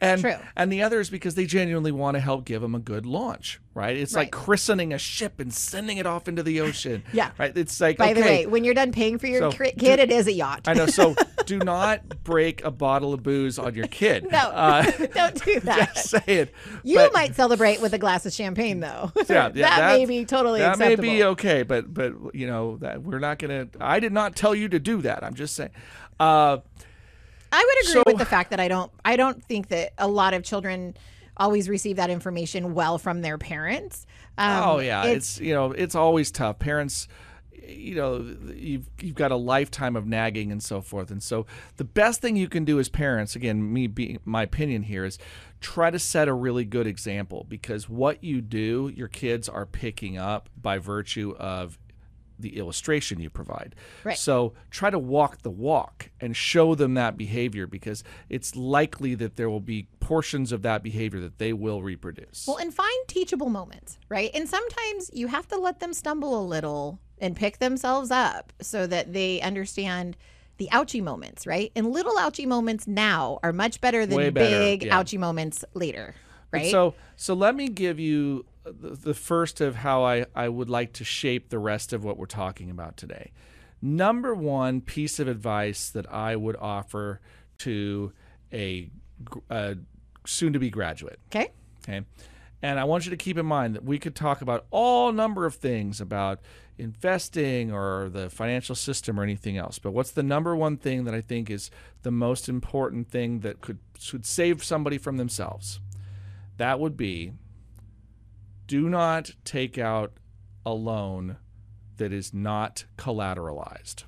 and 0.01 0.21
True. 0.21 0.35
and 0.55 0.71
the 0.71 0.83
other 0.83 0.99
is 0.99 1.09
because 1.09 1.33
they 1.33 1.47
genuinely 1.47 1.91
want 1.91 2.15
to 2.15 2.21
help 2.21 2.45
give 2.45 2.61
them 2.61 2.75
a 2.75 2.79
good 2.79 3.05
launch, 3.07 3.59
right? 3.75 3.95
It's 3.95 4.15
like 4.15 4.31
christening 4.31 4.93
a 4.93 4.97
ship 4.97 5.39
and 5.39 5.53
sending 5.53 5.97
it 5.97 6.07
off 6.07 6.27
into 6.27 6.41
the 6.41 6.61
ocean. 6.61 7.03
Yeah. 7.13 7.31
Right? 7.37 7.55
It's 7.55 7.79
like 7.79 7.97
By 7.97 8.11
okay, 8.11 8.13
the 8.13 8.21
way, 8.21 8.45
when 8.47 8.63
you're 8.63 8.73
done 8.73 8.91
paying 8.91 9.19
for 9.19 9.27
your 9.27 9.51
So, 9.51 9.57
kid, 9.57 9.99
it 9.99 10.11
is 10.11 10.25
a 10.27 10.31
yacht. 10.33 10.61
I 10.67 10.73
know. 10.73 10.85
So 10.87 11.13
do 11.45 11.59
not 11.59 12.23
break 12.23 12.63
a 12.63 12.71
bottle 12.71 13.13
of 13.13 13.21
booze 13.21 13.59
on 13.59 13.75
your 13.75 13.87
kid. 13.87 14.27
no, 14.31 14.37
Uh, 14.39 14.81
don't 15.13 15.43
do 15.45 15.59
that. 15.61 15.93
just 15.93 16.09
saying. 16.09 16.47
You 16.83 16.97
But- 16.97 17.13
might 17.13 17.35
celebrate 17.35 17.81
with 17.81 17.93
a 17.93 17.97
glass 17.99 18.25
of 18.25 18.33
champagne, 18.33 18.79
though. 18.79 19.11
Yeah, 19.29 19.51
yeah, 19.53 19.77
that, 19.79 19.97
may 19.97 20.05
be 20.05 20.25
totally 20.25 20.59
that 20.61 20.71
acceptable. 20.73 21.03
may 21.03 21.09
be 21.17 21.23
okay, 21.23 21.63
but 21.63 21.93
but 21.93 22.13
you 22.33 22.47
know 22.47 22.77
that 22.77 23.03
we're 23.03 23.19
not 23.19 23.37
gonna. 23.39 23.67
I 23.79 23.99
did 23.99 24.13
not 24.13 24.35
tell 24.35 24.55
you 24.55 24.69
to 24.69 24.79
do 24.79 25.01
that. 25.03 25.23
I'm 25.23 25.33
just 25.35 25.55
saying. 25.55 25.71
Uh, 26.19 26.57
I 27.51 27.63
would 27.63 27.83
agree 27.83 27.93
So- 27.93 28.03
with 28.05 28.17
the 28.17 28.25
fact 28.25 28.49
that 28.51 28.59
I 28.59 28.67
don't 28.67 28.91
I 29.03 29.15
don't 29.15 29.43
think 29.43 29.67
that 29.69 29.93
a 29.97 30.07
lot 30.07 30.33
of 30.33 30.43
children 30.43 30.95
always 31.37 31.69
receive 31.69 31.97
that 31.97 32.09
information 32.09 32.73
well 32.73 32.97
from 32.97 33.21
their 33.21 33.37
parents. 33.37 34.05
Um, 34.37 34.63
oh 34.63 34.79
yeah, 34.79 35.05
it's, 35.05 35.39
you 35.39 35.53
know 35.53 35.71
it's 35.71 35.95
always 35.95 36.31
tough. 36.31 36.59
Parents, 36.59 37.07
you 37.51 37.95
know, 37.95 38.35
you've 38.53 38.89
you've 39.01 39.15
got 39.15 39.31
a 39.31 39.35
lifetime 39.35 39.95
of 39.95 40.05
nagging 40.05 40.51
and 40.51 40.61
so 40.61 40.81
forth, 40.81 41.11
and 41.11 41.21
so 41.21 41.45
the 41.77 41.83
best 41.83 42.21
thing 42.21 42.35
you 42.35 42.49
can 42.49 42.65
do 42.65 42.79
as 42.79 42.89
parents, 42.89 43.35
again, 43.35 43.73
me 43.73 43.87
being 43.87 44.19
my 44.25 44.43
opinion 44.43 44.83
here 44.83 45.05
is 45.05 45.17
try 45.61 45.89
to 45.89 45.99
set 45.99 46.27
a 46.27 46.33
really 46.33 46.65
good 46.65 46.85
example 46.85 47.45
because 47.49 47.89
what 47.89 48.23
you 48.23 48.41
do, 48.41 48.91
your 48.95 49.07
kids 49.07 49.49
are 49.49 49.65
picking 49.65 50.17
up 50.17 50.49
by 50.61 50.77
virtue 50.77 51.35
of 51.39 51.79
the 52.39 52.57
illustration 52.57 53.19
you 53.19 53.29
provide. 53.29 53.75
Right. 54.03 54.17
So 54.17 54.53
try 54.69 54.89
to 54.89 54.99
walk 54.99 55.41
the 55.41 55.49
walk 55.49 56.09
and 56.19 56.35
show 56.35 56.75
them 56.75 56.93
that 56.95 57.17
behavior 57.17 57.67
because 57.67 58.03
it's 58.29 58.55
likely 58.55 59.15
that 59.15 59.35
there 59.35 59.49
will 59.49 59.59
be 59.59 59.87
portions 59.99 60.51
of 60.51 60.61
that 60.63 60.83
behavior 60.83 61.19
that 61.21 61.37
they 61.37 61.53
will 61.53 61.81
reproduce. 61.81 62.45
well, 62.47 62.57
and 62.57 62.73
find 62.73 63.07
teachable 63.07 63.49
moments, 63.49 63.97
right? 64.09 64.29
And 64.33 64.47
sometimes 64.47 65.09
you 65.13 65.27
have 65.27 65.47
to 65.49 65.57
let 65.57 65.79
them 65.79 65.93
stumble 65.93 66.39
a 66.39 66.43
little 66.43 66.99
and 67.19 67.35
pick 67.35 67.59
themselves 67.59 68.11
up 68.11 68.53
so 68.61 68.87
that 68.87 69.13
they 69.13 69.41
understand 69.41 70.17
the 70.57 70.69
ouchie 70.71 71.03
moments, 71.03 71.45
right? 71.45 71.71
And 71.75 71.91
little 71.91 72.15
ouchie 72.15 72.47
moments 72.47 72.87
now 72.87 73.39
are 73.43 73.53
much 73.53 73.81
better 73.81 74.05
than 74.05 74.33
better, 74.33 74.59
big 74.59 74.85
yeah. 74.85 75.01
ouchie 75.01 75.19
moments 75.19 75.65
later, 75.73 76.15
right? 76.51 76.71
So 76.71 76.95
so 77.15 77.33
let 77.33 77.55
me 77.55 77.67
give 77.67 77.99
you 77.99 78.45
the, 78.65 79.13
first 79.13 79.61
of 79.61 79.75
how 79.75 80.03
I, 80.03 80.25
I 80.35 80.49
would 80.49 80.69
like 80.69 80.93
to 80.93 81.03
shape 81.03 81.49
the 81.49 81.59
rest 81.59 81.93
of 81.93 82.03
what 82.03 82.17
we're 82.17 82.25
talking 82.25 82.69
about 82.69 82.97
today. 82.97 83.31
Number 83.81 84.33
one 84.33 84.81
piece 84.81 85.19
of 85.19 85.27
advice 85.27 85.89
that 85.89 86.11
I 86.11 86.35
would 86.35 86.55
offer 86.55 87.19
to 87.59 88.11
a, 88.51 88.89
a 89.49 89.77
soon 90.25 90.53
to 90.53 90.59
be 90.59 90.69
graduate. 90.69 91.19
okay. 91.29 91.51
Okay. 91.87 92.05
And 92.61 92.79
I 92.79 92.83
want 92.85 93.05
you 93.05 93.11
to 93.11 93.17
keep 93.17 93.37
in 93.37 93.45
mind 93.45 93.75
that 93.75 93.83
we 93.83 93.99
could 93.99 94.15
talk 94.15 94.41
about 94.41 94.65
all 94.71 95.11
number 95.11 95.45
of 95.45 95.53
things 95.53 96.01
about 96.01 96.39
investing 96.79 97.71
or 97.71 98.09
the 98.09 98.29
financial 98.29 98.73
system 98.73 99.19
or 99.19 99.23
anything 99.23 99.57
else. 99.57 99.77
But 99.77 99.91
what's 99.91 100.11
the 100.11 100.23
number 100.23 100.55
one 100.55 100.77
thing 100.77 101.03
that 101.03 101.13
I 101.13 101.21
think 101.21 101.51
is 101.51 101.69
the 102.01 102.11
most 102.11 102.49
important 102.49 103.09
thing 103.09 103.41
that 103.41 103.61
could 103.61 103.77
should 103.99 104.25
save 104.25 104.63
somebody 104.63 104.97
from 104.97 105.17
themselves? 105.17 105.79
That 106.57 106.79
would 106.79 106.97
be 106.97 107.33
do 108.67 108.89
not 108.89 109.31
take 109.43 109.77
out 109.77 110.13
a 110.65 110.73
loan 110.73 111.37
that 111.97 112.11
is 112.11 112.33
not 112.33 112.85
collateralized. 112.97 114.03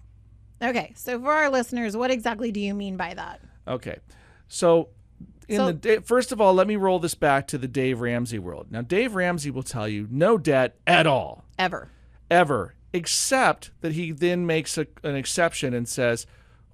Okay. 0.61 0.93
So 0.95 1.19
for 1.19 1.31
our 1.31 1.49
listeners, 1.49 1.95
what 1.95 2.11
exactly 2.11 2.51
do 2.51 2.59
you 2.59 2.73
mean 2.73 2.97
by 2.97 3.13
that? 3.13 3.41
Okay. 3.67 3.97
So 4.47 4.89
in 5.47 5.57
So- 5.57 5.65
the 5.67 5.73
da- 5.73 5.99
first 6.01 6.31
of 6.31 6.41
all, 6.41 6.53
let 6.53 6.67
me 6.67 6.75
roll 6.75 6.99
this 6.99 7.15
back 7.15 7.47
to 7.47 7.57
the 7.57 7.67
Dave 7.67 8.01
Ramsey 8.01 8.39
world. 8.39 8.67
Now 8.71 8.81
Dave 8.81 9.15
Ramsey 9.15 9.51
will 9.51 9.63
tell 9.63 9.87
you 9.87 10.07
no 10.09 10.37
debt 10.37 10.75
at 10.87 11.05
all, 11.07 11.45
Ever. 11.59 11.89
ever, 12.31 12.75
except 12.93 13.71
that 13.81 13.93
he 13.93 14.11
then 14.11 14.45
makes 14.45 14.77
a, 14.77 14.87
an 15.03 15.15
exception 15.15 15.73
and 15.73 15.87
says, 15.87 16.25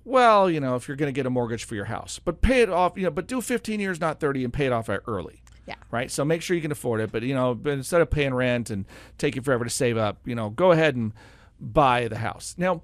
well, 0.05 0.49
you 0.49 0.59
know, 0.59 0.75
if 0.75 0.87
you're 0.87 0.97
going 0.97 1.13
to 1.13 1.15
get 1.17 1.25
a 1.25 1.29
mortgage 1.29 1.63
for 1.63 1.75
your 1.75 1.85
house, 1.85 2.19
but 2.23 2.41
pay 2.41 2.61
it 2.61 2.69
off, 2.69 2.97
you 2.97 3.03
know, 3.03 3.11
but 3.11 3.27
do 3.27 3.39
15 3.39 3.79
years, 3.79 4.01
not 4.01 4.19
30, 4.19 4.43
and 4.43 4.51
pay 4.53 4.65
it 4.65 4.71
off 4.73 4.89
early. 5.07 5.42
Yeah. 5.65 5.75
Right. 5.91 6.11
So 6.11 6.25
make 6.25 6.41
sure 6.41 6.55
you 6.55 6.61
can 6.61 6.71
afford 6.71 7.01
it. 7.01 7.11
But 7.11 7.23
you 7.23 7.33
know, 7.33 7.55
but 7.55 7.73
instead 7.73 8.01
of 8.01 8.09
paying 8.09 8.33
rent 8.33 8.69
and 8.69 8.85
taking 9.17 9.43
forever 9.43 9.63
to 9.63 9.69
save 9.69 9.97
up, 9.97 10.19
you 10.25 10.35
know, 10.35 10.49
go 10.49 10.71
ahead 10.71 10.95
and 10.95 11.13
buy 11.59 12.07
the 12.07 12.17
house. 12.17 12.55
Now, 12.57 12.81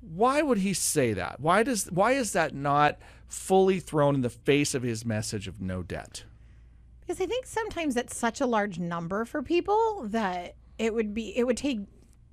why 0.00 0.42
would 0.42 0.58
he 0.58 0.74
say 0.74 1.12
that? 1.14 1.40
Why 1.40 1.62
does 1.62 1.90
why 1.90 2.12
is 2.12 2.32
that 2.32 2.54
not 2.54 2.98
fully 3.28 3.80
thrown 3.80 4.14
in 4.14 4.20
the 4.20 4.30
face 4.30 4.74
of 4.74 4.82
his 4.82 5.04
message 5.04 5.48
of 5.48 5.60
no 5.60 5.82
debt? 5.82 6.24
Because 7.00 7.20
I 7.20 7.26
think 7.26 7.46
sometimes 7.46 7.96
it's 7.96 8.16
such 8.16 8.40
a 8.40 8.46
large 8.46 8.78
number 8.78 9.24
for 9.24 9.42
people 9.42 10.04
that 10.08 10.54
it 10.78 10.94
would 10.94 11.14
be 11.14 11.36
it 11.36 11.44
would 11.44 11.56
take 11.56 11.80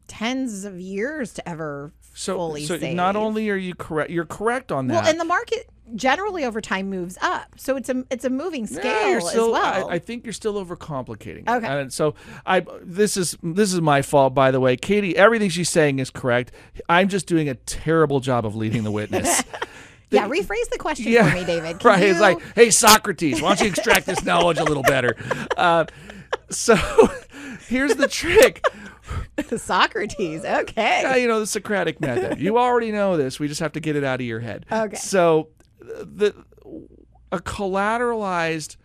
tens 0.08 0.66
of 0.66 0.80
years 0.80 1.34
to 1.34 1.48
ever 1.48 1.94
So, 2.14 2.56
so 2.58 2.78
save. 2.78 2.96
not 2.96 3.16
only 3.16 3.50
are 3.50 3.56
you 3.56 3.74
correct, 3.76 4.10
you're 4.12 4.26
correct 4.26 4.72
on 4.72 4.88
that. 4.88 5.04
well, 5.04 5.10
and 5.10 5.20
the 5.20 5.26
market 5.26 5.70
generally 5.96 6.46
over 6.46 6.62
time 6.62 6.90
moves 6.90 7.18
up, 7.22 7.48
so 7.58 7.76
it's 7.78 7.90
a 7.90 8.04
it's 8.10 8.26
a 8.26 8.30
moving 8.30 8.68
scale 8.68 8.84
Yeah, 9.14 9.20
still, 9.20 9.56
as 9.56 9.62
well. 9.62 9.90
I, 9.90 9.96
I 9.96 10.00
think 10.00 10.26
you're 10.26 10.34
still 10.34 10.64
overcomplicating. 10.64 11.44
it. 11.44 11.50
Okay. 11.50 11.68
And 11.68 11.92
so 11.92 12.16
I 12.46 12.66
this 12.82 13.18
is 13.18 13.38
this 13.42 13.74
is 13.74 13.82
my 13.82 14.02
fault, 14.02 14.34
by 14.34 14.52
the 14.52 14.60
way. 14.60 14.76
Katie, 14.76 15.16
everything 15.18 15.50
she's 15.50 15.70
saying 15.70 16.00
is 16.00 16.10
correct. 16.10 16.52
I'm 16.90 17.08
just 17.08 17.28
doing 17.28 17.48
a 17.50 17.56
terrible 17.56 18.20
job 18.20 18.46
of 18.46 18.56
leading 18.56 18.84
the 18.84 18.92
witness. 18.92 19.44
yeah, 20.12 20.28
rephrase 20.28 20.70
the 20.70 20.78
question 20.78 21.12
Yeah, 21.12 21.30
for 21.30 21.36
me, 21.38 21.46
David. 21.46 21.80
Can 21.80 21.90
right. 21.90 22.04
It's 22.04 22.20
like, 22.20 22.40
hey, 22.56 22.70
Socrates, 22.70 23.42
why 23.42 23.56
don't 23.56 23.62
you 23.62 23.68
extract 23.68 24.06
this 24.06 24.24
knowledge 24.24 24.58
a 24.60 24.64
little 24.66 24.84
better? 24.84 25.16
Uh, 25.58 25.86
so 26.50 26.76
here's 27.68 27.96
the 27.96 28.08
trick. 28.08 28.64
Socrates. 29.58 30.46
Okay. 30.46 31.02
Yeah, 31.02 31.16
you 31.16 31.28
know 31.28 31.40
the 31.40 31.48
Socratic 31.48 32.00
method. 32.00 32.40
You 32.40 32.58
already 32.58 32.92
know 32.92 33.18
this. 33.18 33.40
We 33.40 33.48
just 33.48 33.60
have 33.60 33.74
to 33.74 33.80
get 33.80 33.96
it 33.96 34.04
out 34.04 34.20
of 34.20 34.26
your 34.26 34.40
head. 34.40 34.66
Okay. 34.72 34.96
So 34.96 35.50
the 35.82 36.34
a 37.32 37.40
collateralized 37.40 38.78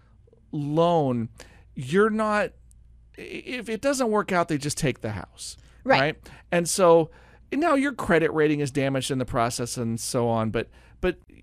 loan, 0.52 1.28
you're 1.74 2.10
not 2.10 2.52
if 3.16 3.68
it 3.68 3.80
doesn't 3.80 4.10
work 4.10 4.32
out, 4.32 4.48
they 4.48 4.58
just 4.58 4.78
take 4.78 5.00
the 5.00 5.12
house. 5.12 5.56
Right. 5.84 6.16
And 6.52 6.68
so 6.68 7.10
now 7.52 7.74
your 7.74 7.92
credit 7.92 8.32
rating 8.32 8.60
is 8.60 8.70
damaged 8.70 9.10
in 9.10 9.18
the 9.18 9.24
process 9.24 9.76
and 9.76 9.98
so 9.98 10.28
on, 10.28 10.50
but 10.50 10.68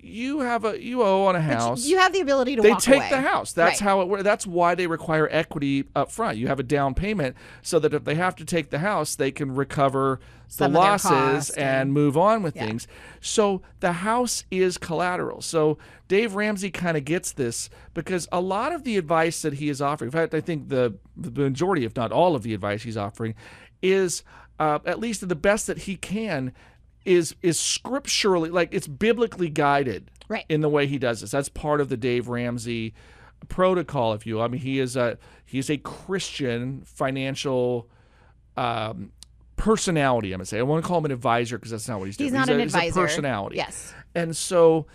you 0.03 0.41
have 0.41 0.65
a 0.65 0.81
you 0.81 1.01
owe 1.01 1.25
on 1.25 1.35
a 1.35 1.39
But 1.39 1.45
you- 1.47 1.53
house. 1.53 1.85
you 1.85 1.97
have 1.97 2.11
the 2.13 2.19
ability 2.19 2.55
to 2.57 2.61
they 2.61 2.73
take 2.75 2.97
away. 2.97 3.09
the 3.09 3.21
house. 3.21 3.53
That's 3.53 3.79
Right. 3.81 3.87
how 3.89 4.01
it. 4.01 4.23
That's 4.23 4.45
why 4.45 4.75
they 4.75 4.85
require 4.87 5.27
equity 5.31 5.85
up 5.95 6.11
front. 6.11 6.37
You 6.37 6.47
have 6.47 6.59
a 6.59 6.63
down 6.63 6.93
payment 6.93 7.35
so 7.61 7.79
that 7.79 7.93
if 7.93 8.03
they 8.03 8.15
have 8.15 8.35
to 8.37 8.45
take 8.45 8.69
the 8.69 8.79
house, 8.79 9.15
they 9.15 9.31
can 9.31 9.55
recover 9.55 10.19
Some 10.47 10.73
the 10.73 10.79
losses 10.79 11.49
and, 11.51 11.65
and- 11.67 11.93
move 11.93 12.17
on 12.17 12.43
with 12.43 12.55
Yeah. 12.55 12.65
things. 12.65 12.87
So 13.21 13.61
the 13.79 13.93
house 13.93 14.43
is 14.51 14.77
collateral. 14.77 15.41
So 15.41 15.77
Dave 16.07 16.35
Ramsey 16.35 16.69
kind 16.69 16.97
of 16.97 17.05
gets 17.05 17.31
this 17.31 17.69
because 17.93 18.27
a 18.31 18.41
lot 18.41 18.71
of 18.73 18.83
the 18.83 18.97
advice 18.97 19.41
that 19.41 19.53
he 19.53 19.69
is 19.69 19.81
offering, 19.81 20.09
in 20.09 20.11
fact, 20.11 20.33
I 20.33 20.41
think 20.41 20.69
the, 20.69 20.95
the 21.15 21.31
majority, 21.31 21.85
if 21.85 21.95
not 21.95 22.11
all 22.11 22.35
of 22.35 22.43
the 22.43 22.53
advice 22.53 22.83
he's 22.83 22.97
offering, 22.97 23.33
is 23.81 24.23
uh, 24.59 24.79
at 24.85 24.99
least 24.99 25.27
the 25.27 25.35
best 25.35 25.65
that 25.67 25.79
he 25.79 25.95
can 25.95 26.51
is 27.05 27.35
is 27.41 27.59
scripturally 27.59 28.49
like 28.49 28.69
it's 28.73 28.87
biblically 28.87 29.49
guided 29.49 30.09
Right. 30.29 30.45
in 30.49 30.61
the 30.61 30.69
way 30.69 30.87
he 30.87 30.97
does 30.97 31.21
this. 31.21 31.31
That's 31.31 31.49
part 31.49 31.81
of 31.81 31.89
the 31.89 31.97
Dave 31.97 32.29
Ramsey 32.29 32.93
protocol, 33.49 34.13
if 34.13 34.25
you 34.25 34.35
will. 34.35 34.41
I 34.43 34.47
mean, 34.47 34.61
he 34.61 34.79
is 34.79 34.95
a 34.95 35.17
he 35.45 35.59
is 35.59 35.69
a 35.69 35.77
Christian 35.77 36.81
financial 36.85 37.89
um, 38.57 39.11
personality. 39.55 40.31
I'm 40.33 40.37
gonna 40.37 40.45
say 40.45 40.59
I 40.59 40.63
want 40.63 40.83
to 40.83 40.87
call 40.87 40.99
him 40.99 41.05
an 41.05 41.11
advisor 41.11 41.57
because 41.57 41.71
that's 41.71 41.87
not 41.87 41.99
what 41.99 42.05
he's 42.05 42.17
doing. 42.17 42.29
He's 42.29 42.33
not 42.33 42.49
a, 42.49 42.53
an 42.53 42.59
he's 42.59 42.73
advisor. 42.73 42.99
a 42.99 43.03
personality. 43.03 43.57
Yes. 43.57 43.93
And 44.15 44.35
so, 44.35 44.87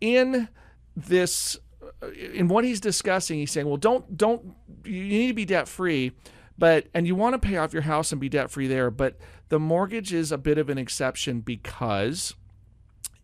in 0.00 0.48
this, 0.96 1.58
uh, 2.02 2.08
in 2.10 2.48
what 2.48 2.64
he's 2.64 2.80
discussing, 2.80 3.38
he's 3.38 3.50
saying, 3.50 3.66
well, 3.66 3.76
don't 3.76 4.16
don't 4.16 4.54
you 4.84 5.02
need 5.02 5.28
to 5.28 5.34
be 5.34 5.44
debt 5.44 5.68
free, 5.68 6.12
but 6.58 6.86
and 6.94 7.06
you 7.06 7.14
want 7.14 7.34
to 7.34 7.38
pay 7.38 7.56
off 7.56 7.72
your 7.72 7.82
house 7.82 8.12
and 8.12 8.20
be 8.20 8.28
debt 8.28 8.50
free 8.50 8.66
there, 8.66 8.90
but 8.90 9.16
the 9.48 9.58
mortgage 9.58 10.12
is 10.12 10.32
a 10.32 10.38
bit 10.38 10.58
of 10.58 10.68
an 10.68 10.78
exception 10.78 11.40
because 11.40 12.34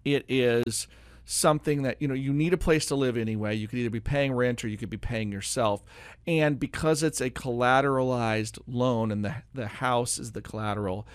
it 0.05 0.25
is 0.29 0.87
something 1.25 1.83
that 1.83 2.03
you 2.03 2.09
know 2.09 2.15
you 2.15 2.33
need 2.33 2.53
a 2.53 2.59
place 2.59 2.87
to 2.87 2.95
live 2.95 3.17
anyway. 3.17 3.55
You 3.55 3.69
could 3.69 3.79
either 3.79 3.91
be 3.91 4.01
paying 4.01 4.33
rent 4.33 4.65
or 4.65 4.69
you 4.69 4.77
could 4.77 4.91
be 4.91 4.97
paying 4.97 5.33
yourself. 5.33 5.83
And 6.27 6.59
because 6.59 7.03
it's 7.03 7.21
a 7.21 7.31
collateralized 7.31 8.59
loan 8.67 9.11
and 9.11 9.25
the 9.25 9.37
the 9.55 9.69
house 9.69 10.19
is 10.19 10.33
the 10.33 10.43
collateral 10.43 11.07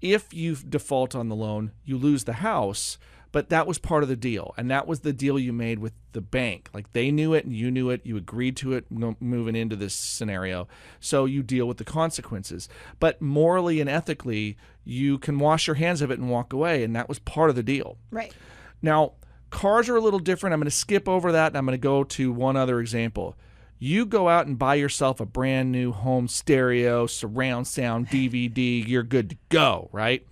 if 0.00 0.32
you 0.32 0.54
default 0.54 1.14
on 1.14 1.28
the 1.28 1.36
loan 1.36 1.72
you 1.84 1.96
lose 1.96 2.24
the 2.24 2.34
house 2.34 2.98
but 3.38 3.50
that 3.50 3.68
was 3.68 3.78
part 3.78 4.02
of 4.02 4.08
the 4.08 4.16
deal 4.16 4.52
and 4.56 4.68
that 4.68 4.88
was 4.88 4.98
the 5.00 5.12
deal 5.12 5.38
you 5.38 5.52
made 5.52 5.78
with 5.78 5.92
the 6.10 6.20
bank 6.20 6.68
like 6.74 6.92
they 6.92 7.12
knew 7.12 7.34
it 7.34 7.44
and 7.44 7.54
you 7.54 7.70
knew 7.70 7.88
it 7.88 8.00
you 8.04 8.16
agreed 8.16 8.56
to 8.56 8.72
it 8.72 8.84
moving 8.90 9.54
into 9.54 9.76
this 9.76 9.94
scenario 9.94 10.66
so 10.98 11.24
you 11.24 11.40
deal 11.40 11.68
with 11.68 11.76
the 11.76 11.84
consequences 11.84 12.68
but 12.98 13.22
morally 13.22 13.80
and 13.80 13.88
ethically 13.88 14.56
you 14.84 15.18
can 15.18 15.38
wash 15.38 15.68
your 15.68 15.76
hands 15.76 16.02
of 16.02 16.10
it 16.10 16.18
and 16.18 16.28
walk 16.28 16.52
away 16.52 16.82
and 16.82 16.96
that 16.96 17.08
was 17.08 17.20
part 17.20 17.48
of 17.48 17.54
the 17.54 17.62
deal 17.62 17.96
Right. 18.10 18.34
now, 18.82 19.12
cars 19.50 19.88
are 19.88 19.94
a 19.94 20.00
little 20.00 20.18
different. 20.18 20.52
I'm 20.52 20.58
going 20.58 20.64
to 20.64 20.70
skip 20.72 21.08
over 21.08 21.30
that 21.30 21.46
and 21.52 21.56
I'm 21.56 21.64
going 21.64 21.78
to 21.78 21.80
go 21.80 22.02
to 22.02 22.32
one 22.32 22.56
other 22.56 22.80
example. 22.80 23.36
You 23.78 24.04
go 24.04 24.28
out 24.28 24.48
and 24.48 24.58
buy 24.58 24.74
yourself 24.74 25.20
a 25.20 25.26
brand 25.26 25.70
new 25.70 25.92
home 25.92 26.26
stereo, 26.26 27.06
surround 27.06 27.68
sound, 27.68 28.08
DVD, 28.08 28.84
you're 28.84 29.04
good 29.04 29.30
to 29.30 29.36
go, 29.48 29.90
right? 29.92 30.26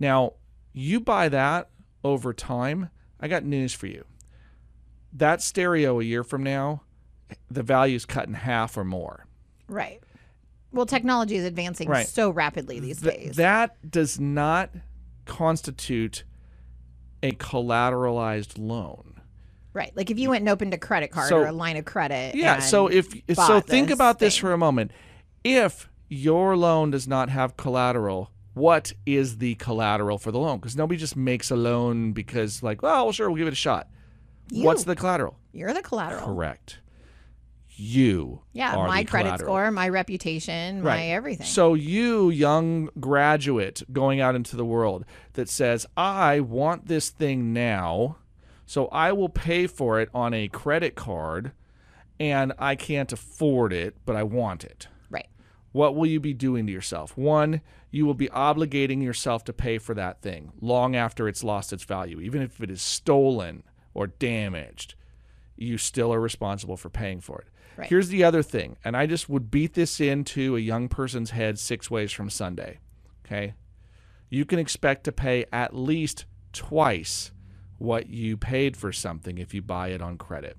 Now, 0.00 0.32
you 0.72 0.98
buy 0.98 1.28
that 1.28 1.70
over 2.06 2.32
time. 2.32 2.90
I 3.20 3.28
got 3.28 3.44
news 3.44 3.72
for 3.74 3.86
you. 3.86 4.04
That 5.12 5.42
stereo 5.42 6.00
a 6.00 6.04
year 6.04 6.22
from 6.22 6.42
now, 6.42 6.82
the 7.50 7.62
value 7.62 7.96
is 7.96 8.04
cut 8.06 8.28
in 8.28 8.34
half 8.34 8.76
or 8.76 8.84
more. 8.84 9.26
Right. 9.68 10.00
Well, 10.72 10.86
technology 10.86 11.36
is 11.36 11.44
advancing 11.44 11.88
Right. 11.88 12.06
so 12.06 12.30
rapidly 12.30 12.80
these 12.80 13.00
Th- 13.00 13.14
days. 13.14 13.36
that 13.36 13.90
does 13.90 14.20
not 14.20 14.70
constitute 15.24 16.24
a 17.22 17.32
collateralized 17.32 18.54
loan. 18.58 19.20
right. 19.72 19.94
Like 19.96 20.10
if 20.10 20.18
you 20.18 20.30
went 20.30 20.40
and 20.42 20.48
opened 20.48 20.72
a 20.74 20.78
credit 20.78 21.10
card 21.10 21.28
So- 21.28 21.38
or 21.38 21.46
a 21.46 21.52
line 21.52 21.76
of 21.76 21.84
credit. 21.84 22.34
Yeah. 22.34 22.60
So 22.60 22.86
if 22.86 23.08
so, 23.34 23.60
think 23.60 23.90
about 23.90 24.18
this 24.20 24.34
for 24.36 24.52
a 24.52 24.58
moment. 24.58 24.90
If 25.44 25.90
your 26.08 26.56
loan 26.56 26.90
does 26.92 27.06
not 27.08 27.28
have 27.30 27.56
collateral, 27.58 28.30
what 28.56 28.90
is 29.04 29.36
the 29.36 29.54
collateral 29.56 30.16
for 30.16 30.32
the 30.32 30.38
loan? 30.38 30.58
Because 30.58 30.76
nobody 30.76 30.98
just 30.98 31.14
makes 31.14 31.50
a 31.50 31.56
loan 31.56 32.12
because, 32.12 32.62
like, 32.62 32.80
well, 32.80 33.04
well, 33.04 33.12
sure, 33.12 33.28
we'll 33.28 33.36
give 33.36 33.48
it 33.48 33.52
a 33.52 33.54
shot. 33.54 33.86
What's 34.50 34.84
the 34.84 34.96
collateral? 34.96 35.38
You're 35.52 35.74
the 35.74 35.82
collateral. 35.82 36.24
Correct. 36.24 36.78
You. 37.68 38.40
Yeah, 38.54 38.74
my 38.74 39.04
credit 39.04 39.40
score, 39.40 39.70
my 39.70 39.90
reputation, 39.90 40.82
my 40.82 41.08
everything. 41.08 41.46
So 41.46 41.74
you, 41.74 42.30
young 42.30 42.88
graduate 42.98 43.82
going 43.92 44.22
out 44.22 44.34
into 44.34 44.56
the 44.56 44.64
world 44.64 45.04
that 45.34 45.50
says, 45.50 45.84
"I 45.94 46.40
want 46.40 46.86
this 46.86 47.10
thing 47.10 47.52
now, 47.52 48.16
so 48.64 48.86
I 48.86 49.12
will 49.12 49.28
pay 49.28 49.66
for 49.66 50.00
it 50.00 50.08
on 50.14 50.32
a 50.32 50.48
credit 50.48 50.94
card 50.94 51.52
and 52.18 52.54
I 52.58 52.74
can't 52.74 53.12
afford 53.12 53.74
it, 53.74 53.96
but 54.06 54.16
I 54.16 54.22
want 54.22 54.64
it." 54.64 54.88
What 55.76 55.94
will 55.94 56.06
you 56.06 56.20
be 56.20 56.32
doing 56.32 56.66
to 56.66 56.72
yourself? 56.72 57.18
One, 57.18 57.60
you 57.90 58.06
will 58.06 58.14
be 58.14 58.28
obligating 58.28 59.02
yourself 59.02 59.44
to 59.44 59.52
pay 59.52 59.76
for 59.76 59.92
that 59.92 60.22
thing 60.22 60.52
long 60.58 60.96
after 60.96 61.28
it's 61.28 61.44
lost 61.44 61.70
its 61.70 61.84
value, 61.84 62.18
even 62.18 62.40
if 62.40 62.62
it 62.62 62.70
is 62.70 62.80
stolen 62.80 63.62
or 63.92 64.06
damaged. 64.06 64.94
You 65.54 65.76
still 65.76 66.14
are 66.14 66.18
responsible 66.18 66.78
for 66.78 66.88
paying 66.88 67.20
for 67.20 67.40
it. 67.40 67.48
Right. 67.76 67.90
Here's 67.90 68.08
the 68.08 68.24
other 68.24 68.42
thing, 68.42 68.78
and 68.86 68.96
I 68.96 69.04
just 69.04 69.28
would 69.28 69.50
beat 69.50 69.74
this 69.74 70.00
into 70.00 70.56
a 70.56 70.60
young 70.60 70.88
person's 70.88 71.32
head 71.32 71.58
six 71.58 71.90
ways 71.90 72.10
from 72.10 72.30
Sunday. 72.30 72.78
Okay? 73.26 73.52
You 74.30 74.46
can 74.46 74.58
expect 74.58 75.04
to 75.04 75.12
pay 75.12 75.44
at 75.52 75.76
least 75.76 76.24
twice 76.54 77.32
what 77.76 78.08
you 78.08 78.38
paid 78.38 78.78
for 78.78 78.92
something 78.92 79.36
if 79.36 79.52
you 79.52 79.60
buy 79.60 79.88
it 79.88 80.00
on 80.00 80.16
credit. 80.16 80.56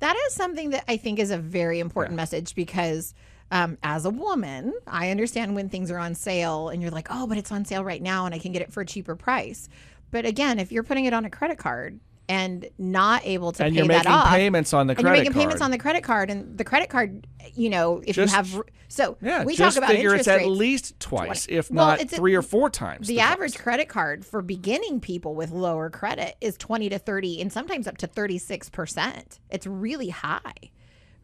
That 0.00 0.16
is 0.26 0.34
something 0.34 0.70
that 0.70 0.82
I 0.88 0.96
think 0.96 1.20
is 1.20 1.30
a 1.30 1.38
very 1.38 1.78
important 1.78 2.16
message 2.16 2.56
because 2.56 3.14
um, 3.50 3.78
as 3.82 4.04
a 4.04 4.10
woman, 4.10 4.72
I 4.86 5.10
understand 5.10 5.54
when 5.54 5.68
things 5.68 5.90
are 5.90 5.98
on 5.98 6.14
sale 6.14 6.68
and 6.68 6.82
you're 6.82 6.90
like, 6.90 7.08
oh, 7.10 7.26
but 7.26 7.38
it's 7.38 7.52
on 7.52 7.64
sale 7.64 7.84
right 7.84 8.02
now 8.02 8.26
and 8.26 8.34
I 8.34 8.38
can 8.38 8.52
get 8.52 8.62
it 8.62 8.72
for 8.72 8.80
a 8.80 8.86
cheaper 8.86 9.14
price. 9.16 9.68
But 10.10 10.26
again, 10.26 10.58
if 10.58 10.72
you're 10.72 10.82
putting 10.82 11.04
it 11.04 11.12
on 11.12 11.24
a 11.24 11.30
credit 11.30 11.58
card 11.58 12.00
and 12.28 12.68
not 12.76 13.24
able 13.24 13.52
to 13.52 13.64
and 13.64 13.72
pay 13.72 13.78
you're 13.78 13.86
that 13.88 13.98
making 13.98 14.10
off, 14.12 14.28
payments 14.30 14.72
on 14.74 14.88
the 14.88 14.92
and 14.94 15.00
you're 15.00 15.10
credit 15.10 15.18
making 15.20 15.32
card. 15.32 15.42
payments 15.42 15.62
on 15.62 15.70
the 15.70 15.78
credit 15.78 16.02
card, 16.02 16.28
and 16.28 16.58
the 16.58 16.64
credit 16.64 16.90
card, 16.90 17.24
you 17.54 17.70
know, 17.70 18.02
if 18.04 18.16
Just- 18.16 18.32
you 18.32 18.36
have, 18.36 18.62
so 18.88 19.16
yeah, 19.20 19.44
we 19.44 19.54
just 19.54 19.76
talk 19.76 19.84
about 19.84 19.94
figure 19.94 20.10
interest 20.10 20.26
it's 20.28 20.36
rates. 20.36 20.44
at 20.44 20.50
least 20.50 20.98
twice, 20.98 21.46
if 21.48 21.70
Well, 21.70 21.86
not 21.86 22.00
it's 22.00 22.12
a- 22.12 22.16
three 22.16 22.34
or 22.34 22.42
four 22.42 22.68
times. 22.68 23.06
the 23.06 23.14
the 23.14 23.20
average 23.20 23.52
cost. 23.52 23.62
credit 23.62 23.88
card 23.88 24.26
for 24.26 24.42
beginning 24.42 24.98
people 25.00 25.36
with 25.36 25.52
lower 25.52 25.88
credit 25.88 26.34
is 26.40 26.56
20 26.56 26.88
to 26.88 26.98
30 26.98 27.40
and 27.40 27.52
sometimes 27.52 27.86
up 27.86 27.96
to 27.98 28.08
36%. 28.08 29.38
It's 29.50 29.66
really 29.66 30.08
high, 30.08 30.40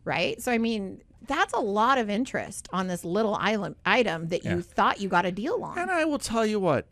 right? 0.05 0.41
So, 0.41 0.53
I 0.53 0.59
mean, 0.59 1.03
that's 1.27 1.53
a 1.53 1.61
lot 1.61 1.99
of 1.99 2.11
interest 2.11 2.69
on 2.73 2.89
this 2.89 3.05
little 3.05 3.35
island 3.35 3.77
item 3.85 4.29
that 4.29 4.45
you 4.45 4.61
thought 4.63 5.01
you 5.01 5.09
got 5.09 5.25
a 5.25 5.33
deal 5.33 5.63
on. 5.63 5.79
And 5.79 5.91
I 5.91 6.05
will 6.05 6.19
tell 6.19 6.45
you 6.45 6.59
what, 6.59 6.87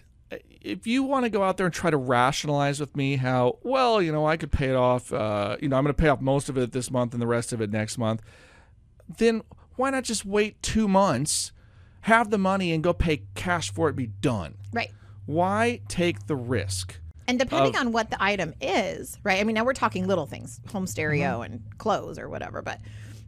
if 0.60 0.86
you 0.86 1.02
want 1.02 1.24
to 1.24 1.30
go 1.30 1.42
out 1.42 1.56
there 1.56 1.66
and 1.66 1.74
try 1.74 1.90
to 1.90 1.96
rationalize 1.96 2.80
with 2.80 2.96
me 2.96 3.16
how, 3.16 3.58
well, 3.62 4.00
you 4.00 4.12
know, 4.12 4.26
I 4.26 4.36
could 4.36 4.52
pay 4.52 4.68
it 4.68 4.76
off, 4.76 5.12
uh, 5.12 5.56
you 5.60 5.68
know, 5.68 5.76
I'm 5.76 5.84
going 5.84 5.94
to 5.94 6.00
pay 6.00 6.08
off 6.08 6.20
most 6.20 6.48
of 6.48 6.56
it 6.56 6.72
this 6.72 6.90
month 6.90 7.12
and 7.12 7.22
the 7.22 7.26
rest 7.26 7.52
of 7.52 7.60
it 7.60 7.70
next 7.70 7.98
month, 7.98 8.22
then 9.18 9.42
why 9.76 9.90
not 9.90 10.04
just 10.04 10.24
wait 10.24 10.62
two 10.62 10.86
months, 10.86 11.52
have 12.02 12.30
the 12.30 12.38
money, 12.38 12.72
and 12.72 12.82
go 12.82 12.92
pay 12.92 13.22
cash 13.34 13.72
for 13.72 13.88
it, 13.88 13.96
be 13.96 14.06
done? 14.06 14.54
Right. 14.72 14.90
Why 15.26 15.80
take 15.88 16.26
the 16.26 16.36
risk? 16.36 16.98
And 17.26 17.38
depending 17.38 17.76
on 17.76 17.92
what 17.92 18.10
the 18.10 18.20
item 18.20 18.54
is, 18.60 19.16
right? 19.22 19.40
I 19.40 19.44
mean, 19.44 19.54
now 19.54 19.64
we're 19.64 19.72
talking 19.72 20.06
little 20.08 20.26
things, 20.26 20.60
home 20.72 20.86
stereo 20.86 21.42
and 21.42 21.62
clothes 21.78 22.18
or 22.18 22.28
whatever, 22.28 22.60
but 22.60 22.80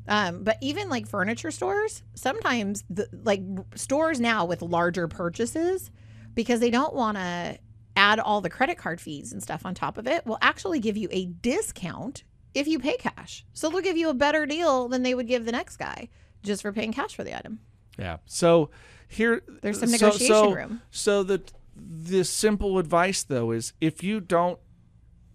um, 0.08 0.42
but 0.42 0.58
even 0.60 0.88
like 0.88 1.06
furniture 1.06 1.50
stores, 1.50 2.02
sometimes 2.14 2.84
the 2.90 3.08
like 3.24 3.42
stores 3.74 4.20
now 4.20 4.44
with 4.44 4.62
larger 4.62 5.08
purchases, 5.08 5.90
because 6.34 6.60
they 6.60 6.70
don't 6.70 6.94
want 6.94 7.16
to 7.16 7.58
add 7.96 8.18
all 8.18 8.40
the 8.40 8.50
credit 8.50 8.78
card 8.78 9.00
fees 9.00 9.32
and 9.32 9.42
stuff 9.42 9.66
on 9.66 9.74
top 9.74 9.98
of 9.98 10.06
it, 10.06 10.24
will 10.26 10.38
actually 10.40 10.80
give 10.80 10.96
you 10.96 11.08
a 11.10 11.26
discount 11.26 12.24
if 12.54 12.66
you 12.66 12.78
pay 12.78 12.96
cash. 12.96 13.44
So 13.52 13.68
they'll 13.70 13.80
give 13.80 13.96
you 13.96 14.08
a 14.08 14.14
better 14.14 14.46
deal 14.46 14.88
than 14.88 15.02
they 15.02 15.14
would 15.14 15.26
give 15.26 15.44
the 15.44 15.52
next 15.52 15.76
guy 15.76 16.08
just 16.42 16.62
for 16.62 16.72
paying 16.72 16.92
cash 16.92 17.14
for 17.14 17.24
the 17.24 17.36
item. 17.36 17.60
Yeah. 17.98 18.16
So 18.26 18.70
here 19.08 19.42
There's 19.60 19.78
some 19.78 19.88
so- 19.90 20.06
negotiation 20.06 20.34
so, 20.34 20.52
room. 20.54 20.82
So 20.90 21.22
the 21.22 21.42
the 21.74 22.22
simple 22.24 22.78
advice 22.78 23.22
though 23.22 23.50
is 23.50 23.72
if 23.80 24.02
you 24.02 24.20
don't 24.20 24.58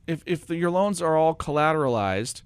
if 0.05 0.21
if 0.25 0.45
the, 0.45 0.55
your 0.55 0.69
loans 0.71 1.01
are 1.01 1.15
all 1.15 1.35
collateralized, 1.35 2.41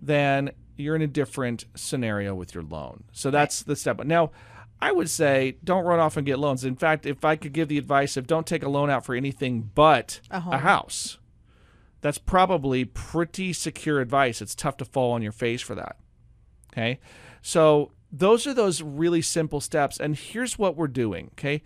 then 0.00 0.50
you're 0.76 0.96
in 0.96 1.02
a 1.02 1.06
different 1.06 1.64
scenario 1.74 2.34
with 2.34 2.54
your 2.54 2.64
loan. 2.64 3.04
So 3.12 3.30
that's 3.30 3.62
the 3.62 3.76
step. 3.76 4.04
Now, 4.04 4.30
I 4.80 4.92
would 4.92 5.08
say 5.08 5.56
don't 5.64 5.84
run 5.84 6.00
off 6.00 6.16
and 6.16 6.26
get 6.26 6.38
loans. 6.38 6.64
In 6.64 6.76
fact, 6.76 7.06
if 7.06 7.24
I 7.24 7.36
could 7.36 7.52
give 7.52 7.68
the 7.68 7.78
advice 7.78 8.16
of 8.16 8.26
don't 8.26 8.46
take 8.46 8.62
a 8.62 8.68
loan 8.68 8.90
out 8.90 9.04
for 9.04 9.14
anything 9.14 9.70
but 9.74 10.20
A 10.30 10.36
a 10.36 10.58
house. 10.58 11.18
That's 12.00 12.18
probably 12.18 12.84
pretty 12.84 13.54
secure 13.54 14.00
advice. 14.00 14.42
It's 14.42 14.54
tough 14.54 14.76
to 14.78 14.84
fall 14.84 15.12
on 15.12 15.22
your 15.22 15.32
face 15.32 15.62
for 15.62 15.74
that. 15.74 15.96
Okay. 16.72 17.00
So 17.40 17.92
those 18.12 18.46
are 18.46 18.52
those 18.52 18.82
really 18.82 19.22
simple 19.22 19.60
steps. 19.60 19.98
And 19.98 20.14
here's 20.16 20.58
what 20.58 20.76
we're 20.76 20.86
doing. 20.88 21.30
Okay. 21.32 21.62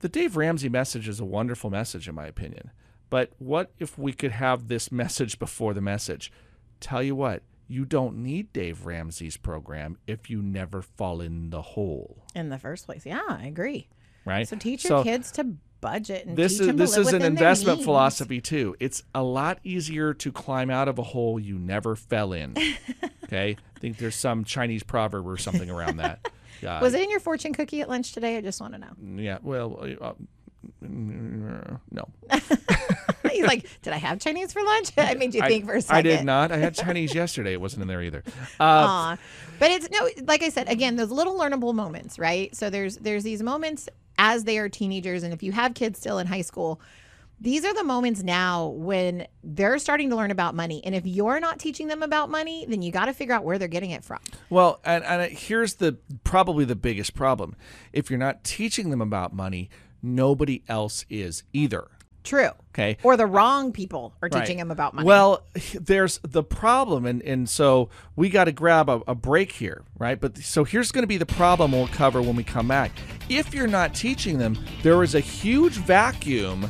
the 0.00 0.08
Dave 0.08 0.36
Ramsey 0.36 0.68
message 0.68 1.08
is 1.08 1.18
a 1.18 1.24
wonderful 1.24 1.70
message, 1.70 2.08
in 2.08 2.14
my 2.14 2.26
opinion. 2.26 2.72
But 3.08 3.32
what 3.38 3.72
if 3.78 3.98
we 3.98 4.12
could 4.12 4.32
have 4.32 4.68
this 4.68 4.92
message 5.02 5.38
before 5.38 5.72
the 5.72 5.80
message? 5.80 6.30
Tell 6.78 7.02
you 7.02 7.14
what, 7.14 7.42
you 7.70 7.84
don't 7.84 8.16
need 8.16 8.52
Dave 8.52 8.84
Ramsey's 8.84 9.36
program 9.36 9.96
if 10.06 10.28
you 10.28 10.42
never 10.42 10.82
fall 10.82 11.20
in 11.20 11.50
the 11.50 11.62
hole, 11.62 12.24
In 12.34 12.48
the 12.48 12.58
first 12.58 12.84
place. 12.84 13.06
Yeah, 13.06 13.20
I 13.28 13.46
agree. 13.46 13.88
right? 14.24 14.46
So 14.48 14.56
teach 14.56 14.82
your 14.84 14.98
So 14.98 15.04
kids 15.04 15.30
to 15.32 15.54
budget 15.80 16.26
and 16.26 16.36
this 16.36 16.58
teach 16.58 16.68
is 16.68 16.76
this 16.76 16.96
is 16.96 17.12
an 17.12 17.22
investment 17.22 17.82
philosophy 17.82 18.40
too. 18.40 18.74
It's 18.80 19.02
a 19.14 19.22
lot 19.22 19.60
easier 19.64 20.12
to 20.14 20.32
climb 20.32 20.68
out 20.68 20.88
of 20.88 20.98
a 20.98 21.02
hole 21.02 21.38
you 21.38 21.58
never 21.58 21.94
fell 21.96 22.32
in. 22.32 22.54
okay, 23.24 23.56
I 23.76 23.78
think 23.78 23.98
there's 23.98 24.16
some 24.16 24.44
Chinese 24.44 24.82
proverb 24.82 25.26
or 25.26 25.36
something 25.38 25.70
around 25.70 25.98
that. 25.98 26.28
Uh, 26.66 26.80
Was 26.82 26.92
it 26.94 27.02
in 27.02 27.08
your 27.10 27.20
fortune 27.20 27.54
cookie 27.54 27.80
at 27.80 27.88
lunch 27.88 28.12
today? 28.12 28.36
I 28.36 28.40
just 28.40 28.60
want 28.60 28.74
to 28.74 28.78
know. 28.80 29.22
Yeah. 29.22 29.38
Well, 29.42 29.78
uh, 30.00 30.12
no. 30.80 32.08
He's 33.30 33.46
like, 33.46 33.66
did 33.82 33.92
I 33.92 33.96
have 33.96 34.18
Chinese 34.18 34.52
for 34.52 34.62
lunch? 34.62 34.92
I 34.98 35.14
made 35.14 35.34
you 35.34 35.42
think 35.42 35.66
for 35.66 35.74
a 35.74 35.82
second. 35.82 35.98
I 35.98 36.02
did 36.02 36.24
not. 36.24 36.52
I 36.52 36.58
had 36.58 36.74
Chinese 36.74 37.14
yesterday. 37.14 37.52
It 37.52 37.60
wasn't 37.60 37.82
in 37.82 37.88
there 37.88 38.02
either. 38.02 38.22
Uh. 38.58 39.16
But 39.58 39.70
it's 39.70 39.90
no, 39.90 40.08
like 40.24 40.42
I 40.42 40.48
said, 40.48 40.68
again, 40.68 40.96
those 40.96 41.10
little 41.10 41.38
learnable 41.38 41.74
moments, 41.74 42.18
right? 42.18 42.54
So 42.56 42.70
there's 42.70 42.96
there's 42.96 43.24
these 43.24 43.42
moments 43.42 43.88
as 44.18 44.44
they 44.44 44.58
are 44.58 44.68
teenagers, 44.68 45.22
and 45.22 45.32
if 45.32 45.42
you 45.42 45.52
have 45.52 45.74
kids 45.74 45.98
still 45.98 46.18
in 46.18 46.26
high 46.26 46.40
school, 46.42 46.80
these 47.40 47.64
are 47.64 47.72
the 47.72 47.84
moments 47.84 48.22
now 48.22 48.66
when 48.68 49.26
they're 49.42 49.78
starting 49.78 50.10
to 50.10 50.16
learn 50.16 50.30
about 50.30 50.54
money. 50.54 50.82
And 50.84 50.94
if 50.94 51.06
you're 51.06 51.40
not 51.40 51.58
teaching 51.58 51.88
them 51.88 52.02
about 52.02 52.28
money, 52.28 52.66
then 52.68 52.82
you 52.82 52.92
got 52.92 53.06
to 53.06 53.14
figure 53.14 53.34
out 53.34 53.44
where 53.44 53.58
they're 53.58 53.68
getting 53.68 53.92
it 53.92 54.04
from. 54.04 54.18
Well, 54.50 54.78
and, 54.84 55.02
and 55.04 55.32
here's 55.32 55.74
the 55.74 55.96
probably 56.22 56.66
the 56.66 56.76
biggest 56.76 57.14
problem. 57.14 57.56
If 57.94 58.10
you're 58.10 58.18
not 58.18 58.44
teaching 58.44 58.90
them 58.90 59.00
about 59.00 59.32
money, 59.32 59.70
nobody 60.02 60.62
else 60.68 61.04
is 61.10 61.42
either. 61.52 61.88
True. 62.22 62.50
Okay. 62.74 62.98
Or 63.02 63.16
the 63.16 63.26
wrong 63.26 63.72
people 63.72 64.12
are 64.20 64.28
teaching 64.28 64.56
Right. 64.56 64.58
them 64.58 64.70
about 64.70 64.92
money. 64.94 65.06
Well, 65.06 65.42
there's 65.74 66.20
the 66.22 66.42
problem, 66.42 67.06
and, 67.06 67.22
and 67.22 67.48
so 67.48 67.88
we 68.14 68.28
got 68.28 68.44
to 68.44 68.52
grab 68.52 68.90
a, 68.90 69.00
a 69.08 69.14
break 69.14 69.52
here, 69.52 69.82
right? 69.98 70.20
But 70.20 70.36
so 70.38 70.64
here's 70.64 70.92
going 70.92 71.02
to 71.02 71.08
be 71.08 71.16
the 71.16 71.24
problem 71.26 71.72
we'll 71.72 71.88
cover 71.88 72.20
when 72.20 72.36
we 72.36 72.44
come 72.44 72.68
back. 72.68 72.92
If 73.30 73.54
you're 73.54 73.66
not 73.66 73.94
teaching 73.94 74.36
them, 74.38 74.58
there 74.82 75.02
is 75.02 75.14
a 75.14 75.20
huge 75.20 75.74
vacuum, 75.74 76.68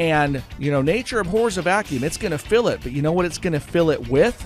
and 0.00 0.42
you 0.58 0.72
know, 0.72 0.82
nature 0.82 1.20
abhors 1.20 1.58
a 1.58 1.62
vacuum. 1.62 2.02
It's 2.02 2.16
going 2.16 2.32
to 2.32 2.38
fill 2.38 2.66
it, 2.68 2.80
but 2.82 2.90
you 2.92 3.00
know 3.00 3.12
what 3.12 3.24
it's 3.24 3.38
going 3.38 3.52
to 3.52 3.60
fill 3.60 3.90
it 3.90 4.08
with? 4.08 4.44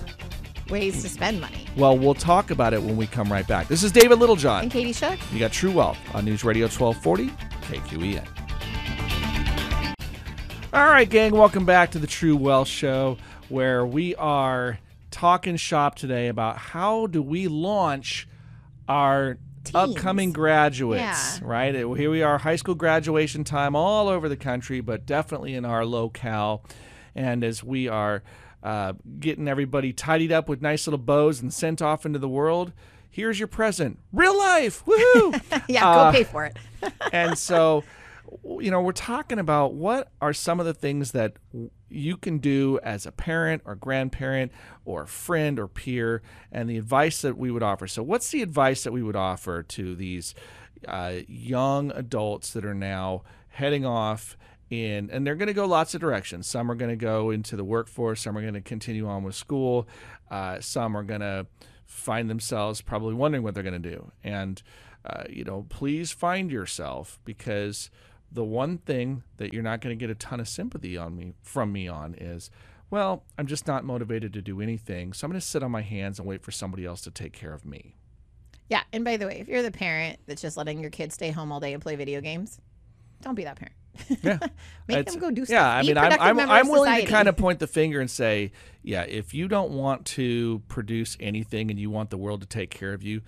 ways 0.69 1.03
to 1.03 1.09
spend 1.09 1.41
money. 1.41 1.67
Well, 1.75 1.97
we'll 1.97 2.13
talk 2.13 2.49
about 2.49 2.73
it 2.73 2.81
when 2.81 2.95
we 2.95 3.05
come 3.05 3.31
right 3.31 3.45
back. 3.45 3.67
This 3.67 3.83
is 3.83 3.91
David 3.91 4.17
Littlejohn. 4.19 4.63
And 4.63 4.71
Katie 4.71 4.93
Shook. 4.93 5.19
You 5.31 5.37
got 5.37 5.51
True 5.51 5.71
Wealth 5.71 5.97
on 6.15 6.23
News 6.25 6.43
Radio 6.45 6.65
1240 6.67 7.29
KQEN. 7.63 8.27
All 10.73 10.85
right, 10.85 11.09
gang, 11.09 11.31
welcome 11.31 11.65
back 11.65 11.91
to 11.91 11.99
the 11.99 12.07
True 12.07 12.35
Wealth 12.35 12.67
Show, 12.67 13.17
where 13.49 13.85
we 13.85 14.15
are 14.15 14.79
talking 15.11 15.55
shop 15.55 15.95
today 15.95 16.27
about 16.27 16.57
how 16.57 17.05
do 17.07 17.21
we 17.21 17.47
launch 17.47 18.27
our 18.87 19.37
upcoming 19.73 20.33
graduates, 20.33 21.39
Yeah. 21.39 21.47
right? 21.47 21.75
Here 21.75 22.09
we 22.11 22.21
are, 22.23 22.39
high 22.39 22.55
school 22.55 22.75
graduation 22.75 23.43
time 23.43 23.75
all 23.75 24.07
over 24.09 24.27
the 24.27 24.35
country, 24.35 24.81
but 24.81 25.05
definitely 25.05 25.53
in 25.53 25.63
our 25.63 25.85
locale. 25.85 26.65
And 27.15 27.43
as 27.43 27.63
we 27.63 27.87
are 27.87 28.23
uh, 28.63 28.93
getting 29.19 29.47
everybody 29.47 29.93
tidied 29.93 30.31
up 30.31 30.49
with 30.49 30.61
nice 30.61 30.87
little 30.87 30.97
bows 30.97 31.41
and 31.41 31.53
sent 31.53 31.81
off 31.81 32.05
into 32.05 32.17
the 32.19 32.27
world, 32.29 32.73
here's 33.13 33.39
your 33.39 33.47
present. 33.47 33.99
Real 34.11 34.37
life. 34.37 34.83
Woohoo! 34.85 35.63
Yeah, 35.69 35.87
Uh, 35.89 36.11
go 36.11 36.17
pay 36.17 36.23
for 36.23 36.45
it. 36.45 36.57
and 37.13 37.37
so 37.37 37.83
you 38.59 38.71
know 38.71 38.81
we're 38.81 38.91
talking 38.91 39.37
about 39.37 39.73
what 39.75 40.11
are 40.19 40.33
some 40.33 40.59
of 40.59 40.65
the 40.65 40.73
things 40.73 41.11
that 41.11 41.33
you 41.87 42.17
can 42.17 42.39
do 42.39 42.79
as 42.83 43.05
a 43.05 43.11
parent 43.11 43.61
or 43.63 43.75
grandparent 43.75 44.51
or 44.85 45.05
friend 45.05 45.59
or 45.59 45.67
peer 45.67 46.23
and 46.51 46.67
the 46.67 46.77
advice 46.77 47.21
that 47.21 47.37
we 47.37 47.51
would 47.51 47.61
offer 47.61 47.85
so 47.87 48.01
what's 48.01 48.31
the 48.31 48.41
advice 48.41 48.83
that 48.83 48.91
we 48.91 49.03
would 49.03 49.15
offer 49.15 49.61
to 49.61 49.93
these 49.95 50.33
uh, 50.87 51.13
young 51.27 51.91
adults 51.91 52.51
that 52.53 52.65
are 52.65 52.73
now 52.73 53.21
heading 53.49 53.85
off 53.85 54.35
in 54.71 55.11
and 55.11 55.27
they're 55.27 55.35
going 55.35 55.47
to 55.47 55.53
go 55.53 55.65
lots 55.67 55.93
of 55.93 56.01
directions 56.01 56.47
some 56.47 56.71
are 56.71 56.75
going 56.75 56.89
to 56.89 56.95
go 56.97 57.29
into 57.29 57.55
the 57.55 57.63
workforce 57.63 58.21
some 58.21 58.35
are 58.35 58.41
going 58.41 58.55
to 58.55 58.61
continue 58.61 59.07
on 59.07 59.21
with 59.23 59.35
school 59.35 59.87
uh, 60.31 60.59
some 60.59 60.97
are 60.97 61.03
going 61.03 61.21
to 61.21 61.45
find 61.93 62.29
themselves 62.29 62.81
probably 62.81 63.13
wondering 63.13 63.43
what 63.43 63.53
they're 63.53 63.63
going 63.63 63.81
to 63.81 63.89
do 63.89 64.11
and 64.23 64.61
uh, 65.05 65.23
you 65.29 65.43
know, 65.43 65.65
please 65.69 66.11
find 66.11 66.51
yourself 66.51 67.19
because 67.25 67.89
the 68.31 68.43
one 68.43 68.77
thing 68.77 69.23
that 69.37 69.53
you're 69.53 69.63
not 69.63 69.81
going 69.81 69.97
to 69.97 69.99
get 69.99 70.09
a 70.09 70.15
ton 70.15 70.39
of 70.39 70.47
sympathy 70.47 70.97
on 70.97 71.15
me 71.15 71.33
from 71.41 71.71
me 71.71 71.87
on 71.87 72.15
is, 72.15 72.49
well, 72.89 73.23
I'm 73.37 73.47
just 73.47 73.67
not 73.67 73.83
motivated 73.83 74.33
to 74.33 74.41
do 74.41 74.61
anything, 74.61 75.13
so 75.13 75.25
I'm 75.25 75.31
going 75.31 75.39
to 75.39 75.45
sit 75.45 75.61
on 75.61 75.71
my 75.71 75.81
hands 75.81 76.19
and 76.19 76.27
wait 76.27 76.41
for 76.41 76.51
somebody 76.51 76.85
else 76.85 77.01
to 77.01 77.11
take 77.11 77.33
care 77.33 77.53
of 77.53 77.65
me. 77.65 77.95
Yeah, 78.69 78.83
and 78.93 79.03
by 79.03 79.17
the 79.17 79.27
way, 79.27 79.39
if 79.39 79.47
you're 79.47 79.61
the 79.61 79.71
parent 79.71 80.19
that's 80.25 80.41
just 80.41 80.57
letting 80.57 80.79
your 80.79 80.89
kids 80.89 81.15
stay 81.15 81.31
home 81.31 81.51
all 81.51 81.59
day 81.59 81.73
and 81.73 81.81
play 81.81 81.95
video 81.95 82.21
games, 82.21 82.59
don't 83.21 83.35
be 83.35 83.43
that 83.43 83.57
parent. 83.57 83.75
Yeah, 84.21 84.39
Make 84.87 84.97
It's- 84.99 85.13
them 85.13 85.19
go 85.21 85.31
do 85.31 85.45
stuff. 85.45 85.53
Yeah, 85.53 85.69
I 85.69 85.81
mean, 85.83 85.97
I'm 85.97 86.13
I'm, 86.19 86.39
I'm 86.39 86.67
willing 86.67 86.85
society. 86.87 87.05
to 87.05 87.11
kind 87.11 87.27
of 87.27 87.37
point 87.37 87.59
the 87.59 87.67
finger 87.67 87.99
and 88.01 88.09
say, 88.09 88.51
yeah, 88.81 89.03
if 89.03 89.33
you 89.33 89.47
don't 89.47 89.71
want 89.71 90.05
to 90.07 90.61
produce 90.67 91.15
anything 91.19 91.69
and 91.71 91.79
you 91.79 91.89
want 91.89 92.09
the 92.09 92.17
world 92.17 92.41
to 92.41 92.47
take 92.47 92.69
care 92.69 92.93
of 92.93 93.03
you, 93.03 93.21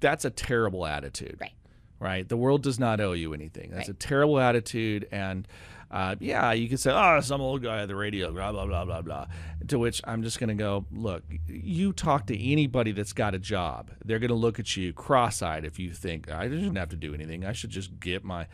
that's 0.00 0.24
a 0.24 0.30
terrible 0.30 0.84
attitude. 0.86 1.38
Right. 1.40 1.52
Right. 2.00 2.28
The 2.28 2.36
world 2.36 2.62
does 2.62 2.78
not 2.78 3.00
owe 3.00 3.12
you 3.12 3.34
anything. 3.34 3.70
That's 3.70 3.88
Right. 3.88 3.96
a 3.96 3.98
terrible 3.98 4.38
attitude. 4.38 5.08
And 5.10 5.48
uh, 5.90 6.14
yeah, 6.20 6.52
you 6.52 6.68
can 6.68 6.76
say, 6.76 6.92
oh, 6.92 7.18
some 7.20 7.40
old 7.40 7.62
guy 7.62 7.80
at 7.82 7.88
the 7.88 7.96
radio, 7.96 8.30
blah, 8.30 8.52
blah, 8.52 8.66
blah, 8.66 8.84
blah, 8.84 9.02
blah. 9.02 9.26
To 9.68 9.78
which 9.80 10.00
I'm 10.04 10.22
just 10.22 10.38
going 10.38 10.48
to 10.48 10.54
go, 10.54 10.84
look, 10.92 11.24
you 11.48 11.92
talk 11.92 12.26
to 12.26 12.38
anybody 12.38 12.92
that's 12.92 13.12
got 13.14 13.34
a 13.34 13.38
job. 13.38 13.90
They're 14.04 14.18
going 14.20 14.28
to 14.28 14.34
look 14.36 14.60
at 14.60 14.76
you 14.76 14.92
cross 14.92 15.40
eyed 15.42 15.64
if 15.64 15.78
you 15.80 15.92
think, 15.92 16.30
I 16.30 16.44
shouldn't 16.44 16.76
have 16.78 16.90
to 16.90 16.96
do 16.96 17.14
anything. 17.14 17.44
I 17.44 17.52
should 17.52 17.70
just 17.70 17.98
get 17.98 18.22
my, 18.22 18.46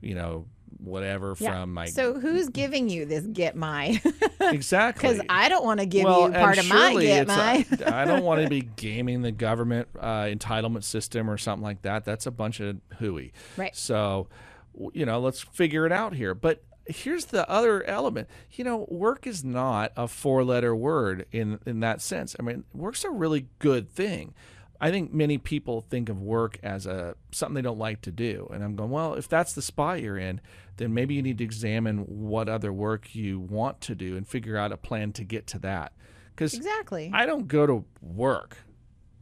you 0.00 0.14
know, 0.14 0.46
whatever 0.82 1.34
Yeah. 1.38 1.50
from 1.50 1.74
my. 1.74 1.86
So 1.86 2.18
who's 2.18 2.48
giving 2.50 2.88
you 2.88 3.04
this 3.06 3.24
get 3.24 3.56
my? 3.56 4.00
exactly. 4.40 5.08
Because 5.10 5.24
I 5.28 5.48
don't 5.48 5.64
want 5.64 5.80
to 5.80 5.86
give 5.86 6.04
well, 6.04 6.26
you 6.28 6.32
part 6.32 6.58
of 6.58 6.68
my 6.68 6.94
get 7.00 7.26
my. 7.26 7.64
a- 7.80 7.94
I 7.94 8.04
don't 8.04 8.22
want 8.24 8.42
to 8.42 8.48
be 8.48 8.60
gaming 8.76 9.22
the 9.22 9.32
government 9.32 9.88
uh, 9.98 10.22
entitlement 10.24 10.84
system 10.84 11.30
or 11.30 11.38
something 11.38 11.62
like 11.62 11.82
that. 11.82 12.04
That's 12.04 12.26
a 12.26 12.30
bunch 12.30 12.60
of 12.60 12.76
hooey. 12.98 13.32
Right. 13.56 13.74
So, 13.74 14.28
you 14.92 15.06
know, 15.06 15.20
let's 15.20 15.40
figure 15.40 15.86
it 15.86 15.92
out 15.92 16.14
here. 16.14 16.34
But 16.34 16.62
here's 16.86 17.26
the 17.26 17.48
other 17.48 17.84
element. 17.84 18.28
You 18.52 18.64
know, 18.64 18.86
work 18.88 19.26
is 19.26 19.44
not 19.44 19.92
a 19.96 20.08
four-letter 20.08 20.74
word 20.74 21.26
in 21.32 21.58
in 21.66 21.80
that 21.80 22.00
sense. 22.00 22.34
I 22.38 22.42
mean, 22.42 22.64
work's 22.74 23.04
a 23.04 23.10
really 23.10 23.46
good 23.58 23.88
thing. 23.90 24.34
I 24.80 24.90
think 24.90 25.12
many 25.14 25.38
people 25.38 25.80
think 25.80 26.08
of 26.08 26.20
work 26.20 26.58
as 26.64 26.86
a 26.86 27.14
something 27.30 27.54
they 27.54 27.62
don't 27.62 27.78
like 27.78 28.00
to 28.02 28.10
do, 28.10 28.50
and 28.52 28.64
I'm 28.64 28.74
going, 28.74 28.90
well, 28.90 29.14
if 29.14 29.28
that's 29.28 29.52
the 29.52 29.62
spot 29.62 30.02
you're 30.02 30.18
in, 30.18 30.40
then 30.76 30.94
maybe 30.94 31.14
you 31.14 31.22
need 31.22 31.38
to 31.38 31.44
examine 31.44 31.98
what 31.98 32.48
other 32.48 32.72
work 32.72 33.14
you 33.14 33.38
want 33.40 33.80
to 33.82 33.94
do 33.94 34.16
and 34.16 34.26
figure 34.26 34.56
out 34.56 34.72
a 34.72 34.76
plan 34.76 35.12
to 35.12 35.24
get 35.24 35.46
to 35.48 35.58
that. 35.60 35.92
Because 36.34 36.54
exactly. 36.54 37.10
I 37.12 37.26
don't 37.26 37.46
go 37.46 37.66
to 37.66 37.84
work, 38.00 38.56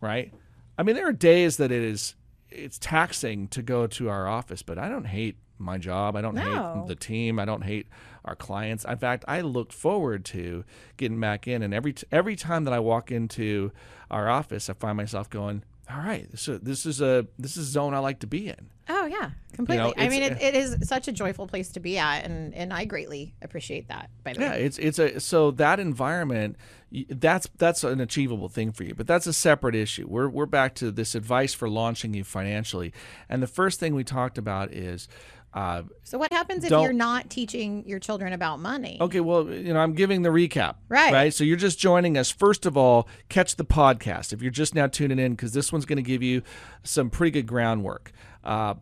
right? 0.00 0.32
I 0.78 0.82
mean, 0.82 0.94
there 0.94 1.08
are 1.08 1.12
days 1.12 1.56
that 1.58 1.72
it 1.72 1.82
is 1.82 2.14
it's 2.50 2.78
taxing 2.78 3.46
to 3.48 3.62
go 3.62 3.86
to 3.86 4.08
our 4.08 4.26
office, 4.26 4.62
but 4.62 4.76
I 4.78 4.88
don't 4.88 5.04
hate 5.06 5.36
my 5.58 5.78
job. 5.78 6.16
I 6.16 6.20
don't 6.20 6.34
No. 6.34 6.42
hate 6.80 6.88
the 6.88 6.94
team. 6.96 7.38
I 7.38 7.44
don't 7.44 7.62
hate 7.62 7.86
our 8.24 8.34
clients. 8.34 8.84
In 8.84 8.96
fact, 8.96 9.24
I 9.28 9.40
look 9.42 9.72
forward 9.72 10.24
to 10.26 10.64
getting 10.96 11.20
back 11.20 11.46
in. 11.46 11.62
And 11.62 11.72
every 11.74 11.92
t- 11.92 12.06
every 12.10 12.34
time 12.34 12.64
that 12.64 12.72
I 12.74 12.78
walk 12.80 13.12
into 13.12 13.70
our 14.10 14.28
office, 14.28 14.68
I 14.70 14.72
find 14.72 14.96
myself 14.96 15.28
going, 15.30 15.62
"All 15.90 16.00
right, 16.00 16.30
this 16.30 16.48
is, 16.48 16.60
this 16.60 16.86
is 16.86 17.00
a 17.00 17.26
this 17.38 17.56
is 17.56 17.68
a 17.68 17.70
zone 17.70 17.94
I 17.94 17.98
like 17.98 18.20
to 18.20 18.26
be 18.26 18.48
in." 18.48 18.70
oh 18.90 19.06
yeah, 19.06 19.30
completely. 19.52 19.94
I 19.96 20.08
mean, 20.08 20.22
it, 20.22 20.40
it 20.42 20.54
is 20.54 20.76
such 20.82 21.08
a 21.08 21.12
joyful 21.12 21.46
place 21.46 21.70
to 21.72 21.80
be 21.80 21.96
at, 21.98 22.24
and 22.24 22.54
and 22.54 22.72
I 22.72 22.84
greatly 22.84 23.34
appreciate 23.40 23.88
that. 23.88 24.10
By 24.24 24.32
the 24.34 24.40
Yeah, 24.40 24.50
way, 24.50 24.60
yeah, 24.60 24.66
it's 24.66 24.78
it's 24.78 24.98
a 24.98 25.20
so 25.20 25.50
that 25.52 25.80
environment 25.80 26.56
that's 27.08 27.48
that's 27.56 27.84
an 27.84 28.00
achievable 28.00 28.48
thing 28.48 28.72
for 28.72 28.84
you, 28.84 28.94
but 28.94 29.06
that's 29.06 29.26
a 29.26 29.32
separate 29.32 29.74
issue. 29.74 30.06
We're 30.08 30.28
we're 30.28 30.46
back 30.46 30.74
to 30.76 30.90
this 30.90 31.14
advice 31.14 31.54
for 31.54 31.68
launching 31.68 32.14
you 32.14 32.24
financially, 32.24 32.92
and 33.28 33.42
the 33.42 33.46
first 33.46 33.80
thing 33.80 33.94
we 33.94 34.04
talked 34.04 34.38
about 34.38 34.72
is. 34.72 35.08
Uh, 35.52 35.82
so 36.04 36.16
what 36.16 36.32
happens 36.32 36.62
if 36.62 36.70
you're 36.70 36.92
not 36.92 37.28
teaching 37.28 37.84
your 37.86 37.98
children 37.98 38.32
about 38.32 38.60
money? 38.60 38.98
okay, 39.00 39.20
well, 39.20 39.50
you 39.50 39.72
know, 39.74 39.80
I'm 39.80 39.94
giving 39.94 40.22
the 40.22 40.28
recap. 40.28 40.76
Right. 40.88 41.12
Right. 41.12 41.34
So 41.34 41.42
you're 41.42 41.56
just 41.56 41.78
joining 41.78 42.16
us. 42.16 42.30
First 42.30 42.66
of 42.66 42.76
all, 42.76 43.08
catch 43.28 43.56
the 43.56 43.64
podcast 43.64 44.32
if 44.32 44.42
you're 44.42 44.52
just 44.52 44.74
now 44.74 44.86
tuning 44.86 45.18
in, 45.18 45.32
because 45.32 45.52
this 45.52 45.72
one's 45.72 45.86
going 45.86 45.96
to 45.96 46.02
give 46.02 46.22
you 46.22 46.42
some 46.84 47.10
pretty 47.10 47.32
good 47.32 47.46
groundwork. 47.46 48.12
Uh, 48.42 48.74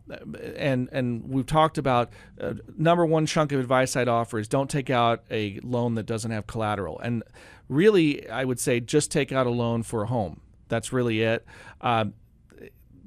and 0.55 0.87
and 0.91 1.27
we've 1.27 1.45
talked 1.45 1.77
about 1.77 2.11
uh, 2.39 2.53
number 2.77 3.05
one 3.05 3.25
chunk 3.25 3.51
of 3.51 3.59
advice 3.59 3.95
I'd 3.95 4.07
offer 4.07 4.39
is 4.39 4.47
don't 4.47 4.69
take 4.69 4.89
out 4.89 5.23
a 5.29 5.59
loan 5.63 5.95
that 5.95 6.05
doesn't 6.05 6.31
have 6.31 6.47
collateral. 6.47 6.99
And 6.99 7.23
really, 7.67 8.29
I 8.29 8.45
would 8.45 8.59
say 8.59 8.79
just 8.79 9.11
take 9.11 9.31
out 9.31 9.47
a 9.47 9.49
loan 9.49 9.83
for 9.83 10.03
a 10.03 10.07
home. 10.07 10.39
That's 10.69 10.93
really 10.93 11.21
it. 11.23 11.45
Um, 11.81 12.13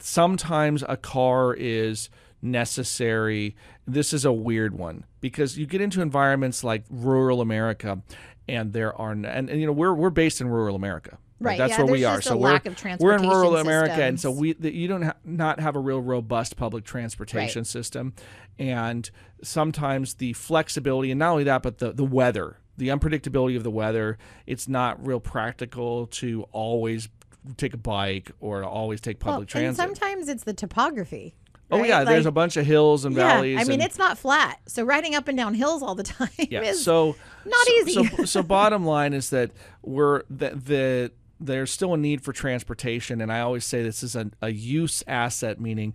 sometimes 0.01 0.83
a 0.87 0.97
car 0.97 1.55
is 1.55 2.11
necessary. 2.43 3.57
This 3.87 4.13
is 4.13 4.25
a 4.25 4.33
weird 4.33 4.77
one 4.77 5.05
because 5.21 5.57
you 5.57 5.67
get 5.67 5.81
into 5.81 6.03
environments 6.03 6.63
like 6.63 6.85
rural 6.91 7.41
America, 7.41 8.03
and 8.49 8.73
there 8.73 8.95
are 9.01 9.13
and, 9.13 9.25
and 9.27 9.61
you 9.61 9.67
know 9.67 9.73
we're 9.73 9.95
we're 9.95 10.11
based 10.11 10.41
in 10.41 10.49
rural 10.49 10.77
America. 10.77 11.19
Right, 11.41 11.59
That's 11.59 11.73
yeah, 11.73 11.83
where 11.83 11.93
we 11.93 12.05
are. 12.05 12.21
So 12.21 12.37
we're 12.37 12.61
we're 13.01 13.17
in 13.17 13.23
rural 13.23 13.53
transportation 13.53 13.67
America, 13.67 14.03
and 14.05 14.21
so 14.21 14.31
we 14.31 14.53
the, 14.53 14.73
you 14.73 14.87
don't 14.87 15.03
ha- 15.03 15.17
not 15.25 15.59
have 15.59 15.75
a 15.75 15.81
real 15.81 16.01
robust 16.01 16.57
public 16.57 16.85
transportation 16.85 17.65
system, 17.65 18.15
and 18.59 19.11
sometimes 19.43 20.15
the 20.15 20.35
flexibility, 20.35 21.11
and 21.11 21.19
not 21.19 21.33
only 21.33 21.45
that, 21.45 21.63
but 21.63 21.79
the 21.79 21.93
the 21.93 22.05
weather, 22.05 22.59
the 22.77 22.89
unpredictability 22.89 23.57
of 23.57 23.65
the 23.65 23.73
weather. 23.73 24.19
It's 24.47 24.69
not 24.69 25.05
real 25.05 25.19
practical 25.19 26.07
to 26.09 26.45
always 26.53 27.09
take 27.57 27.75
a 27.75 27.79
bike 27.79 28.31
or 28.41 28.61
to 28.61 28.67
always 28.67 29.01
take 29.01 29.23
Well, 29.25 29.35
public 29.35 29.55
and 29.57 29.77
sometimes 29.77 30.29
it's 30.29 30.45
the 30.45 30.55
topography. 30.55 31.35
Oh 31.73 31.81
right? 31.81 31.89
yeah, 31.89 32.05
there's 32.05 32.27
a 32.27 32.31
bunch 32.31 32.57
of 32.57 32.65
hills 32.65 33.05
and 33.05 33.17
yeah. 33.17 33.35
valleys. 33.35 33.59
I 33.59 33.65
mean, 33.65 33.81
and- 33.81 33.83
it's 33.83 33.99
not 33.99 34.19
flat, 34.19 34.61
so 34.67 34.85
riding 34.85 35.15
up 35.15 35.27
and 35.29 35.37
down 35.37 35.55
hills 35.55 35.83
all 35.83 35.95
the 35.95 36.03
time 36.19 36.29
yeah. 36.39 36.61
is 36.63 36.85
So 36.85 37.17
not 37.45 37.67
so, 37.67 37.73
easy. 37.73 38.07
So, 38.07 38.25
so 38.25 38.43
bottom 38.43 38.85
line 38.85 39.13
is 39.13 39.31
that 39.31 39.51
we're 39.83 40.23
the, 40.31 40.51
the 40.51 41.13
there's 41.41 41.73
still 41.73 41.95
a 41.95 41.97
need 41.97 42.23
for 42.23 42.33
transportation, 42.33 43.21
and 43.21 43.33
I 43.33 43.41
always 43.41 43.65
say 43.65 43.83
this 43.83 44.03
is 44.05 44.15
a, 44.15 44.31
a 44.41 44.51
use 44.51 45.03
asset, 45.09 45.61
meaning. 45.61 45.95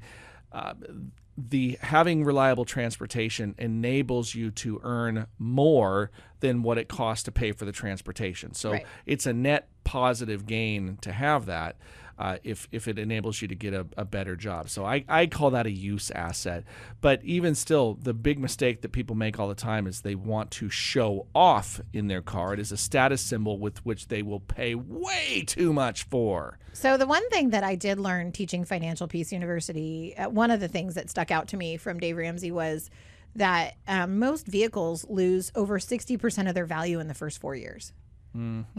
Uh, 0.52 0.74
the 1.40 1.78
having 1.82 2.24
reliable 2.24 2.66
transportation 2.66 3.54
enables 3.60 4.34
you 4.34 4.50
to 4.50 4.80
earn 4.84 5.28
more 5.38 6.10
than 6.40 6.64
what 6.64 6.80
it 6.80 6.88
costs 6.88 7.24
to 7.26 7.32
pay 7.32 7.52
for 7.52 7.66
the 7.66 7.72
transportation. 7.72 8.56
So 8.56 8.72
Right. 8.72 8.86
it's 9.06 9.28
a 9.28 9.34
net 9.34 9.70
positive 9.84 10.48
gain 10.48 10.98
to 11.02 11.12
have 11.12 11.46
that 11.46 11.76
uh, 12.20 12.38
if, 12.44 12.68
if 12.72 12.88
it 12.88 12.98
enables 12.98 13.42
you 13.42 13.48
to 13.48 13.56
get 13.56 13.74
a, 13.74 13.86
a 13.98 14.06
better 14.06 14.36
job. 14.36 14.70
So 14.70 14.86
I, 14.86 15.06
I 15.08 15.28
call 15.28 15.52
that 15.52 15.66
a 15.66 15.72
use 15.72 16.12
asset. 16.12 16.64
But 17.02 17.24
even 17.24 17.56
still, 17.56 17.96
the 18.02 18.14
big 18.14 18.40
mistake 18.40 18.82
that 18.82 18.92
people 18.92 19.16
make 19.16 19.40
all 19.40 19.48
the 19.48 19.56
time 19.56 19.88
is 19.88 20.02
they 20.02 20.16
want 20.16 20.52
to 20.52 20.70
show 20.70 21.28
off 21.36 21.80
in 21.94 22.08
their 22.08 22.22
car. 22.22 22.54
It 22.54 22.60
is 22.60 22.72
a 22.72 22.78
status 22.78 23.22
symbol 23.22 23.60
with 23.60 23.86
which 23.86 24.08
they 24.08 24.22
will 24.22 24.40
pay 24.40 24.76
way 24.76 25.44
too 25.46 25.74
much 25.74 26.04
for. 26.04 26.60
So 26.74 26.98
the 26.98 27.08
one 27.08 27.28
thing 27.30 27.52
that 27.52 27.64
I 27.64 27.76
did 27.76 28.00
learn 28.00 28.32
teaching 28.32 28.66
Financial 28.66 29.08
Peace 29.08 29.32
University, 29.32 30.16
uh, 30.18 30.30
one 30.30 30.52
of 30.52 30.60
the 30.60 30.68
things 30.68 30.96
that 30.96 31.10
stuck 31.10 31.32
out 31.32 31.48
to 31.50 31.58
me 31.58 31.78
from 31.78 32.00
Dave 32.00 32.18
Ramsey 32.18 32.52
was 32.52 32.90
that 33.36 33.76
um, 33.88 34.20
most 34.20 34.48
vehicles 34.48 35.06
lose 35.08 35.52
over 35.56 35.80
60% 35.80 36.50
of 36.50 36.56
their 36.56 36.66
value 36.66 37.00
in 37.00 37.08
the 37.08 37.14
first 37.14 37.40
four 37.40 37.56
years. 37.56 37.94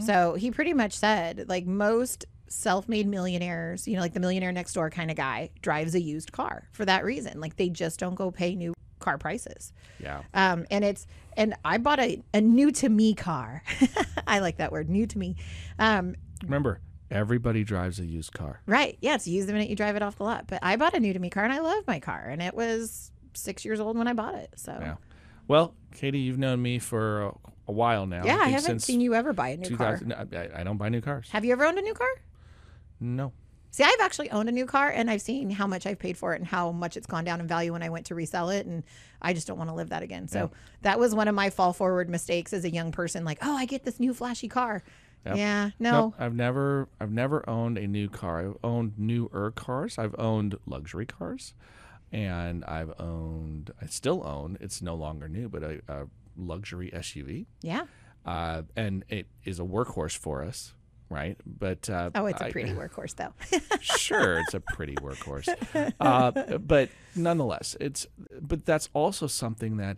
So 0.05 0.35
he 0.35 0.51
pretty 0.51 0.73
much 0.73 0.93
said, 0.93 1.45
like 1.49 1.65
most 1.65 2.25
self-made 2.49 3.07
millionaires, 3.07 3.87
you 3.87 3.95
know, 3.95 4.01
like 4.01 4.13
the 4.13 4.19
millionaire 4.19 4.51
next 4.51 4.73
door 4.73 4.89
kind 4.89 5.09
of 5.09 5.17
guy 5.17 5.49
drives 5.61 5.95
a 5.95 6.01
used 6.01 6.31
car 6.31 6.67
for 6.71 6.85
that 6.85 7.05
reason. 7.05 7.39
Like 7.39 7.55
they 7.55 7.69
just 7.69 7.99
don't 7.99 8.15
go 8.15 8.31
pay 8.31 8.55
new 8.55 8.73
car 8.99 9.17
prices. 9.17 9.71
Yeah. 9.99 10.23
Um, 10.33 10.65
and 10.69 10.83
it's 10.83 11.07
and 11.37 11.55
I 11.63 11.77
bought 11.77 11.99
a, 11.99 12.21
a 12.33 12.41
new 12.41 12.71
to 12.73 12.89
me 12.89 13.13
car. 13.13 13.63
I 14.27 14.39
like 14.39 14.57
that 14.57 14.71
word, 14.71 14.89
new 14.89 15.07
to 15.07 15.17
me. 15.17 15.35
Um, 15.77 16.15
Remember, 16.43 16.81
everybody 17.11 17.63
drives 17.63 17.99
a 17.99 18.05
used 18.05 18.33
car. 18.33 18.61
Right. 18.65 18.97
Yeah, 19.01 19.15
it's 19.15 19.27
used 19.27 19.47
the 19.47 19.53
minute 19.53 19.69
you 19.69 19.75
drive 19.75 19.95
it 19.95 20.01
off 20.01 20.17
the 20.17 20.23
lot. 20.23 20.47
But 20.47 20.59
I 20.61 20.75
bought 20.75 20.93
a 20.93 20.99
new 20.99 21.13
to 21.13 21.19
me 21.19 21.29
car 21.29 21.43
and 21.43 21.53
I 21.53 21.59
love 21.59 21.85
my 21.87 21.99
car. 21.99 22.27
And 22.29 22.41
it 22.41 22.53
was 22.53 23.11
six 23.33 23.63
years 23.63 23.79
old 23.79 23.97
when 23.97 24.07
I 24.07 24.13
bought 24.13 24.35
it. 24.35 24.53
So 24.55 24.77
Yeah. 24.79 24.95
Well, 25.47 25.73
Katie, 25.95 26.19
you've 26.19 26.37
known 26.37 26.61
me 26.61 26.77
for 26.77 27.23
a, 27.23 27.31
a 27.69 27.71
while 27.71 28.05
now. 28.05 28.23
yeah, 28.23 28.35
I 28.39 28.45
think 28.45 28.61
haven't 28.61 28.79
seen 28.81 29.01
you 29.01 29.15
ever 29.15 29.33
buy 29.33 29.49
a 29.49 29.57
new 29.57 29.75
car. 29.75 29.97
2000 29.97 30.35
I, 30.35 30.61
I 30.61 30.63
don't 30.63 30.77
buy 30.77 30.89
new 30.89 31.01
cars. 31.01 31.29
Have 31.31 31.43
you 31.43 31.53
ever 31.53 31.65
owned 31.65 31.79
a 31.79 31.81
new 31.81 31.93
car? 31.95 32.07
No. 32.99 33.33
See, 33.71 33.83
I've 33.83 33.99
actually 34.01 34.31
owned 34.31 34.49
a 34.49 34.51
new 34.51 34.65
car 34.65 34.89
and 34.89 35.11
I've 35.11 35.21
seen 35.21 35.51
how 35.51 35.67
much 35.67 35.85
I've 35.85 35.99
paid 35.99 36.17
for 36.17 36.33
it 36.33 36.37
and 36.37 36.47
how 36.47 36.71
much 36.71 36.97
it's 36.97 37.05
gone 37.05 37.23
down 37.23 37.39
in 37.39 37.47
value 37.47 37.71
when 37.73 37.83
I 37.83 37.89
went 37.89 38.07
to 38.07 38.15
resell 38.15 38.49
it. 38.49 38.65
And 38.65 38.83
I 39.21 39.33
just 39.33 39.45
don't 39.45 39.57
want 39.59 39.69
to 39.69 39.75
live 39.75 39.89
that 39.89 40.01
again. 40.01 40.27
So 40.27 40.49
that 40.81 40.97
was 40.97 41.13
one 41.13 41.27
of 41.27 41.35
my 41.35 41.51
fall 41.51 41.71
forward 41.71 42.09
mistakes 42.09 42.51
as 42.51 42.65
a 42.65 42.69
young 42.71 42.91
person. 42.91 43.23
Like, 43.23 43.37
oh, 43.43 43.55
I 43.55 43.65
get 43.65 43.83
this 43.83 43.99
new 43.99 44.13
flashy 44.13 44.47
car. 44.47 44.81
Yep. 45.25 45.37
Yeah, 45.37 45.69
no. 45.79 45.91
Nope, 45.91 46.15
I've 46.17 46.33
never 46.33 46.87
I've 46.99 47.11
never 47.11 47.47
owned 47.47 47.77
a 47.77 47.85
new 47.87 48.09
car. 48.09 48.39
I've 48.39 48.57
owned 48.63 48.93
newer 48.97 49.51
cars. 49.51 49.97
I've 49.99 50.15
owned 50.17 50.55
luxury 50.65 51.05
cars, 51.05 51.53
and 52.11 52.63
I've 52.65 52.93
owned 53.01 53.71
I 53.81 53.87
still 53.87 54.25
own. 54.25 54.57
It's 54.61 54.81
no 54.81 54.95
longer 54.95 55.27
new, 55.27 55.49
but 55.49 55.61
a, 55.61 55.81
a 55.89 56.07
luxury 56.37 56.89
SUV, 56.95 57.47
Yeah. 57.61 57.83
uh, 58.25 58.61
and 58.77 59.03
it 59.09 59.27
is 59.43 59.59
a 59.59 59.63
workhorse 59.63 60.17
for 60.17 60.41
us, 60.41 60.73
right? 61.09 61.37
But 61.45 61.89
uh, 61.89 62.11
Oh, 62.15 62.25
it's 62.25 62.41
a 62.41 62.49
pretty 62.49 62.71
workhorse, 62.73 63.15
though. 63.15 63.33
sure, 63.81 64.39
it's 64.39 64.53
a 64.53 64.59
pretty 64.59 64.95
workhorse, 65.01 65.47
uh, 65.99 66.57
but 66.59 66.89
nonetheless, 67.15 67.75
it's 67.79 68.07
but 68.41 68.65
that's 68.65 68.89
also 68.93 69.27
something 69.27 69.77
that. 69.77 69.97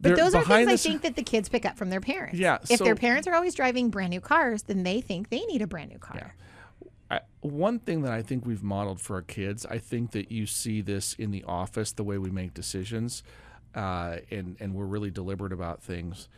But 0.00 0.16
those 0.16 0.34
are 0.34 0.44
things 0.44 0.68
I 0.68 0.76
think 0.76 1.02
that 1.02 1.14
the 1.14 1.22
kids 1.22 1.48
pick 1.48 1.64
up 1.64 1.76
from 1.76 1.88
their 1.90 2.00
parents. 2.00 2.36
Yeah, 2.36 2.58
If 2.68 2.80
their 2.80 2.96
parents 2.96 3.28
are 3.28 3.34
always 3.34 3.54
driving 3.54 3.88
brand 3.88 4.10
new 4.10 4.20
cars, 4.20 4.64
then 4.64 4.82
they 4.82 5.00
think 5.00 5.28
they 5.28 5.44
need 5.46 5.62
a 5.62 5.66
brand 5.68 5.90
new 5.90 5.98
car. 5.98 6.16
Yeah. 6.16 6.88
I, 7.08 7.20
one 7.40 7.78
thing 7.78 8.02
that 8.02 8.12
I 8.12 8.20
think 8.22 8.44
we've 8.44 8.64
modeled 8.64 9.00
for 9.00 9.14
our 9.16 9.22
kids, 9.22 9.64
I 9.64 9.78
think 9.78 10.10
that 10.12 10.32
you 10.32 10.46
see 10.46 10.80
this 10.80 11.14
in 11.14 11.30
the 11.30 11.44
office, 11.44 11.92
the 11.92 12.02
way 12.02 12.18
we 12.18 12.30
make 12.30 12.52
decisions, 12.52 13.22
uh, 13.76 14.16
and 14.30 14.56
and 14.58 14.74
we're 14.74 14.86
really 14.86 15.10
deliberate 15.10 15.52
about 15.52 15.82
things, 15.82 16.28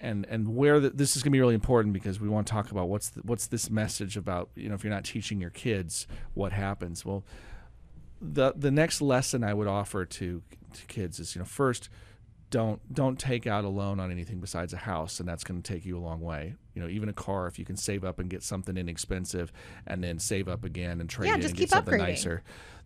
and 0.00 0.26
and 0.28 0.54
where 0.56 0.80
the, 0.80 0.90
this 0.90 1.16
is 1.16 1.22
going 1.22 1.30
to 1.30 1.36
be 1.36 1.40
really 1.40 1.54
important 1.54 1.92
because 1.92 2.18
we 2.20 2.28
want 2.28 2.46
to 2.46 2.52
talk 2.52 2.70
about 2.70 2.88
what's 2.88 3.10
the, 3.10 3.20
what's 3.22 3.46
this 3.46 3.70
message 3.70 4.16
about. 4.16 4.50
You 4.54 4.68
know, 4.68 4.74
if 4.74 4.82
you're 4.84 4.92
not 4.92 5.04
teaching 5.04 5.40
your 5.40 5.50
kids, 5.50 6.06
what 6.34 6.52
happens? 6.52 7.04
Well, 7.04 7.24
the 8.20 8.52
the 8.56 8.70
next 8.70 9.00
lesson 9.00 9.44
I 9.44 9.54
would 9.54 9.68
offer 9.68 10.04
to 10.04 10.42
to 10.74 10.86
kids 10.86 11.20
is 11.20 11.34
you 11.34 11.38
know 11.40 11.44
first 11.44 11.88
don't 12.50 12.80
don't 12.92 13.18
take 13.18 13.46
out 13.46 13.64
a 13.64 13.68
loan 13.68 14.00
on 14.00 14.10
anything 14.10 14.40
besides 14.40 14.72
a 14.72 14.78
house 14.78 15.20
and 15.20 15.28
that's 15.28 15.44
going 15.44 15.62
to 15.62 15.72
take 15.72 15.84
you 15.84 15.96
a 15.98 16.00
long 16.00 16.20
way 16.20 16.54
you 16.74 16.82
know 16.82 16.88
even 16.88 17.08
a 17.08 17.12
car 17.12 17.46
if 17.46 17.58
you 17.58 17.64
can 17.64 17.76
save 17.76 18.04
up 18.04 18.18
and 18.18 18.28
get 18.30 18.42
something 18.42 18.76
inexpensive 18.76 19.52
and 19.86 20.02
then 20.02 20.18
save 20.18 20.48
up 20.48 20.64
again 20.64 21.00
and 21.00 21.08
trade 21.10 21.28
Yeah, 21.28 21.34
in 21.34 21.40
just 21.42 21.52
and 21.52 21.58
keep 21.58 21.68
get 21.68 21.76
something 21.76 21.94
upgrading. 21.94 22.08
nicer 22.08 22.42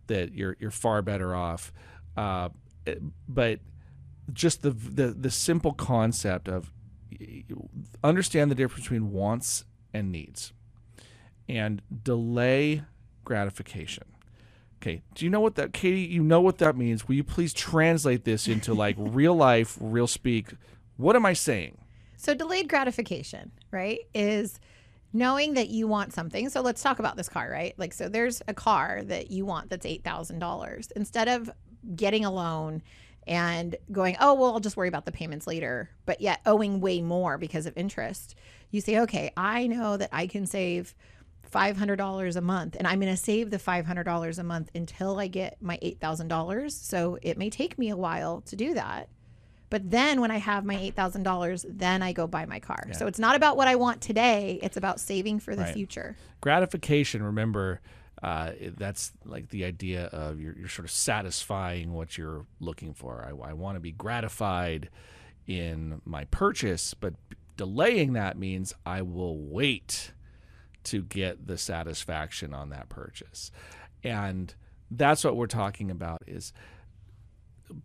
that 0.07 0.33
you're 0.33 0.55
you're 0.59 0.69
far 0.71 1.01
better 1.01 1.33
off 1.33 1.71
uh, 2.17 2.49
but 3.27 3.59
just 4.33 4.61
the, 4.61 4.71
the 4.71 5.07
the 5.07 5.31
simple 5.31 5.73
concept 5.73 6.47
of 6.47 6.71
understand 8.03 8.51
the 8.51 8.55
difference 8.55 8.83
between 8.83 9.11
wants 9.11 9.65
and 9.93 10.11
needs 10.11 10.53
and 11.47 11.81
delay 12.03 12.83
gratification 13.25 14.03
Okay. 14.83 15.01
Do 15.15 15.23
you 15.23 15.31
know 15.31 15.39
what 15.39 15.55
that, 15.55 15.71
Katie? 15.71 16.01
You 16.01 16.21
know 16.21 16.41
what 16.41 16.57
that 16.57 16.75
means. 16.75 17.07
Will 17.07 17.15
you 17.15 17.23
please 17.23 17.53
translate 17.53 18.25
this 18.25 18.49
into 18.49 18.73
like 18.73 18.95
real 18.99 19.33
life, 19.33 19.77
real 19.79 20.07
speak? 20.07 20.49
What 20.97 21.15
am 21.15 21.25
I 21.25 21.31
saying? 21.31 21.77
So 22.17 22.33
delayed 22.33 22.67
gratification, 22.67 23.51
right, 23.71 23.99
is 24.13 24.59
knowing 25.13 25.53
that 25.53 25.69
you 25.69 25.87
want 25.87 26.11
something. 26.11 26.49
So 26.49 26.59
let's 26.59 26.83
talk 26.83 26.99
about 26.99 27.15
this 27.15 27.29
car, 27.29 27.49
right? 27.49 27.73
Like, 27.77 27.93
so 27.93 28.09
there's 28.09 28.41
a 28.49 28.53
car 28.53 29.03
that 29.05 29.31
you 29.31 29.45
want 29.45 29.69
that's 29.69 29.85
eight 29.85 30.03
thousand 30.03 30.39
dollars. 30.39 30.91
Instead 30.97 31.29
of 31.29 31.49
getting 31.95 32.25
a 32.25 32.31
loan 32.31 32.81
and 33.27 33.75
going, 33.91 34.15
oh 34.19 34.33
well, 34.33 34.53
I'll 34.53 34.59
just 34.59 34.77
worry 34.77 34.87
about 34.87 35.05
the 35.05 35.11
payments 35.11 35.47
later, 35.47 35.89
but 36.05 36.21
yet 36.21 36.41
owing 36.45 36.81
way 36.81 37.01
more 37.01 37.37
because 37.37 37.65
of 37.65 37.77
interest, 37.77 38.35
you 38.71 38.81
say, 38.81 38.99
okay, 38.99 39.31
I 39.37 39.67
know 39.67 39.97
that 39.97 40.09
I 40.11 40.27
can 40.27 40.45
save. 40.45 40.95
$500 41.51 42.35
a 42.35 42.41
month 42.41 42.75
and 42.79 42.87
I'm 42.87 42.99
going 42.99 43.13
to 43.13 43.21
save 43.21 43.51
the 43.51 43.59
$500 43.59 44.39
a 44.39 44.43
month 44.43 44.71
until 44.73 45.19
I 45.19 45.27
get 45.27 45.61
my 45.61 45.77
$8,000. 45.83 46.71
So 46.71 47.19
it 47.21 47.37
may 47.37 47.51
take 47.51 47.77
me 47.77 47.89
a 47.89 47.95
while 47.95 48.41
to 48.47 48.55
do 48.55 48.73
that. 48.73 49.09
But 49.69 49.89
then 49.89 50.21
when 50.21 50.31
I 50.31 50.37
have 50.37 50.65
my 50.65 50.75
$8,000, 50.75 51.65
then 51.67 52.01
I 52.01 52.13
go 52.13 52.27
buy 52.27 52.45
my 52.45 52.59
car. 52.59 52.89
So 52.93 53.07
it's 53.07 53.19
not 53.19 53.35
about 53.35 53.57
what 53.57 53.67
I 53.67 53.75
want 53.75 54.01
today, 54.01 54.59
it's 54.61 54.77
about 54.77 54.99
saving 54.99 55.39
for 55.39 55.55
the 55.55 55.63
Right. 55.63 55.73
future. 55.73 56.15
Gratification, 56.41 57.21
remember, 57.23 57.81
uh, 58.23 58.51
that's 58.77 59.11
like 59.25 59.49
the 59.49 59.65
idea 59.65 60.05
of 60.05 60.39
you're, 60.39 60.57
you're 60.57 60.69
sort 60.69 60.85
of 60.85 60.91
satisfying 60.91 61.91
what 61.91 62.17
you're 62.17 62.45
looking 62.61 62.93
for. 62.93 63.21
I, 63.21 63.49
I 63.49 63.53
want 63.53 63.75
to 63.75 63.81
be 63.81 63.91
gratified 63.91 64.89
in 65.45 66.01
my 66.05 66.23
purchase, 66.25 66.93
but 66.93 67.15
delaying 67.57 68.13
that 68.13 68.37
means 68.37 68.73
I 68.85 69.01
will 69.01 69.37
wait 69.37 70.13
to 70.85 71.03
get 71.03 71.47
the 71.47 71.57
satisfaction 71.57 72.53
on 72.53 72.69
that 72.69 72.87
purchase. 72.87 73.51
And 74.05 74.55
that's 74.89 75.25
what 75.25 75.35
we're 75.35 75.47
talking 75.47 75.91
about 75.91 76.23
is 76.25 76.53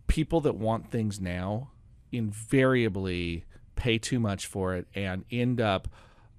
people 0.07 0.39
that 0.41 0.55
want 0.55 0.89
things 0.89 1.19
now 1.19 1.71
invariably 2.13 3.43
pay 3.75 3.97
too 3.97 4.21
much 4.21 4.45
for 4.45 4.75
it 4.75 4.87
and 4.95 5.25
end 5.31 5.59
up 5.59 5.89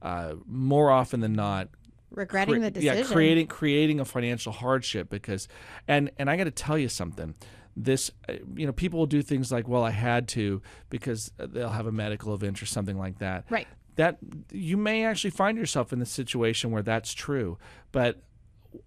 uh, 0.01 0.35
more 0.47 0.91
often 0.91 1.21
than 1.21 1.35
not 1.35 1.69
Regretting 2.11 2.57
cre- 2.57 2.61
the 2.63 2.71
decision. 2.71 2.97
yeah 2.99 3.05
creating 3.05 3.47
creating 3.47 4.01
a 4.01 4.05
financial 4.05 4.53
hardship 4.53 5.09
because 5.11 5.49
and 5.87 6.11
and 6.19 6.29
I 6.31 6.37
got 6.37 6.45
to 6.45 6.51
tell 6.51 6.77
you 6.79 6.89
something 6.89 7.35
this 7.77 8.11
uh, 8.29 8.35
you 8.57 8.67
know 8.67 8.73
people 8.73 8.99
will 8.99 9.07
do 9.07 9.23
things 9.23 9.53
like 9.53 9.69
well 9.69 9.85
I 9.85 9.91
had 9.91 10.27
to 10.29 10.61
because 10.91 11.31
they'll 11.39 11.69
have 11.71 11.87
a 11.87 11.93
medical 11.93 12.35
event 12.35 12.61
or 12.63 12.67
something 12.67 12.99
like 12.99 13.19
that 13.21 13.45
Right. 13.49 13.69
that 13.97 14.19
you 14.51 14.77
may 14.77 15.05
actually 15.05 15.31
find 15.31 15.57
yourself 15.57 15.93
in 15.93 15.99
the 16.01 16.07
situation 16.07 16.71
where 16.73 16.83
that's 16.83 17.13
true 17.15 17.59
but 17.93 18.23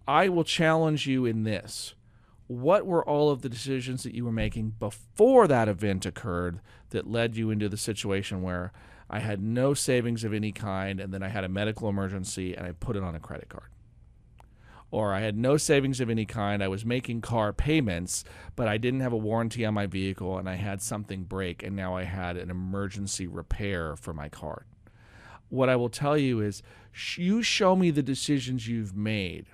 I 0.07 0.29
will 0.29 0.43
challenge 0.43 1.07
you 1.07 1.25
in 1.25 1.43
this 1.43 1.95
what 2.47 2.85
were 2.85 3.03
all 3.07 3.29
of 3.31 3.41
the 3.41 3.49
decisions 3.49 4.03
that 4.03 4.13
you 4.13 4.25
were 4.25 4.31
making 4.31 4.73
before 4.79 5.47
that 5.47 5.69
event 5.69 6.05
occurred 6.05 6.59
that 6.89 7.07
led 7.09 7.37
you 7.37 7.49
into 7.49 7.69
the 7.69 7.77
situation 7.77 8.41
where 8.41 8.73
I 9.09 9.19
had 9.19 9.41
no 9.41 9.73
savings 9.73 10.23
of 10.23 10.33
any 10.33 10.51
kind 10.51 10.99
and 10.99 11.13
then 11.13 11.23
I 11.23 11.29
had 11.29 11.43
a 11.43 11.49
medical 11.49 11.89
emergency 11.89 12.55
and 12.55 12.65
I 12.65 12.71
put 12.71 12.95
it 12.95 13.03
on 13.03 13.15
a 13.15 13.19
credit 13.19 13.49
card? 13.49 13.69
Or 14.91 15.13
I 15.13 15.21
had 15.21 15.35
no 15.35 15.57
savings 15.57 15.99
of 15.99 16.09
any 16.09 16.25
kind. 16.25 16.63
I 16.63 16.67
was 16.67 16.85
making 16.85 17.21
car 17.21 17.51
payments, 17.51 18.23
but 18.55 18.67
I 18.67 18.77
didn't 18.77 18.99
have 18.99 19.13
a 19.13 19.17
warranty 19.17 19.65
on 19.65 19.73
my 19.73 19.87
vehicle 19.87 20.37
and 20.37 20.47
I 20.47 20.55
had 20.55 20.81
something 20.81 21.23
break 21.23 21.63
and 21.63 21.75
now 21.75 21.95
I 21.95 22.03
had 22.03 22.37
an 22.37 22.51
emergency 22.51 23.27
repair 23.27 23.95
for 23.95 24.13
my 24.13 24.29
car. 24.29 24.65
What 25.49 25.69
I 25.69 25.75
will 25.75 25.89
tell 25.89 26.17
you 26.17 26.39
is 26.41 26.61
you 27.15 27.41
show 27.41 27.75
me 27.75 27.91
the 27.91 28.03
decisions 28.03 28.67
you've 28.67 28.95
made 28.95 29.47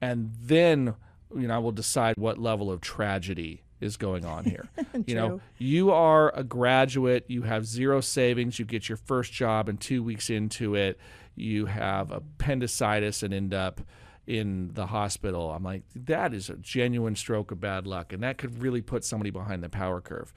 and 0.00 0.32
then 0.40 0.94
you 1.34 1.48
know 1.48 1.54
I 1.54 1.58
will 1.58 1.72
decide 1.72 2.16
what 2.16 2.38
level 2.38 2.70
of 2.70 2.80
tragedy 2.80 3.62
is 3.80 3.96
going 3.96 4.24
on 4.24 4.44
here. 4.44 4.68
you 5.06 5.14
know, 5.14 5.40
you 5.58 5.90
are 5.90 6.32
a 6.34 6.42
graduate, 6.42 7.24
you 7.28 7.42
have 7.42 7.66
zero 7.66 8.00
savings, 8.00 8.58
you 8.58 8.64
get 8.64 8.88
your 8.88 8.96
first 8.96 9.32
job 9.32 9.68
and 9.68 9.80
2 9.80 10.02
weeks 10.02 10.30
into 10.30 10.74
it, 10.74 10.98
you 11.34 11.66
have 11.66 12.10
appendicitis 12.10 13.22
and 13.22 13.34
end 13.34 13.52
up 13.52 13.80
in 14.26 14.70
the 14.74 14.86
hospital. 14.86 15.50
I'm 15.52 15.62
like 15.62 15.82
that 15.94 16.34
is 16.34 16.50
a 16.50 16.56
genuine 16.56 17.14
stroke 17.14 17.52
of 17.52 17.60
bad 17.60 17.86
luck 17.86 18.12
and 18.12 18.22
that 18.22 18.38
could 18.38 18.60
really 18.62 18.82
put 18.82 19.04
somebody 19.04 19.30
behind 19.30 19.62
the 19.62 19.68
power 19.68 20.00
curve. 20.00 20.32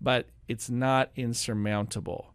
But 0.00 0.26
it's 0.46 0.70
not 0.70 1.10
insurmountable. 1.16 2.32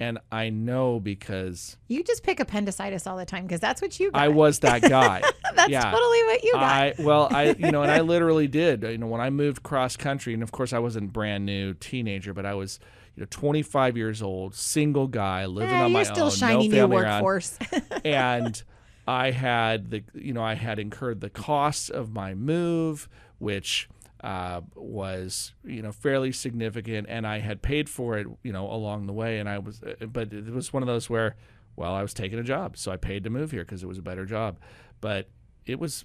And 0.00 0.18
I 0.30 0.50
know 0.50 1.00
because 1.00 1.76
You 1.88 2.04
just 2.04 2.22
pick 2.22 2.38
appendicitis 2.38 3.06
all 3.06 3.16
the 3.16 3.24
time 3.26 3.44
because 3.46 3.60
that's 3.60 3.82
what 3.82 3.98
you 3.98 4.12
got. 4.12 4.20
I 4.22 4.28
was 4.28 4.60
that 4.60 4.82
guy. 4.82 5.22
that's 5.56 5.70
yeah. 5.70 5.90
totally 5.90 6.22
what 6.24 6.44
you 6.44 6.52
got. 6.52 6.62
I 6.62 6.94
well, 7.00 7.28
I 7.30 7.56
you 7.58 7.72
know, 7.72 7.82
and 7.82 7.90
I 7.90 8.00
literally 8.02 8.46
did. 8.46 8.82
You 8.84 8.98
know, 8.98 9.08
when 9.08 9.20
I 9.20 9.30
moved 9.30 9.62
cross 9.64 9.96
country, 9.96 10.34
and 10.34 10.42
of 10.42 10.52
course 10.52 10.72
I 10.72 10.78
wasn't 10.78 11.12
brand 11.12 11.44
new 11.46 11.74
teenager, 11.74 12.32
but 12.32 12.46
I 12.46 12.54
was 12.54 12.78
you 13.16 13.22
know 13.22 13.26
25 13.30 13.96
years 13.96 14.22
old, 14.22 14.54
single 14.54 15.08
guy 15.08 15.46
living 15.46 15.74
Eh, 15.74 15.82
on 15.82 15.92
my 15.92 16.00
own. 16.00 16.04
you're 16.06 16.14
still 16.14 16.30
shiny 16.30 16.68
no 16.68 16.86
new 16.86 16.94
workforce. 16.94 17.58
and 18.04 18.62
I 19.08 19.32
had 19.32 19.90
the 19.90 20.04
you 20.14 20.32
know 20.32 20.42
I 20.44 20.54
had 20.54 20.78
incurred 20.78 21.20
the 21.20 21.30
costs 21.30 21.88
of 21.90 22.12
my 22.12 22.34
move, 22.34 23.08
which 23.38 23.88
uh, 24.22 24.60
was 24.74 25.52
you 25.64 25.82
know 25.82 25.92
fairly 25.92 26.32
significant, 26.32 27.06
and 27.08 27.26
I 27.26 27.38
had 27.38 27.62
paid 27.62 27.88
for 27.88 28.18
it 28.18 28.26
you 28.42 28.52
know 28.52 28.70
along 28.70 29.06
the 29.06 29.12
way, 29.12 29.38
and 29.38 29.48
I 29.48 29.58
was 29.58 29.82
uh, 29.82 30.06
but 30.06 30.32
it 30.32 30.52
was 30.52 30.72
one 30.72 30.82
of 30.82 30.86
those 30.86 31.08
where 31.08 31.36
well 31.76 31.94
I 31.94 32.02
was 32.02 32.14
taking 32.14 32.38
a 32.38 32.42
job, 32.42 32.76
so 32.76 32.90
I 32.90 32.96
paid 32.96 33.24
to 33.24 33.30
move 33.30 33.50
here 33.50 33.64
because 33.64 33.82
it 33.82 33.86
was 33.86 33.98
a 33.98 34.02
better 34.02 34.24
job, 34.24 34.58
but 35.00 35.28
it 35.66 35.78
was 35.78 36.04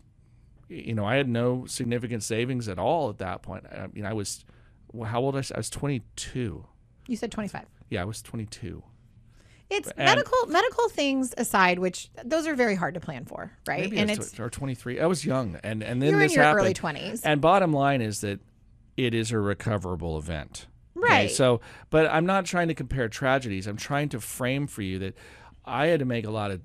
you 0.69 0.93
know 0.93 1.05
I 1.05 1.15
had 1.15 1.27
no 1.27 1.65
significant 1.65 2.23
savings 2.23 2.67
at 2.67 2.79
all 2.79 3.09
at 3.09 3.17
that 3.19 3.41
point. 3.41 3.65
I 3.71 3.87
mean 3.87 4.05
I 4.05 4.13
was 4.13 4.45
well, 4.91 5.09
how 5.09 5.21
old 5.21 5.35
was 5.35 5.51
I? 5.51 5.55
I 5.55 5.59
was 5.59 5.69
22. 5.71 6.65
you 7.07 7.15
said 7.17 7.31
25. 7.31 7.65
Yeah, 7.89 8.01
I 8.03 8.05
was 8.05 8.21
22. 8.21 8.83
It's 9.69 9.87
And- 9.89 10.05
medical 10.05 10.45
medical 10.47 10.89
things 10.89 11.33
aside, 11.37 11.79
which 11.79 12.09
those 12.23 12.45
are 12.47 12.55
very 12.55 12.75
hard 12.75 12.93
to 12.93 12.99
plan 12.99 13.25
for, 13.25 13.51
right? 13.67 13.81
Maybe 13.81 13.97
and 13.97 14.11
it's 14.11 14.39
or 14.39 14.49
23. 14.49 14.99
I 14.99 15.05
was 15.07 15.25
young, 15.25 15.55
and 15.63 15.81
and 15.83 16.01
then 16.01 16.11
you're 16.11 16.21
in 16.21 16.29
your 16.31 16.43
happened. 16.43 16.59
early 16.61 16.73
20s. 16.73 17.21
And 17.23 17.41
bottom 17.41 17.73
line 17.73 18.01
is 18.01 18.21
that 18.21 18.39
it 18.97 19.13
is 19.13 19.31
a 19.31 19.39
recoverable 19.39 20.17
event. 20.17 20.67
Okay, 20.95 21.07
Right. 21.09 21.31
So, 21.31 21.59
but 21.89 22.05
I'm 22.11 22.25
not 22.27 22.45
trying 22.45 22.67
to 22.67 22.75
compare 22.75 23.09
tragedies. 23.09 23.65
I'm 23.67 23.77
trying 23.77 24.09
to 24.09 24.19
frame 24.19 24.67
for 24.67 24.83
you 24.83 24.99
that 24.99 25.15
I 25.65 25.87
had 25.87 25.99
to 25.99 26.05
make 26.05 26.25
a 26.25 26.29
lot 26.29 26.51
of 26.51 26.61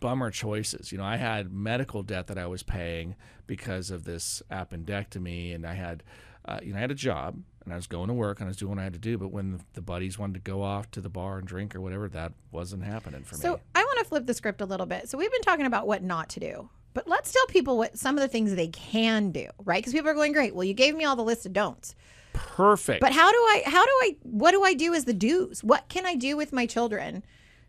bummer 0.00 0.30
choices. 0.30 0.92
You 0.92 0.98
know, 0.98 1.04
I 1.04 1.16
had 1.16 1.50
medical 1.52 2.02
debt 2.02 2.26
that 2.26 2.36
I 2.38 2.46
was 2.46 2.62
paying 2.62 3.16
because 3.46 3.90
of 3.90 4.04
this 4.04 4.42
appendectomy, 4.50 5.54
and 5.54 5.66
I 5.66 5.74
had, 5.74 6.02
uh, 6.44 6.58
you 6.62 6.72
know, 6.72 6.78
I 6.78 6.80
had 6.82 6.90
a 6.90 6.94
job 6.94 7.40
and 7.68 7.74
I 7.74 7.76
was 7.76 7.86
going 7.86 8.08
to 8.08 8.14
work 8.14 8.40
and 8.40 8.46
I 8.46 8.48
was 8.48 8.56
doing 8.56 8.70
what 8.70 8.78
I 8.80 8.84
had 8.84 8.94
to 8.94 8.98
do. 8.98 9.18
But 9.18 9.28
when 9.28 9.52
the, 9.52 9.60
the 9.74 9.82
buddies 9.82 10.18
wanted 10.18 10.34
to 10.34 10.40
go 10.40 10.62
off 10.62 10.90
to 10.92 11.02
the 11.02 11.10
bar 11.10 11.36
and 11.38 11.46
drink 11.46 11.76
or 11.76 11.82
whatever, 11.82 12.08
that 12.08 12.32
wasn't 12.50 12.82
happening 12.82 13.24
for 13.24 13.34
So 13.34 13.52
me. 13.52 13.56
So 13.56 13.60
I 13.74 13.84
want 13.84 13.98
to 13.98 14.04
flip 14.06 14.26
the 14.26 14.32
script 14.32 14.62
a 14.62 14.64
little 14.64 14.86
bit. 14.86 15.08
So 15.10 15.18
we've 15.18 15.30
been 15.30 15.42
talking 15.42 15.66
about 15.66 15.86
what 15.86 16.02
not 16.02 16.30
to 16.30 16.40
do, 16.40 16.70
but 16.94 17.06
let's 17.06 17.30
tell 17.30 17.46
people 17.48 17.76
what 17.76 17.98
some 17.98 18.16
of 18.16 18.22
the 18.22 18.28
things 18.28 18.54
they 18.54 18.68
can 18.68 19.32
do, 19.32 19.48
right? 19.64 19.80
Because 19.80 19.92
people 19.92 20.08
are 20.08 20.14
going, 20.14 20.32
great. 20.32 20.54
Well, 20.54 20.64
you 20.64 20.72
gave 20.72 20.96
me 20.96 21.04
all 21.04 21.14
the 21.14 21.22
list 21.22 21.44
of 21.44 21.52
don'ts, 21.52 21.94
Perfect. 22.32 23.02
but 23.02 23.12
how 23.12 23.30
do 23.30 23.36
I? 23.36 23.62
How 23.66 23.84
do 23.84 23.92
I? 24.02 24.16
What 24.22 24.52
do 24.52 24.62
I 24.64 24.72
do 24.72 24.94
as 24.94 25.04
the 25.04 25.12
do's? 25.14 25.62
What 25.62 25.88
can 25.88 26.06
I 26.06 26.14
do 26.14 26.36
with 26.36 26.52
my 26.52 26.64
children 26.64 27.22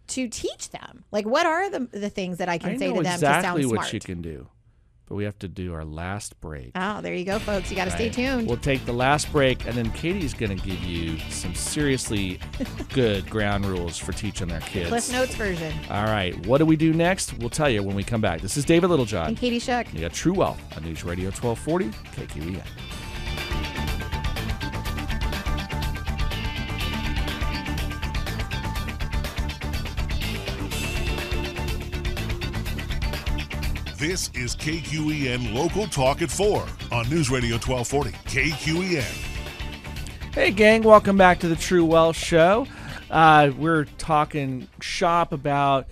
to 0.08 0.28
teach 0.30 0.70
them? 0.70 1.04
Like, 1.12 1.26
what 1.26 1.46
are 1.46 1.70
the 1.70 1.90
the 1.92 2.10
things 2.10 2.38
that 2.38 2.48
I 2.48 2.58
can 2.58 2.72
I 2.72 2.78
say 2.78 2.88
to 2.88 2.94
them 2.94 3.14
exactly 3.14 3.18
to 3.18 3.34
sound 3.34 3.44
smart? 3.44 3.58
Exactly 3.60 3.78
what 3.78 3.94
you 3.94 4.00
can 4.00 4.22
do, 4.22 4.48
but 5.10 5.16
we 5.16 5.24
have 5.26 5.38
to 5.40 5.48
do 5.48 5.74
our 5.74 5.84
last 5.84 6.40
break. 6.40 6.72
Oh, 6.76 7.02
there 7.02 7.14
you 7.16 7.26
go, 7.26 7.40
folks. 7.40 7.70
You 7.70 7.76
got 7.76 7.86
to 7.86 7.92
stay 7.92 8.06
Right. 8.06 8.14
tuned. 8.14 8.48
We'll 8.48 8.58
take 8.58 8.86
the 8.86 8.94
last 8.94 9.32
break, 9.32 9.66
and 9.66 9.76
then 9.76 9.92
Katie's 9.92 10.34
going 10.34 10.58
to 10.58 10.66
give 10.66 10.82
you 10.84 11.18
some 11.30 11.54
seriously 11.56 12.40
good 12.94 13.30
ground 13.30 13.66
rules 13.66 13.98
for 13.98 14.14
teaching 14.14 14.48
their 14.48 14.62
kids. 14.62 14.90
Cliff 14.90 15.12
Notes 15.12 15.36
version. 15.36 15.74
All 15.90 16.06
right, 16.06 16.34
what 16.46 16.60
do 16.60 16.66
we 16.66 16.76
do 16.78 16.94
next? 16.94 17.38
We'll 17.40 17.50
tell 17.50 17.70
you 17.70 17.84
when 17.84 17.96
we 17.96 18.04
come 18.04 18.22
back. 18.22 18.40
This 18.42 18.56
is 18.56 18.64
David 18.64 18.90
Littlejohn. 18.90 19.28
And 19.28 19.38
Katie. 19.38 19.60
You 19.60 20.00
got 20.02 20.14
True 20.14 20.34
Wealth 20.34 20.62
on 20.78 20.84
News 20.84 21.04
Radio 21.04 21.26
1240 21.32 21.90
KQEN. 22.16 23.69
This 34.00 34.30
is 34.34 34.56
KQEN 34.56 35.54
Local 35.54 35.86
Talk 35.86 36.22
at 36.22 36.32
4 36.32 36.66
on 36.94 37.10
News 37.10 37.30
Radio 37.30 37.56
1240. 37.56 38.12
KQEN. 38.30 39.02
Hey, 40.34 40.52
gang, 40.52 40.84
welcome 40.84 41.18
back 41.18 41.40
to 41.40 41.50
the 41.50 41.58
True 41.58 41.84
Wealth 41.84 42.16
Show. 42.16 42.66
Uh, 43.12 43.52
we're 43.58 43.84
talking 43.98 44.70
shop 44.80 45.34
about 45.34 45.88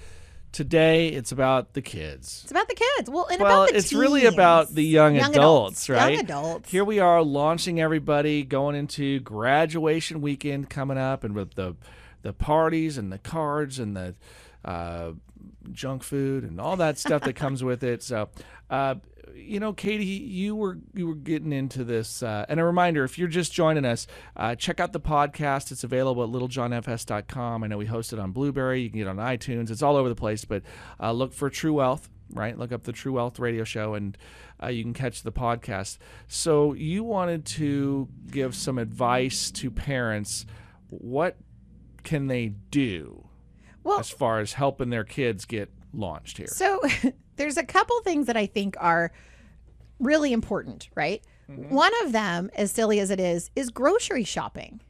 today. 0.53 1.09
It's 1.09 1.33
about 1.33 1.73
the 1.73 1.81
kids. 1.81 2.43
It's 2.43 2.51
about 2.51 2.69
the 2.69 2.75
kids. 2.75 3.09
Well, 3.09 3.27
and 3.29 3.41
well, 3.41 3.63
about 3.63 3.71
the 3.71 3.77
it's 3.77 3.91
really 3.91 4.23
about 4.23 4.73
the 4.73 4.85
young, 4.85 5.17
adults, 5.17 5.89
right? 5.89 6.13
Young 6.13 6.23
adults. 6.23 6.71
Here 6.71 6.85
we 6.85 6.99
are 6.99 7.21
launching 7.21 7.81
everybody 7.81 8.45
going 8.45 8.77
into 8.77 9.19
graduation 9.19 10.21
weekend 10.21 10.69
coming 10.69 10.97
up, 10.97 11.25
and 11.25 11.35
with 11.35 11.55
the 11.55 11.75
the 12.21 12.31
parties 12.31 12.97
and 12.97 13.11
the 13.11 13.17
cards 13.17 13.79
and 13.79 13.97
the 13.97 14.15
uh, 14.63 15.11
junk 15.71 16.03
food 16.03 16.43
and 16.43 16.59
all 16.59 16.77
that 16.77 16.97
stuff 16.97 17.23
that 17.23 17.33
comes 17.33 17.63
with 17.63 17.83
it. 17.83 18.03
So, 18.03 18.29
uh, 18.69 18.95
you 19.35 19.59
know, 19.59 19.73
Katie, 19.73 20.05
you 20.05 20.55
were 20.55 20.77
you 20.93 21.07
were 21.07 21.15
getting 21.15 21.53
into 21.53 21.83
this. 21.83 22.23
Uh, 22.23 22.45
and 22.49 22.59
a 22.59 22.63
reminder, 22.63 23.03
if 23.03 23.17
you're 23.17 23.27
just 23.27 23.53
joining 23.53 23.85
us, 23.85 24.07
uh, 24.35 24.55
check 24.55 24.79
out 24.79 24.93
the 24.93 24.99
podcast. 24.99 25.71
It's 25.71 25.83
available 25.83 26.23
at 26.23 26.29
littlejohnfs.com. 26.29 27.63
I 27.63 27.67
know 27.67 27.77
we 27.77 27.85
host 27.85 28.13
it 28.13 28.19
on 28.19 28.31
Blubrry. 28.31 28.81
You 28.81 28.89
can 28.89 28.99
get 28.99 29.07
it 29.07 29.09
on 29.09 29.17
iTunes. 29.17 29.69
It's 29.69 29.81
all 29.81 29.95
over 29.95 30.09
the 30.09 30.15
place. 30.15 30.45
But 30.45 30.63
uh, 30.99 31.11
look 31.11 31.33
for 31.33 31.49
True 31.49 31.73
Wealth. 31.73 32.09
Right, 32.33 32.57
look 32.57 32.73
up 32.73 32.83
the 32.83 32.91
True 32.91 33.13
Wealth 33.13 33.39
Radio 33.39 33.63
Show, 33.63 33.93
and 33.93 34.17
uh, 34.61 34.67
you 34.67 34.83
can 34.83 34.93
catch 34.93 35.23
the 35.23 35.31
podcast. 35.31 35.97
So 36.27 36.73
you 36.73 37.05
wanted 37.05 37.45
to 37.45 38.09
give 38.29 38.53
some 38.53 38.77
advice 38.77 39.49
to 39.51 39.71
parents. 39.71 40.45
What 40.89 41.37
can 42.03 42.27
they 42.27 42.47
do 42.69 43.26
well, 43.87 43.99
as 43.99 44.09
far 44.09 44.39
as 44.39 44.53
helping 44.53 44.89
their 44.89 45.03
kids 45.03 45.45
get 45.45 45.71
launched 45.93 46.37
here? 46.37 46.47
So 46.47 46.81
there's 47.37 47.57
a 47.57 47.63
couple 47.63 47.99
things 48.01 48.27
that 48.27 48.37
I 48.37 48.45
think 48.45 48.75
are 48.79 49.11
really 49.99 50.33
important, 50.33 50.89
right? 50.95 51.23
Mm-hmm. 51.49 51.73
One 51.73 51.93
of 52.03 52.11
them, 52.11 52.49
as 52.55 52.71
silly 52.71 52.99
as 52.99 53.09
it 53.09 53.19
is, 53.19 53.49
is 53.55 53.69
grocery 53.69 54.23
shopping. 54.23 54.81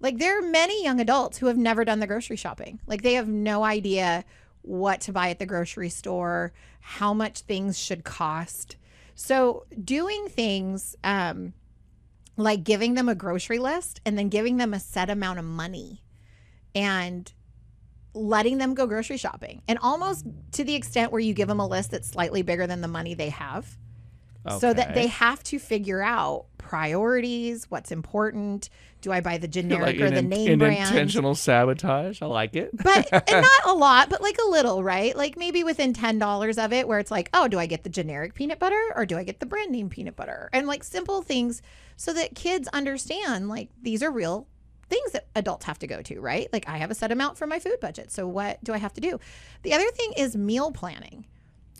Like 0.00 0.18
there 0.18 0.38
are 0.38 0.50
many 0.50 0.82
young 0.82 1.00
adults 1.00 1.38
who 1.38 1.46
have 1.46 1.56
never 1.56 1.84
done 1.84 2.00
the 2.00 2.06
grocery 2.06 2.36
shopping. 2.36 2.80
Like 2.86 3.02
they 3.02 3.14
have 3.14 3.28
no 3.28 3.64
idea 3.64 4.24
what 4.62 5.00
to 5.02 5.12
buy 5.12 5.30
at 5.30 5.38
the 5.38 5.46
grocery 5.46 5.88
store, 5.88 6.52
how 6.80 7.14
much 7.14 7.40
things 7.40 7.78
should 7.78 8.04
cost. 8.04 8.76
So 9.14 9.64
doing 9.82 10.28
things 10.28 10.96
um, 11.04 11.52
like 12.36 12.62
giving 12.64 12.94
them 12.94 13.08
a 13.08 13.14
grocery 13.14 13.58
list 13.58 14.00
and 14.04 14.16
then 14.16 14.28
giving 14.28 14.56
them 14.56 14.72
a 14.72 14.80
set 14.80 15.10
amount 15.10 15.38
of 15.38 15.44
money 15.44 16.02
and 16.74 17.32
letting 18.18 18.58
them 18.58 18.74
go 18.74 18.86
grocery 18.86 19.16
shopping. 19.16 19.62
And 19.68 19.78
almost 19.80 20.26
to 20.52 20.64
the 20.64 20.74
extent 20.74 21.12
where 21.12 21.20
you 21.20 21.34
give 21.34 21.48
them 21.48 21.60
a 21.60 21.66
list 21.66 21.90
that's 21.92 22.08
slightly 22.08 22.42
bigger 22.42 22.66
than 22.66 22.80
the 22.80 22.88
money 22.88 23.14
they 23.14 23.30
have. 23.30 23.76
So 24.60 24.72
that 24.72 24.94
they 24.94 25.08
have 25.08 25.42
to 25.44 25.58
figure 25.58 26.00
out 26.00 26.46
priorities 26.56 27.70
what's 27.70 27.92
important. 27.92 28.70
Do 29.02 29.12
i 29.12 29.20
buy 29.20 29.36
the 29.36 29.48
generic 29.58 29.98
like 29.98 30.00
or 30.00 30.10
the 30.10 30.18
in- 30.18 30.28
name 30.30 30.52
an 30.52 30.58
brand? 30.58 30.88
intentional 30.88 31.34
sabotage. 31.34 32.22
I 32.22 32.26
like 32.26 32.56
it. 32.56 32.70
but 32.74 33.12
and 33.30 33.42
not 33.42 33.66
a 33.66 33.74
lot 33.74 34.08
but 34.08 34.22
like 34.22 34.38
a 34.38 34.48
little 34.48 34.82
right? 34.82 35.14
Like 35.14 35.36
maybe 35.36 35.64
within 35.64 35.92
$10 35.92 36.64
of 36.64 36.72
it 36.72 36.88
where 36.88 36.98
it's 36.98 37.10
like 37.10 37.28
oh 37.34 37.46
do 37.48 37.58
i 37.58 37.66
get 37.66 37.84
the 37.84 37.90
generic 37.90 38.32
peanut 38.34 38.58
butter 38.58 38.80
or 38.96 39.04
do 39.04 39.18
i 39.18 39.22
get 39.24 39.40
the 39.40 39.46
brand 39.46 39.70
name 39.70 39.90
peanut 39.90 40.16
butter? 40.16 40.48
And 40.54 40.66
like 40.66 40.82
simple 40.82 41.20
things 41.20 41.60
so 41.96 42.14
that 42.14 42.34
kids 42.34 42.68
understand 42.68 43.50
like 43.50 43.68
these 43.82 44.02
are 44.02 44.10
real 44.10 44.46
things 44.88 45.12
that 45.12 45.26
adults 45.36 45.64
have 45.66 45.78
to 45.78 45.86
go 45.86 46.02
to 46.02 46.20
right 46.20 46.48
like 46.52 46.68
i 46.68 46.78
have 46.78 46.90
a 46.90 46.94
set 46.94 47.12
amount 47.12 47.36
for 47.36 47.46
my 47.46 47.58
food 47.58 47.78
budget 47.80 48.10
so 48.10 48.26
what 48.26 48.62
do 48.64 48.72
i 48.72 48.78
have 48.78 48.92
to 48.92 49.00
do 49.00 49.18
the 49.62 49.72
other 49.72 49.88
thing 49.90 50.12
is 50.16 50.36
meal 50.36 50.70
planning 50.72 51.24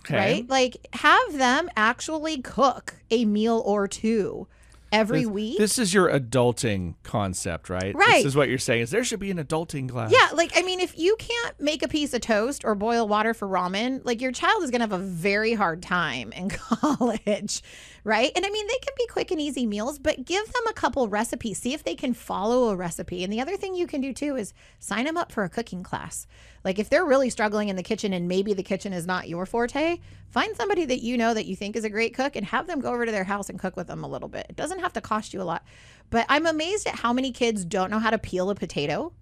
Okay. 0.05 0.17
right? 0.17 0.49
Like 0.49 0.87
have 0.95 1.37
them 1.37 1.69
actually 1.77 2.41
cook 2.41 2.95
a 3.11 3.25
meal 3.25 3.63
or 3.67 3.87
two 3.89 4.47
every 4.93 5.21
This- 5.21 5.29
week. 5.29 5.59
This 5.59 5.79
is 5.79 5.93
your 5.95 6.09
adulting 6.11 6.95
concept, 7.03 7.69
right? 7.71 7.95
Right. 7.95 8.17
This 8.17 8.27
is 8.27 8.37
what 8.37 8.49
you're 8.49 8.59
saying 8.59 8.83
is 8.83 8.91
there 8.91 9.05
should 9.05 9.21
be 9.21 9.31
an 9.31 9.39
adulting 9.39 9.89
class. 9.89 10.11
Yeah, 10.13 10.35
like 10.35 10.53
I 10.57 10.63
mean, 10.63 10.81
if 10.81 10.99
you 10.99 11.17
can't 11.19 11.61
make 11.61 11.83
a 11.83 11.89
piece 11.89 12.15
of 12.15 12.21
toast 12.21 12.65
or 12.65 12.75
boil 12.75 13.07
water 13.09 13.35
for 13.35 13.47
ramen, 13.49 14.01
like 14.05 14.21
your 14.21 14.33
child 14.33 14.63
is 14.63 14.71
gonna 14.71 14.85
have 14.85 14.93
a 14.93 14.99
very 14.99 15.55
hard 15.55 15.83
time 15.83 16.33
in 16.33 16.49
college, 16.99 17.63
right? 18.05 18.31
And 18.35 18.45
I 18.45 18.51
mean, 18.51 18.67
they 18.67 18.79
can 18.79 18.95
be 18.97 19.07
quick 19.07 19.31
and 19.31 19.41
easy 19.41 19.67
meals, 19.67 19.99
but 19.99 20.25
give 20.25 20.45
them 20.53 20.63
a 20.69 20.73
couple 20.73 21.09
recipes. 21.09 21.59
See 21.59 21.75
if 21.75 21.85
they 21.85 21.95
can 21.95 22.15
follow 22.15 22.71
a 22.71 22.77
recipe. 22.77 23.25
And 23.25 23.33
the 23.33 23.41
other 23.41 23.57
thing 23.57 23.75
you 23.75 23.87
can 23.87 24.01
do 24.01 24.13
too 24.13 24.37
is 24.37 24.53
sign 24.79 25.05
them 25.05 25.17
up 25.17 25.33
for 25.33 25.45
a 25.45 25.49
cooking 25.49 25.83
class. 25.83 26.27
Like 26.69 26.79
if 26.79 26.91
they're 26.91 27.05
really 27.05 27.31
struggling 27.31 27.69
in 27.69 27.77
the 27.77 27.83
kitchen 27.83 28.13
and 28.13 28.29
maybe 28.29 28.53
the 28.53 28.63
kitchen 28.63 28.93
is 28.93 29.07
not 29.07 29.29
your 29.29 29.47
forte, 29.47 29.99
find 30.31 30.55
somebody 30.57 30.85
that 30.85 31.01
you 31.01 31.17
know 31.17 31.35
that 31.35 31.47
you 31.47 31.57
think 31.57 31.75
is 31.75 31.85
a 31.85 31.91
great 31.91 32.15
cook 32.15 32.37
and 32.37 32.47
have 32.47 32.67
them 32.67 32.81
go 32.81 32.93
over 32.93 33.07
to 33.07 33.13
their 33.13 33.25
house 33.25 33.49
and 33.49 33.59
cook 33.59 33.77
with 33.77 33.87
them 33.87 34.05
a 34.05 34.09
little 34.09 34.29
bit. 34.29 34.47
It 34.51 34.57
doesn't 34.57 34.81
have 34.81 34.93
to 34.93 35.01
cost 35.01 35.33
you 35.33 35.41
a 35.41 35.45
lot. 35.45 35.65
But 36.11 36.27
I'm 36.29 36.47
amazed 36.47 36.87
at 36.87 36.97
how 36.97 37.13
many 37.13 37.33
kids 37.33 37.65
don't 37.65 37.91
know 37.91 37.99
how 37.99 38.11
to 38.11 38.19
peel 38.19 38.51
a 38.51 38.55
potato 38.55 39.13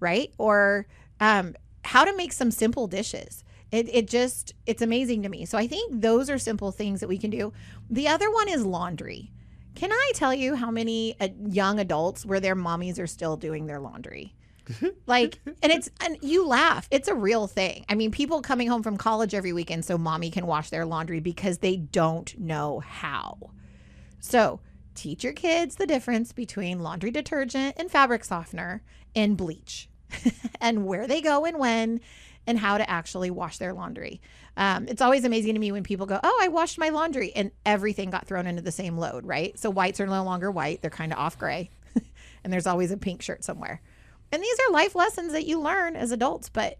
right? 0.00 0.32
Or 0.38 0.86
um, 1.20 1.54
how 1.84 2.04
to 2.04 2.16
make 2.16 2.32
some 2.32 2.50
simple 2.50 2.86
dishes. 2.88 3.44
It, 3.70 3.94
it 3.94 4.08
just, 4.08 4.54
it's 4.66 4.82
amazing 4.82 5.22
to 5.22 5.28
me. 5.28 5.44
So 5.44 5.56
I 5.56 5.68
think 5.68 6.00
those 6.00 6.28
are 6.28 6.38
simple 6.38 6.72
things 6.72 7.00
that 7.00 7.08
we 7.08 7.18
can 7.18 7.30
do. 7.30 7.52
The 7.88 8.08
other 8.08 8.30
one 8.32 8.48
is 8.48 8.66
laundry. 8.66 9.30
Can 9.76 9.92
I 9.92 10.12
tell 10.14 10.34
you 10.34 10.56
how 10.56 10.72
many 10.72 11.14
uh, 11.20 11.28
young 11.46 11.78
adults 11.78 12.26
where 12.26 12.40
their 12.40 12.56
mommies 12.56 12.98
are 12.98 13.06
still 13.06 13.36
doing 13.36 13.66
their 13.66 13.78
laundry? 13.78 14.34
Like, 15.06 15.38
and 15.62 15.72
it's, 15.72 15.90
and 16.00 16.18
you 16.22 16.46
laugh. 16.46 16.88
It's 16.90 17.08
a 17.08 17.14
real 17.14 17.46
thing. 17.46 17.84
I 17.88 17.94
mean, 17.94 18.10
people 18.10 18.42
coming 18.42 18.68
home 18.68 18.82
from 18.82 18.96
college 18.96 19.34
every 19.34 19.52
weekend 19.52 19.84
so 19.84 19.98
mommy 19.98 20.30
can 20.30 20.46
wash 20.46 20.70
their 20.70 20.84
laundry 20.84 21.20
because 21.20 21.58
they 21.58 21.76
don't 21.76 22.38
know 22.38 22.80
how. 22.80 23.50
So 24.20 24.60
teach 24.94 25.24
your 25.24 25.32
kids 25.32 25.76
the 25.76 25.86
difference 25.86 26.32
between 26.32 26.80
laundry 26.80 27.10
detergent 27.10 27.74
and 27.78 27.90
fabric 27.90 28.24
softener 28.24 28.82
and 29.14 29.36
bleach 29.36 29.88
and 30.60 30.86
where 30.86 31.06
they 31.06 31.20
go 31.20 31.44
and 31.44 31.58
when 31.58 32.00
and 32.46 32.58
how 32.58 32.78
to 32.78 32.88
actually 32.88 33.30
wash 33.30 33.58
their 33.58 33.72
laundry. 33.72 34.20
Um, 34.56 34.88
it's 34.88 35.02
always 35.02 35.24
amazing 35.24 35.54
to 35.54 35.60
me 35.60 35.72
when 35.72 35.84
people 35.84 36.06
go, 36.06 36.18
Oh, 36.22 36.38
I 36.42 36.48
washed 36.48 36.78
my 36.78 36.88
laundry 36.88 37.32
and 37.34 37.50
everything 37.64 38.10
got 38.10 38.26
thrown 38.26 38.46
into 38.46 38.62
the 38.62 38.72
same 38.72 38.98
load, 38.98 39.24
right? 39.24 39.58
So 39.58 39.70
whites 39.70 40.00
are 40.00 40.06
no 40.06 40.24
longer 40.24 40.50
white, 40.50 40.82
they're 40.82 40.90
kind 40.90 41.12
of 41.12 41.18
off 41.18 41.38
gray. 41.38 41.70
and 42.44 42.52
there's 42.52 42.66
always 42.66 42.90
a 42.90 42.96
pink 42.96 43.22
shirt 43.22 43.44
somewhere. 43.44 43.80
And 44.32 44.42
these 44.42 44.56
are 44.68 44.72
life 44.72 44.94
lessons 44.94 45.32
that 45.32 45.46
you 45.46 45.60
learn 45.60 45.96
as 45.96 46.12
adults, 46.12 46.48
but 46.48 46.78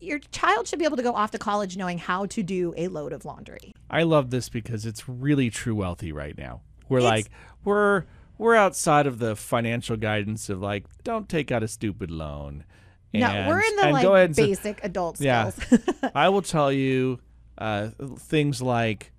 your 0.00 0.18
child 0.18 0.68
should 0.68 0.78
be 0.78 0.84
able 0.84 0.96
to 0.98 1.02
go 1.02 1.12
off 1.14 1.30
to 1.32 1.38
college 1.38 1.76
knowing 1.76 1.98
how 1.98 2.26
to 2.26 2.42
do 2.42 2.74
a 2.76 2.88
load 2.88 3.12
of 3.12 3.24
laundry. 3.24 3.72
I 3.90 4.02
love 4.02 4.30
this 4.30 4.48
because 4.48 4.84
it's 4.86 5.08
really 5.08 5.50
true 5.50 5.74
wealthy 5.74 6.12
right 6.12 6.36
now. 6.36 6.60
We're 6.88 6.98
It's- 6.98 7.10
like 7.10 7.30
we're 7.64 8.04
we're 8.36 8.56
outside 8.56 9.06
of 9.06 9.18
the 9.20 9.36
financial 9.36 9.96
guidance 9.96 10.48
of 10.50 10.60
like 10.60 10.84
don't 11.04 11.28
take 11.28 11.50
out 11.52 11.62
a 11.62 11.68
stupid 11.68 12.10
loan. 12.10 12.64
no, 13.14 13.26
And- 13.26 13.48
we're 13.48 13.60
in 13.60 13.76
the 13.76 13.90
like 13.90 14.02
go 14.02 14.14
ahead 14.16 14.30
and 14.30 14.36
say- 14.36 14.46
basic 14.46 14.84
adult 14.84 15.20
Yeah. 15.20 15.50
skills. 15.50 15.82
I 16.14 16.28
will 16.28 16.42
tell 16.42 16.70
you 16.72 17.20
uh, 17.56 17.90
things 18.18 18.60
like, 18.60 19.12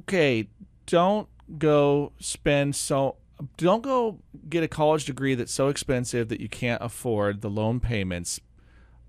okay, 0.00 0.48
don't 0.86 1.28
go 1.58 2.12
spend 2.20 2.76
so, 2.76 3.16
don't 3.56 3.82
go 3.82 4.18
get 4.48 4.62
a 4.62 4.68
college 4.68 5.04
degree 5.04 5.34
that's 5.34 5.52
so 5.52 5.68
expensive 5.68 6.28
that 6.28 6.40
you 6.40 6.48
can't 6.48 6.82
afford 6.82 7.40
the 7.42 7.50
loan 7.50 7.80
payments 7.80 8.40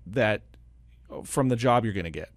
that 0.06 0.42
from 1.24 1.48
the 1.48 1.56
job 1.56 1.84
you're 1.84 1.94
going 1.94 2.04
to 2.04 2.10
get. 2.10 2.30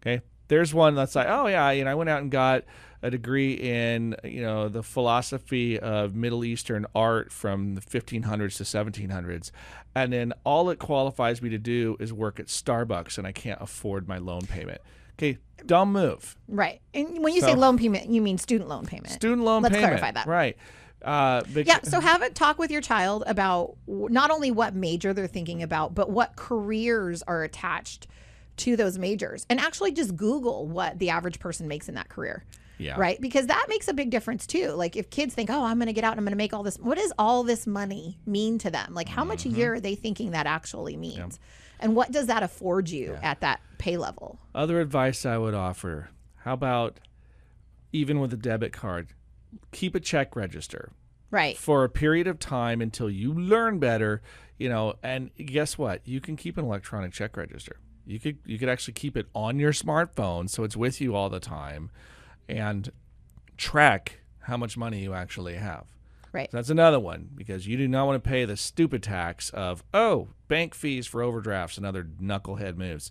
Okay, 0.00 0.22
there's 0.48 0.72
one 0.74 0.94
that's 0.94 1.14
like, 1.14 1.26
oh 1.28 1.46
yeah, 1.46 1.70
you 1.70 1.84
know, 1.84 1.90
I 1.90 1.94
went 1.94 2.10
out 2.10 2.22
and 2.22 2.30
got 2.30 2.64
a 3.02 3.10
degree 3.10 3.52
in 3.54 4.16
you 4.24 4.40
know 4.40 4.68
the 4.68 4.82
philosophy 4.82 5.78
of 5.78 6.14
Middle 6.14 6.44
Eastern 6.44 6.86
art 6.94 7.32
from 7.32 7.74
the 7.74 7.80
1500s 7.80 8.56
to 8.56 8.64
1700s, 8.64 9.50
and 9.94 10.12
then 10.12 10.32
all 10.44 10.70
it 10.70 10.78
qualifies 10.78 11.42
me 11.42 11.48
to 11.50 11.58
do 11.58 11.96
is 12.00 12.12
work 12.12 12.38
at 12.38 12.46
Starbucks, 12.46 13.18
and 13.18 13.26
I 13.26 13.32
can't 13.32 13.60
afford 13.60 14.06
my 14.08 14.18
loan 14.18 14.42
payment. 14.42 14.80
Okay, 15.18 15.38
dumb 15.64 15.92
move. 15.92 16.36
right. 16.48 16.80
And 16.92 17.22
when 17.22 17.34
you 17.34 17.40
say 17.40 17.54
loan 17.54 17.78
payment, 17.78 18.08
you 18.10 18.20
mean 18.20 18.38
student 18.38 18.68
loan 18.68 18.84
payment. 18.84 19.10
Student 19.10 19.42
loan 19.42 19.62
Let's 19.62 19.74
payment. 19.74 19.90
clarify 19.90 20.10
that. 20.12 20.26
Right. 20.26 20.56
Uh, 21.04 21.42
Yeah, 21.54 21.80
so 21.82 22.00
have 22.00 22.22
a 22.22 22.30
talk 22.30 22.58
with 22.58 22.70
your 22.70 22.80
child 22.80 23.22
about 23.26 23.76
not 23.86 24.30
only 24.30 24.50
what 24.50 24.74
major 24.74 25.12
they're 25.12 25.26
thinking 25.26 25.62
about, 25.62 25.94
but 25.94 26.10
what 26.10 26.34
careers 26.36 27.22
are 27.22 27.42
attached 27.44 28.06
to 28.58 28.76
those 28.76 28.98
majors. 28.98 29.44
And 29.50 29.60
actually 29.60 29.92
just 29.92 30.16
Google 30.16 30.66
what 30.66 30.98
the 30.98 31.10
average 31.10 31.38
person 31.40 31.68
makes 31.68 31.88
in 31.88 31.94
that 31.96 32.08
career. 32.08 32.44
Yeah. 32.78 32.94
Right? 32.98 33.20
Because 33.20 33.46
that 33.46 33.66
makes 33.68 33.86
a 33.86 33.94
big 33.94 34.10
difference 34.10 34.46
too. 34.48 34.70
Like 34.70 34.96
if 34.96 35.08
kids 35.08 35.32
think, 35.32 35.48
"Oh, 35.48 35.62
I'm 35.62 35.76
going 35.76 35.86
to 35.86 35.92
get 35.92 36.02
out 36.02 36.12
and 36.12 36.18
I'm 36.20 36.24
going 36.24 36.32
to 36.32 36.36
make 36.36 36.52
all 36.52 36.64
this." 36.64 36.76
What 36.76 36.98
does 36.98 37.12
all 37.18 37.44
this 37.44 37.68
money 37.68 38.18
mean 38.26 38.58
to 38.58 38.70
them? 38.70 38.94
Like 38.94 39.08
how 39.08 39.22
much 39.24 39.44
a 39.44 39.48
Mm-hmm. 39.48 39.58
year 39.58 39.74
are 39.74 39.80
they 39.80 39.94
thinking 39.94 40.32
that 40.32 40.46
actually 40.46 40.96
means? 40.96 41.38
And 41.78 41.94
what 41.94 42.10
does 42.10 42.26
that 42.26 42.42
afford 42.42 42.88
you 42.88 43.16
at 43.22 43.40
that 43.42 43.60
pay 43.78 43.96
level? 43.96 44.38
Other 44.56 44.80
advice 44.80 45.24
I 45.24 45.38
would 45.38 45.54
offer 45.54 46.08
how 46.38 46.54
about 46.54 46.98
even 47.92 48.18
with 48.18 48.32
a 48.32 48.36
debit 48.36 48.72
card, 48.72 49.08
keep 49.72 49.94
a 49.94 50.00
check 50.00 50.36
register 50.36 50.92
Right. 51.30 51.56
for 51.56 51.84
a 51.84 51.88
period 51.88 52.26
of 52.26 52.38
time 52.38 52.80
until 52.80 53.10
you 53.10 53.32
learn 53.32 53.78
better, 53.78 54.22
you 54.58 54.68
know, 54.68 54.94
and 55.02 55.30
guess 55.36 55.76
what? 55.76 56.06
You 56.06 56.20
can 56.20 56.36
keep 56.36 56.56
an 56.58 56.64
electronic 56.64 57.12
check 57.12 57.36
register. 57.36 57.76
You 58.06 58.20
could 58.20 58.38
you 58.44 58.58
could 58.58 58.68
actually 58.68 58.94
keep 58.94 59.16
it 59.16 59.26
on 59.34 59.58
your 59.58 59.72
smartphone 59.72 60.48
so 60.50 60.62
it's 60.62 60.76
with 60.76 61.00
you 61.00 61.14
all 61.14 61.30
the 61.30 61.40
time 61.40 61.90
and 62.48 62.90
track 63.56 64.20
how 64.40 64.56
much 64.56 64.76
money 64.76 65.02
you 65.02 65.14
actually 65.14 65.54
have. 65.54 65.86
Right. 66.32 66.50
So 66.50 66.56
that's 66.58 66.70
another 66.70 66.98
one 67.00 67.30
because 67.34 67.66
you 67.66 67.76
do 67.76 67.86
not 67.88 68.06
want 68.06 68.22
to 68.22 68.28
pay 68.28 68.44
the 68.44 68.56
stupid 68.56 69.02
tax 69.02 69.50
of 69.50 69.82
oh 69.94 70.28
bank 70.48 70.74
fees 70.74 71.06
for 71.06 71.22
overdrafts 71.22 71.76
and 71.78 71.86
other 71.86 72.04
knucklehead 72.04 72.76
moves. 72.76 73.10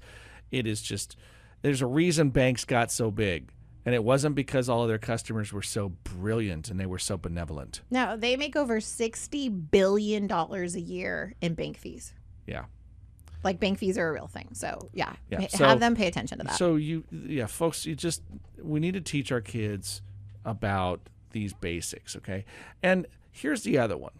It 0.52 0.68
is 0.68 0.82
just 0.82 1.16
there's 1.62 1.82
a 1.82 1.88
reason 1.88 2.30
banks 2.30 2.66
got 2.66 2.92
so 2.92 3.10
big, 3.10 3.50
and 3.86 3.94
it 3.94 4.04
wasn't 4.04 4.36
because 4.36 4.70
all 4.70 4.82
of 4.84 4.88
their 4.88 4.98
customers 4.98 5.52
were 5.54 5.62
so 5.62 5.90
brilliant 6.04 6.70
and 6.70 6.80
they 6.80 6.86
were 6.86 7.00
so 7.00 7.18
benevolent. 7.18 7.82
No, 7.90 8.16
they 8.18 8.36
make 8.38 8.56
over 8.56 8.80
60 8.80 9.50
billion 9.50 10.28
dollars 10.28 10.76
a 10.76 10.82
year 10.82 11.34
in 11.42 11.54
bank 11.54 11.78
fees. 11.78 12.14
Yeah. 12.48 12.66
like 13.44 13.60
bank 13.60 13.78
fees 13.80 13.98
are 13.98 14.08
a 14.10 14.14
real 14.14 14.28
thing. 14.28 14.50
So 14.54 14.90
yeah, 14.94 15.14
Yeah, 15.30 15.48
so- 15.48 15.66
have 15.66 15.80
them 15.80 15.96
pay 15.96 16.08
attention 16.08 16.38
to 16.40 16.44
that. 16.46 16.56
So 16.56 16.76
you, 16.76 17.04
yeah, 17.12 17.46
folks, 17.48 17.86
you 17.86 17.96
just 17.96 18.22
we 18.62 18.80
need 18.80 18.94
to 18.94 19.02
teach 19.02 19.32
our 19.32 19.42
kids 19.42 20.02
about 20.46 21.02
these 21.32 21.54
basics, 21.54 22.16
okay? 22.18 22.46
And 22.82 23.08
here's 23.32 23.64
the 23.64 23.78
other 23.78 23.98
one. 23.98 24.12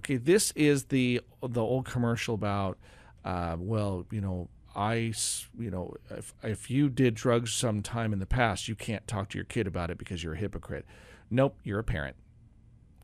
Okay, 0.00 0.16
this 0.16 0.52
is 0.56 0.84
the 0.86 1.20
the 1.42 1.60
old 1.62 1.86
commercial 1.86 2.34
about, 2.34 2.76
uh, 3.24 3.56
well, 3.58 4.04
you 4.10 4.20
know, 4.20 4.48
I, 4.76 5.12
you 5.58 5.70
know, 5.70 5.94
if 6.10 6.34
if 6.42 6.70
you 6.70 6.90
did 6.90 7.14
drugs 7.14 7.52
sometime 7.52 8.12
in 8.12 8.18
the 8.18 8.26
past, 8.26 8.68
you 8.68 8.74
can't 8.74 9.06
talk 9.06 9.30
to 9.30 9.38
your 9.38 9.46
kid 9.46 9.66
about 9.66 9.90
it 9.90 9.96
because 9.96 10.22
you're 10.22 10.34
a 10.34 10.38
hypocrite. 10.38 10.84
Nope, 11.30 11.56
you're 11.64 11.78
a 11.78 11.84
parent. 11.84 12.16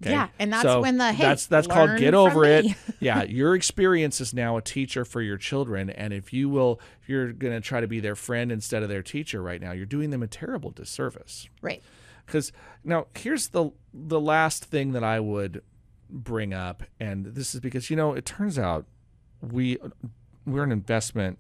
Okay? 0.03 0.11
Yeah, 0.11 0.29
and 0.39 0.53
that's 0.53 0.65
So 0.65 0.83
when 0.83 0.99
the, 0.99 1.13
hey, 1.13 1.23
that's 1.23 1.47
that's 1.47 1.67
called 1.67 1.97
get 1.97 2.13
over 2.13 2.45
it. 2.45 2.67
yeah, 3.01 3.23
your 3.23 3.55
experience 3.55 4.21
is 4.21 4.35
now 4.35 4.57
a 4.57 4.63
teacher 4.63 5.05
for 5.05 5.23
your 5.23 5.39
children, 5.39 5.89
and 5.89 6.13
if 6.13 6.33
you 6.33 6.49
will, 6.49 6.79
if 7.01 7.09
you're 7.09 7.33
going 7.33 7.55
to 7.55 7.61
try 7.61 7.81
to 7.81 7.87
be 7.87 8.01
their 8.01 8.17
friend 8.17 8.53
instead 8.53 8.83
of 8.83 8.89
their 8.89 9.03
teacher 9.03 9.43
right 9.43 9.61
now, 9.61 9.73
you're 9.73 9.87
doing 9.87 10.11
them 10.11 10.23
a 10.23 10.27
terrible 10.27 10.71
disservice. 10.71 11.49
right. 11.63 11.83
Because 12.27 12.53
now 12.85 13.07
here's 13.17 13.49
the 13.49 13.71
the 13.93 14.21
last 14.21 14.65
thing 14.65 14.93
that 14.93 15.03
I 15.03 15.21
would 15.21 15.63
bring 16.09 16.53
up, 16.53 16.83
and 17.01 17.27
this 17.27 17.55
is 17.55 17.61
because 17.61 17.89
you 17.91 17.97
know 17.97 18.13
it 18.13 18.25
turns 18.25 18.59
out 18.59 18.87
we 19.41 19.79
we're 20.47 20.63
an 20.63 20.73
investment 20.73 21.39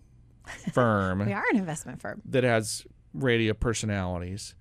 firm 0.72 1.24
We 1.24 1.32
are 1.32 1.44
an 1.50 1.56
investment 1.58 2.00
firm. 2.00 2.22
that 2.26 2.44
has 2.44 2.84
radio 3.14 3.54
personalities. 3.54 4.54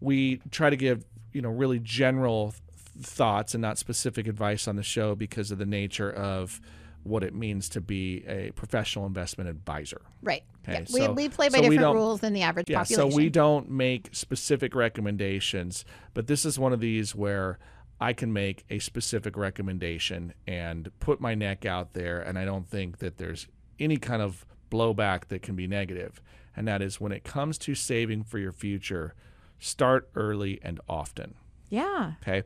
We 0.00 0.40
try 0.50 0.70
to 0.70 0.76
give 0.76 1.04
you 1.32 1.42
know 1.42 1.50
really 1.50 1.78
general 1.80 2.52
th- 2.52 3.06
thoughts 3.06 3.54
and 3.54 3.62
not 3.62 3.78
specific 3.78 4.26
advice 4.26 4.66
on 4.68 4.76
the 4.76 4.82
show 4.82 5.14
because 5.14 5.50
of 5.50 5.58
the 5.58 5.66
nature 5.66 6.10
of 6.10 6.60
what 7.02 7.22
it 7.22 7.34
means 7.34 7.68
to 7.68 7.80
be 7.80 8.24
a 8.26 8.50
professional 8.52 9.06
investment 9.06 9.48
advisor. 9.48 10.00
Right. 10.22 10.42
Okay, 10.68 10.80
yeah. 10.80 10.84
so- 10.86 11.12
we, 11.12 11.24
we 11.24 11.28
play 11.28 11.48
by 11.48 11.58
so 11.58 11.68
different 11.70 11.94
rules 11.94 12.20
than 12.20 12.32
the 12.32 12.42
average 12.42 12.68
Yeah, 12.68 12.78
population. 12.82 13.10
so 13.12 13.16
we 13.16 13.28
don't 13.28 13.70
make 13.70 14.08
specific 14.12 14.74
recommendations, 14.74 15.84
but 16.14 16.26
this 16.26 16.44
is 16.44 16.58
one 16.58 16.72
of 16.72 16.80
these 16.80 17.14
where 17.14 17.58
I 18.00 18.12
can 18.12 18.32
make 18.32 18.64
a 18.70 18.78
specific 18.80 19.36
recommendation 19.36 20.34
and 20.46 20.90
put 21.00 21.20
my 21.20 21.34
neck 21.34 21.64
out 21.64 21.92
there, 21.94 22.20
and 22.20 22.38
I 22.38 22.44
don't 22.44 22.68
think 22.68 22.98
that 22.98 23.18
there's 23.18 23.46
any 23.78 23.96
kind 23.98 24.20
of 24.20 24.44
blowback 24.70 25.28
that 25.28 25.42
can 25.42 25.54
be. 25.56 25.68
And 26.56 26.66
that 26.68 26.80
is 26.82 27.00
when 27.00 27.12
it 27.12 27.24
comes 27.24 27.58
to 27.58 27.74
saving 27.74 28.24
for 28.24 28.38
your 28.38 28.52
future, 28.52 29.14
start 29.58 30.08
early 30.14 30.58
and 30.62 30.80
often. 30.88 31.34
yeah. 31.68 32.12
Okay. 32.22 32.42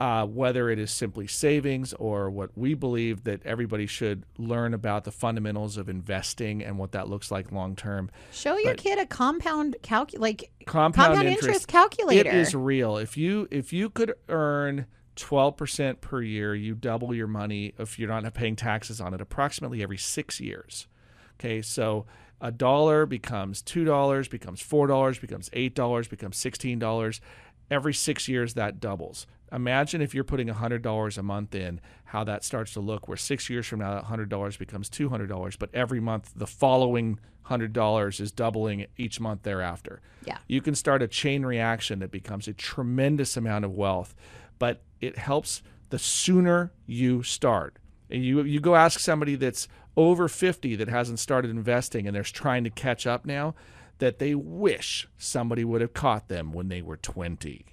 uh, 0.00 0.26
whether 0.26 0.68
it 0.68 0.80
is 0.80 0.90
simply 0.90 1.28
savings 1.28 1.92
or 1.94 2.28
what 2.28 2.50
we 2.58 2.74
believe 2.74 3.22
that 3.22 3.40
everybody 3.44 3.86
should 3.86 4.24
learn 4.36 4.74
about 4.74 5.04
the 5.04 5.12
fundamentals 5.12 5.76
of 5.76 5.88
investing 5.88 6.60
and 6.60 6.76
what 6.76 6.90
that 6.90 7.08
looks 7.08 7.30
like 7.30 7.52
long 7.52 7.76
term. 7.76 8.10
Show 8.32 8.56
your 8.56 8.72
But- 8.72 8.78
kid 8.82 8.98
a 8.98 9.06
compound 9.06 9.76
calc 9.82 10.10
like 10.16 10.50
Compound, 10.66 11.08
compound 11.14 11.28
interest 11.28 11.68
calculator. 11.68 12.28
It 12.28 12.34
is 12.34 12.52
real. 12.52 12.96
If 12.96 13.16
you 13.16 13.46
if 13.52 13.72
you 13.72 13.90
could 13.90 14.14
earn 14.28 14.86
12% 15.14 16.00
per 16.00 16.20
year, 16.22 16.52
you 16.54 16.74
double 16.74 17.14
your 17.14 17.26
money 17.28 17.72
if 17.78 17.96
you're 17.98 18.08
not 18.08 18.32
paying 18.34 18.56
taxes 18.56 19.00
on 19.00 19.14
it 19.14 19.20
approximately 19.20 19.82
every 19.84 19.98
6 19.98 20.40
years. 20.40 20.88
Okay? 21.42 21.62
So 21.62 22.06
a 22.40 22.52
dollar 22.52 23.06
becomes 23.06 23.62
$2, 23.62 24.30
becomes 24.30 24.62
$4, 24.62 25.20
becomes 25.20 25.50
$8, 25.50 26.08
becomes 26.08 26.36
$16. 26.36 27.20
Every 27.70 27.94
6 27.94 28.28
years 28.28 28.54
that 28.54 28.80
doubles. 28.80 29.26
Imagine 29.50 30.00
if 30.00 30.14
you're 30.14 30.24
putting 30.24 30.48
$100 30.48 31.18
a 31.18 31.22
month 31.22 31.54
in, 31.54 31.80
how 32.04 32.24
that 32.24 32.44
starts 32.44 32.72
to 32.74 32.80
look 32.80 33.08
where 33.08 33.16
6 33.16 33.50
years 33.50 33.66
from 33.66 33.80
now 33.80 33.94
that 33.94 34.04
$100 34.04 34.58
becomes 34.58 34.88
$200, 34.88 35.58
but 35.58 35.70
every 35.74 36.00
month 36.00 36.32
the 36.36 36.46
following 36.46 37.18
$100 37.48 38.20
is 38.20 38.30
doubling 38.30 38.86
each 38.96 39.18
month 39.18 39.42
thereafter 39.42 40.00
yeah. 40.24 40.38
you 40.46 40.60
can 40.62 40.76
start 40.76 41.02
a 41.02 41.08
chain 41.08 41.44
reaction 41.44 41.98
that 41.98 42.10
becomes 42.12 42.46
a 42.46 42.52
tremendous 42.52 43.36
amount 43.36 43.64
of 43.64 43.72
wealth 43.72 44.14
but 44.60 44.82
it 45.00 45.18
helps 45.18 45.60
the 45.90 45.98
sooner 45.98 46.72
you 46.86 47.22
start 47.22 47.78
and 48.10 48.24
you 48.24 48.42
you 48.42 48.60
go 48.60 48.76
ask 48.76 49.00
somebody 49.00 49.34
that's 49.34 49.66
over 49.96 50.28
50 50.28 50.76
that 50.76 50.88
hasn't 50.88 51.18
started 51.18 51.50
investing 51.50 52.06
and 52.06 52.14
they're 52.16 52.22
trying 52.22 52.64
to 52.64 52.70
catch 52.70 53.06
up 53.06 53.24
now 53.24 53.54
that 53.98 54.18
they 54.18 54.34
wish 54.34 55.06
somebody 55.18 55.64
would 55.64 55.80
have 55.80 55.92
caught 55.92 56.28
them 56.28 56.52
when 56.52 56.68
they 56.68 56.82
were 56.82 56.96
20 56.96 57.66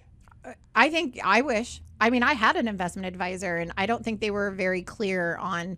I 0.75 0.89
think 0.89 1.19
I 1.23 1.41
wish. 1.41 1.81
I 1.99 2.09
mean, 2.09 2.23
I 2.23 2.33
had 2.33 2.55
an 2.55 2.67
investment 2.67 3.07
advisor, 3.07 3.57
and 3.57 3.71
I 3.77 3.85
don't 3.85 4.03
think 4.03 4.21
they 4.21 4.31
were 4.31 4.51
very 4.51 4.81
clear 4.81 5.35
on 5.37 5.77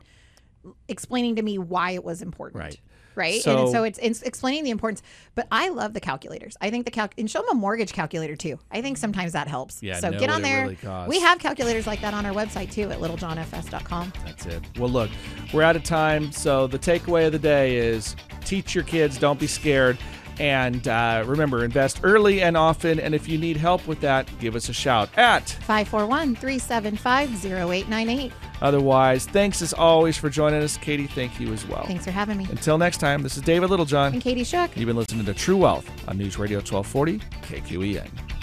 explaining 0.88 1.38
to 1.38 1.42
me 1.42 1.58
why 1.58 1.92
it 1.92 2.04
was 2.04 2.22
important. 2.22 2.62
Right. 2.62 2.80
Right. 3.16 3.42
So- 3.42 3.64
and 3.64 3.72
so 3.72 3.84
it's, 3.84 4.00
it's 4.02 4.22
explaining 4.22 4.64
the 4.64 4.72
importance. 4.72 5.02
But 5.36 5.48
I 5.52 5.70
love 5.70 5.94
the 5.94 6.00
calculators. 6.00 6.58
I 6.62 6.70
think 6.70 6.86
the 6.86 6.92
calc 6.92 7.14
and 7.18 7.30
show 7.30 7.42
them 7.42 7.52
a 7.52 7.56
mortgage 7.56 7.94
calculator 7.94 8.36
too. 8.36 8.60
I 8.72 8.82
think 8.82 8.98
mm. 8.98 9.02
sometimes 9.02 9.34
that 9.34 9.48
helps. 9.48 9.82
Yeah, 9.82 10.00
So 10.00 10.12
get 10.12 10.30
on 10.30 10.42
there. 10.42 10.64
really 10.64 11.08
we 11.08 11.20
have 11.20 11.40
calculators 11.40 11.88
like 11.88 12.02
that 12.02 12.14
on 12.14 12.26
our 12.26 12.34
website 12.34 12.72
too 12.72 12.90
at 12.90 13.00
littlejohnfs.com. 13.00 14.14
That's 14.26 14.46
it. 14.46 14.62
Well, 14.78 14.90
look, 14.90 15.10
we're 15.54 15.64
out 15.64 15.76
of 15.76 15.84
time. 15.84 16.32
So 16.32 16.68
the 16.68 16.80
takeaway 16.80 17.26
of 17.26 17.32
the 17.32 17.40
day 17.40 17.78
is 17.78 18.16
teach 18.44 18.76
your 18.76 18.84
kids, 18.84 19.18
don't 19.18 19.40
be 19.40 19.48
scared. 19.48 19.98
And 20.40 20.88
uh, 20.88 21.24
remember, 21.26 21.64
invest 21.64 22.00
early 22.04 22.42
and 22.42 22.58
often. 22.58 23.00
And 23.00 23.14
if 23.14 23.28
you 23.28 23.38
need 23.38 23.58
help 23.58 23.86
with 23.88 24.00
that, 24.02 24.28
give 24.40 24.56
us 24.56 24.70
a 24.70 24.74
shout 24.74 25.10
at 25.18 25.50
541 25.50 26.36
375 26.36 27.46
0898. 27.46 28.32
Otherwise, 28.62 29.26
thanks 29.26 29.62
as 29.62 29.74
always 29.74 30.18
for 30.18 30.30
joining 30.30 30.62
us. 30.62 30.78
Katie, 30.78 31.08
thank 31.08 31.40
you 31.40 31.52
as 31.52 31.68
well. 31.68 31.84
Thanks 31.86 32.06
for 32.06 32.12
having 32.12 32.38
me. 32.38 32.48
Until 32.52 32.78
next 32.78 32.98
time, 32.98 33.24
this 33.24 33.36
is 33.36 33.44
David 33.44 33.70
Littlejohn. 33.72 34.14
And 34.14 34.22
Katie 34.22 34.44
Shook. 34.44 34.76
You've 34.78 34.88
been 34.88 34.96
listening 34.96 35.26
to 35.26 35.34
True 35.34 35.58
Wealth 35.58 35.90
on 36.08 36.18
News 36.18 36.38
Radio 36.38 36.60
1240 36.60 37.20
KQEN. 37.42 38.41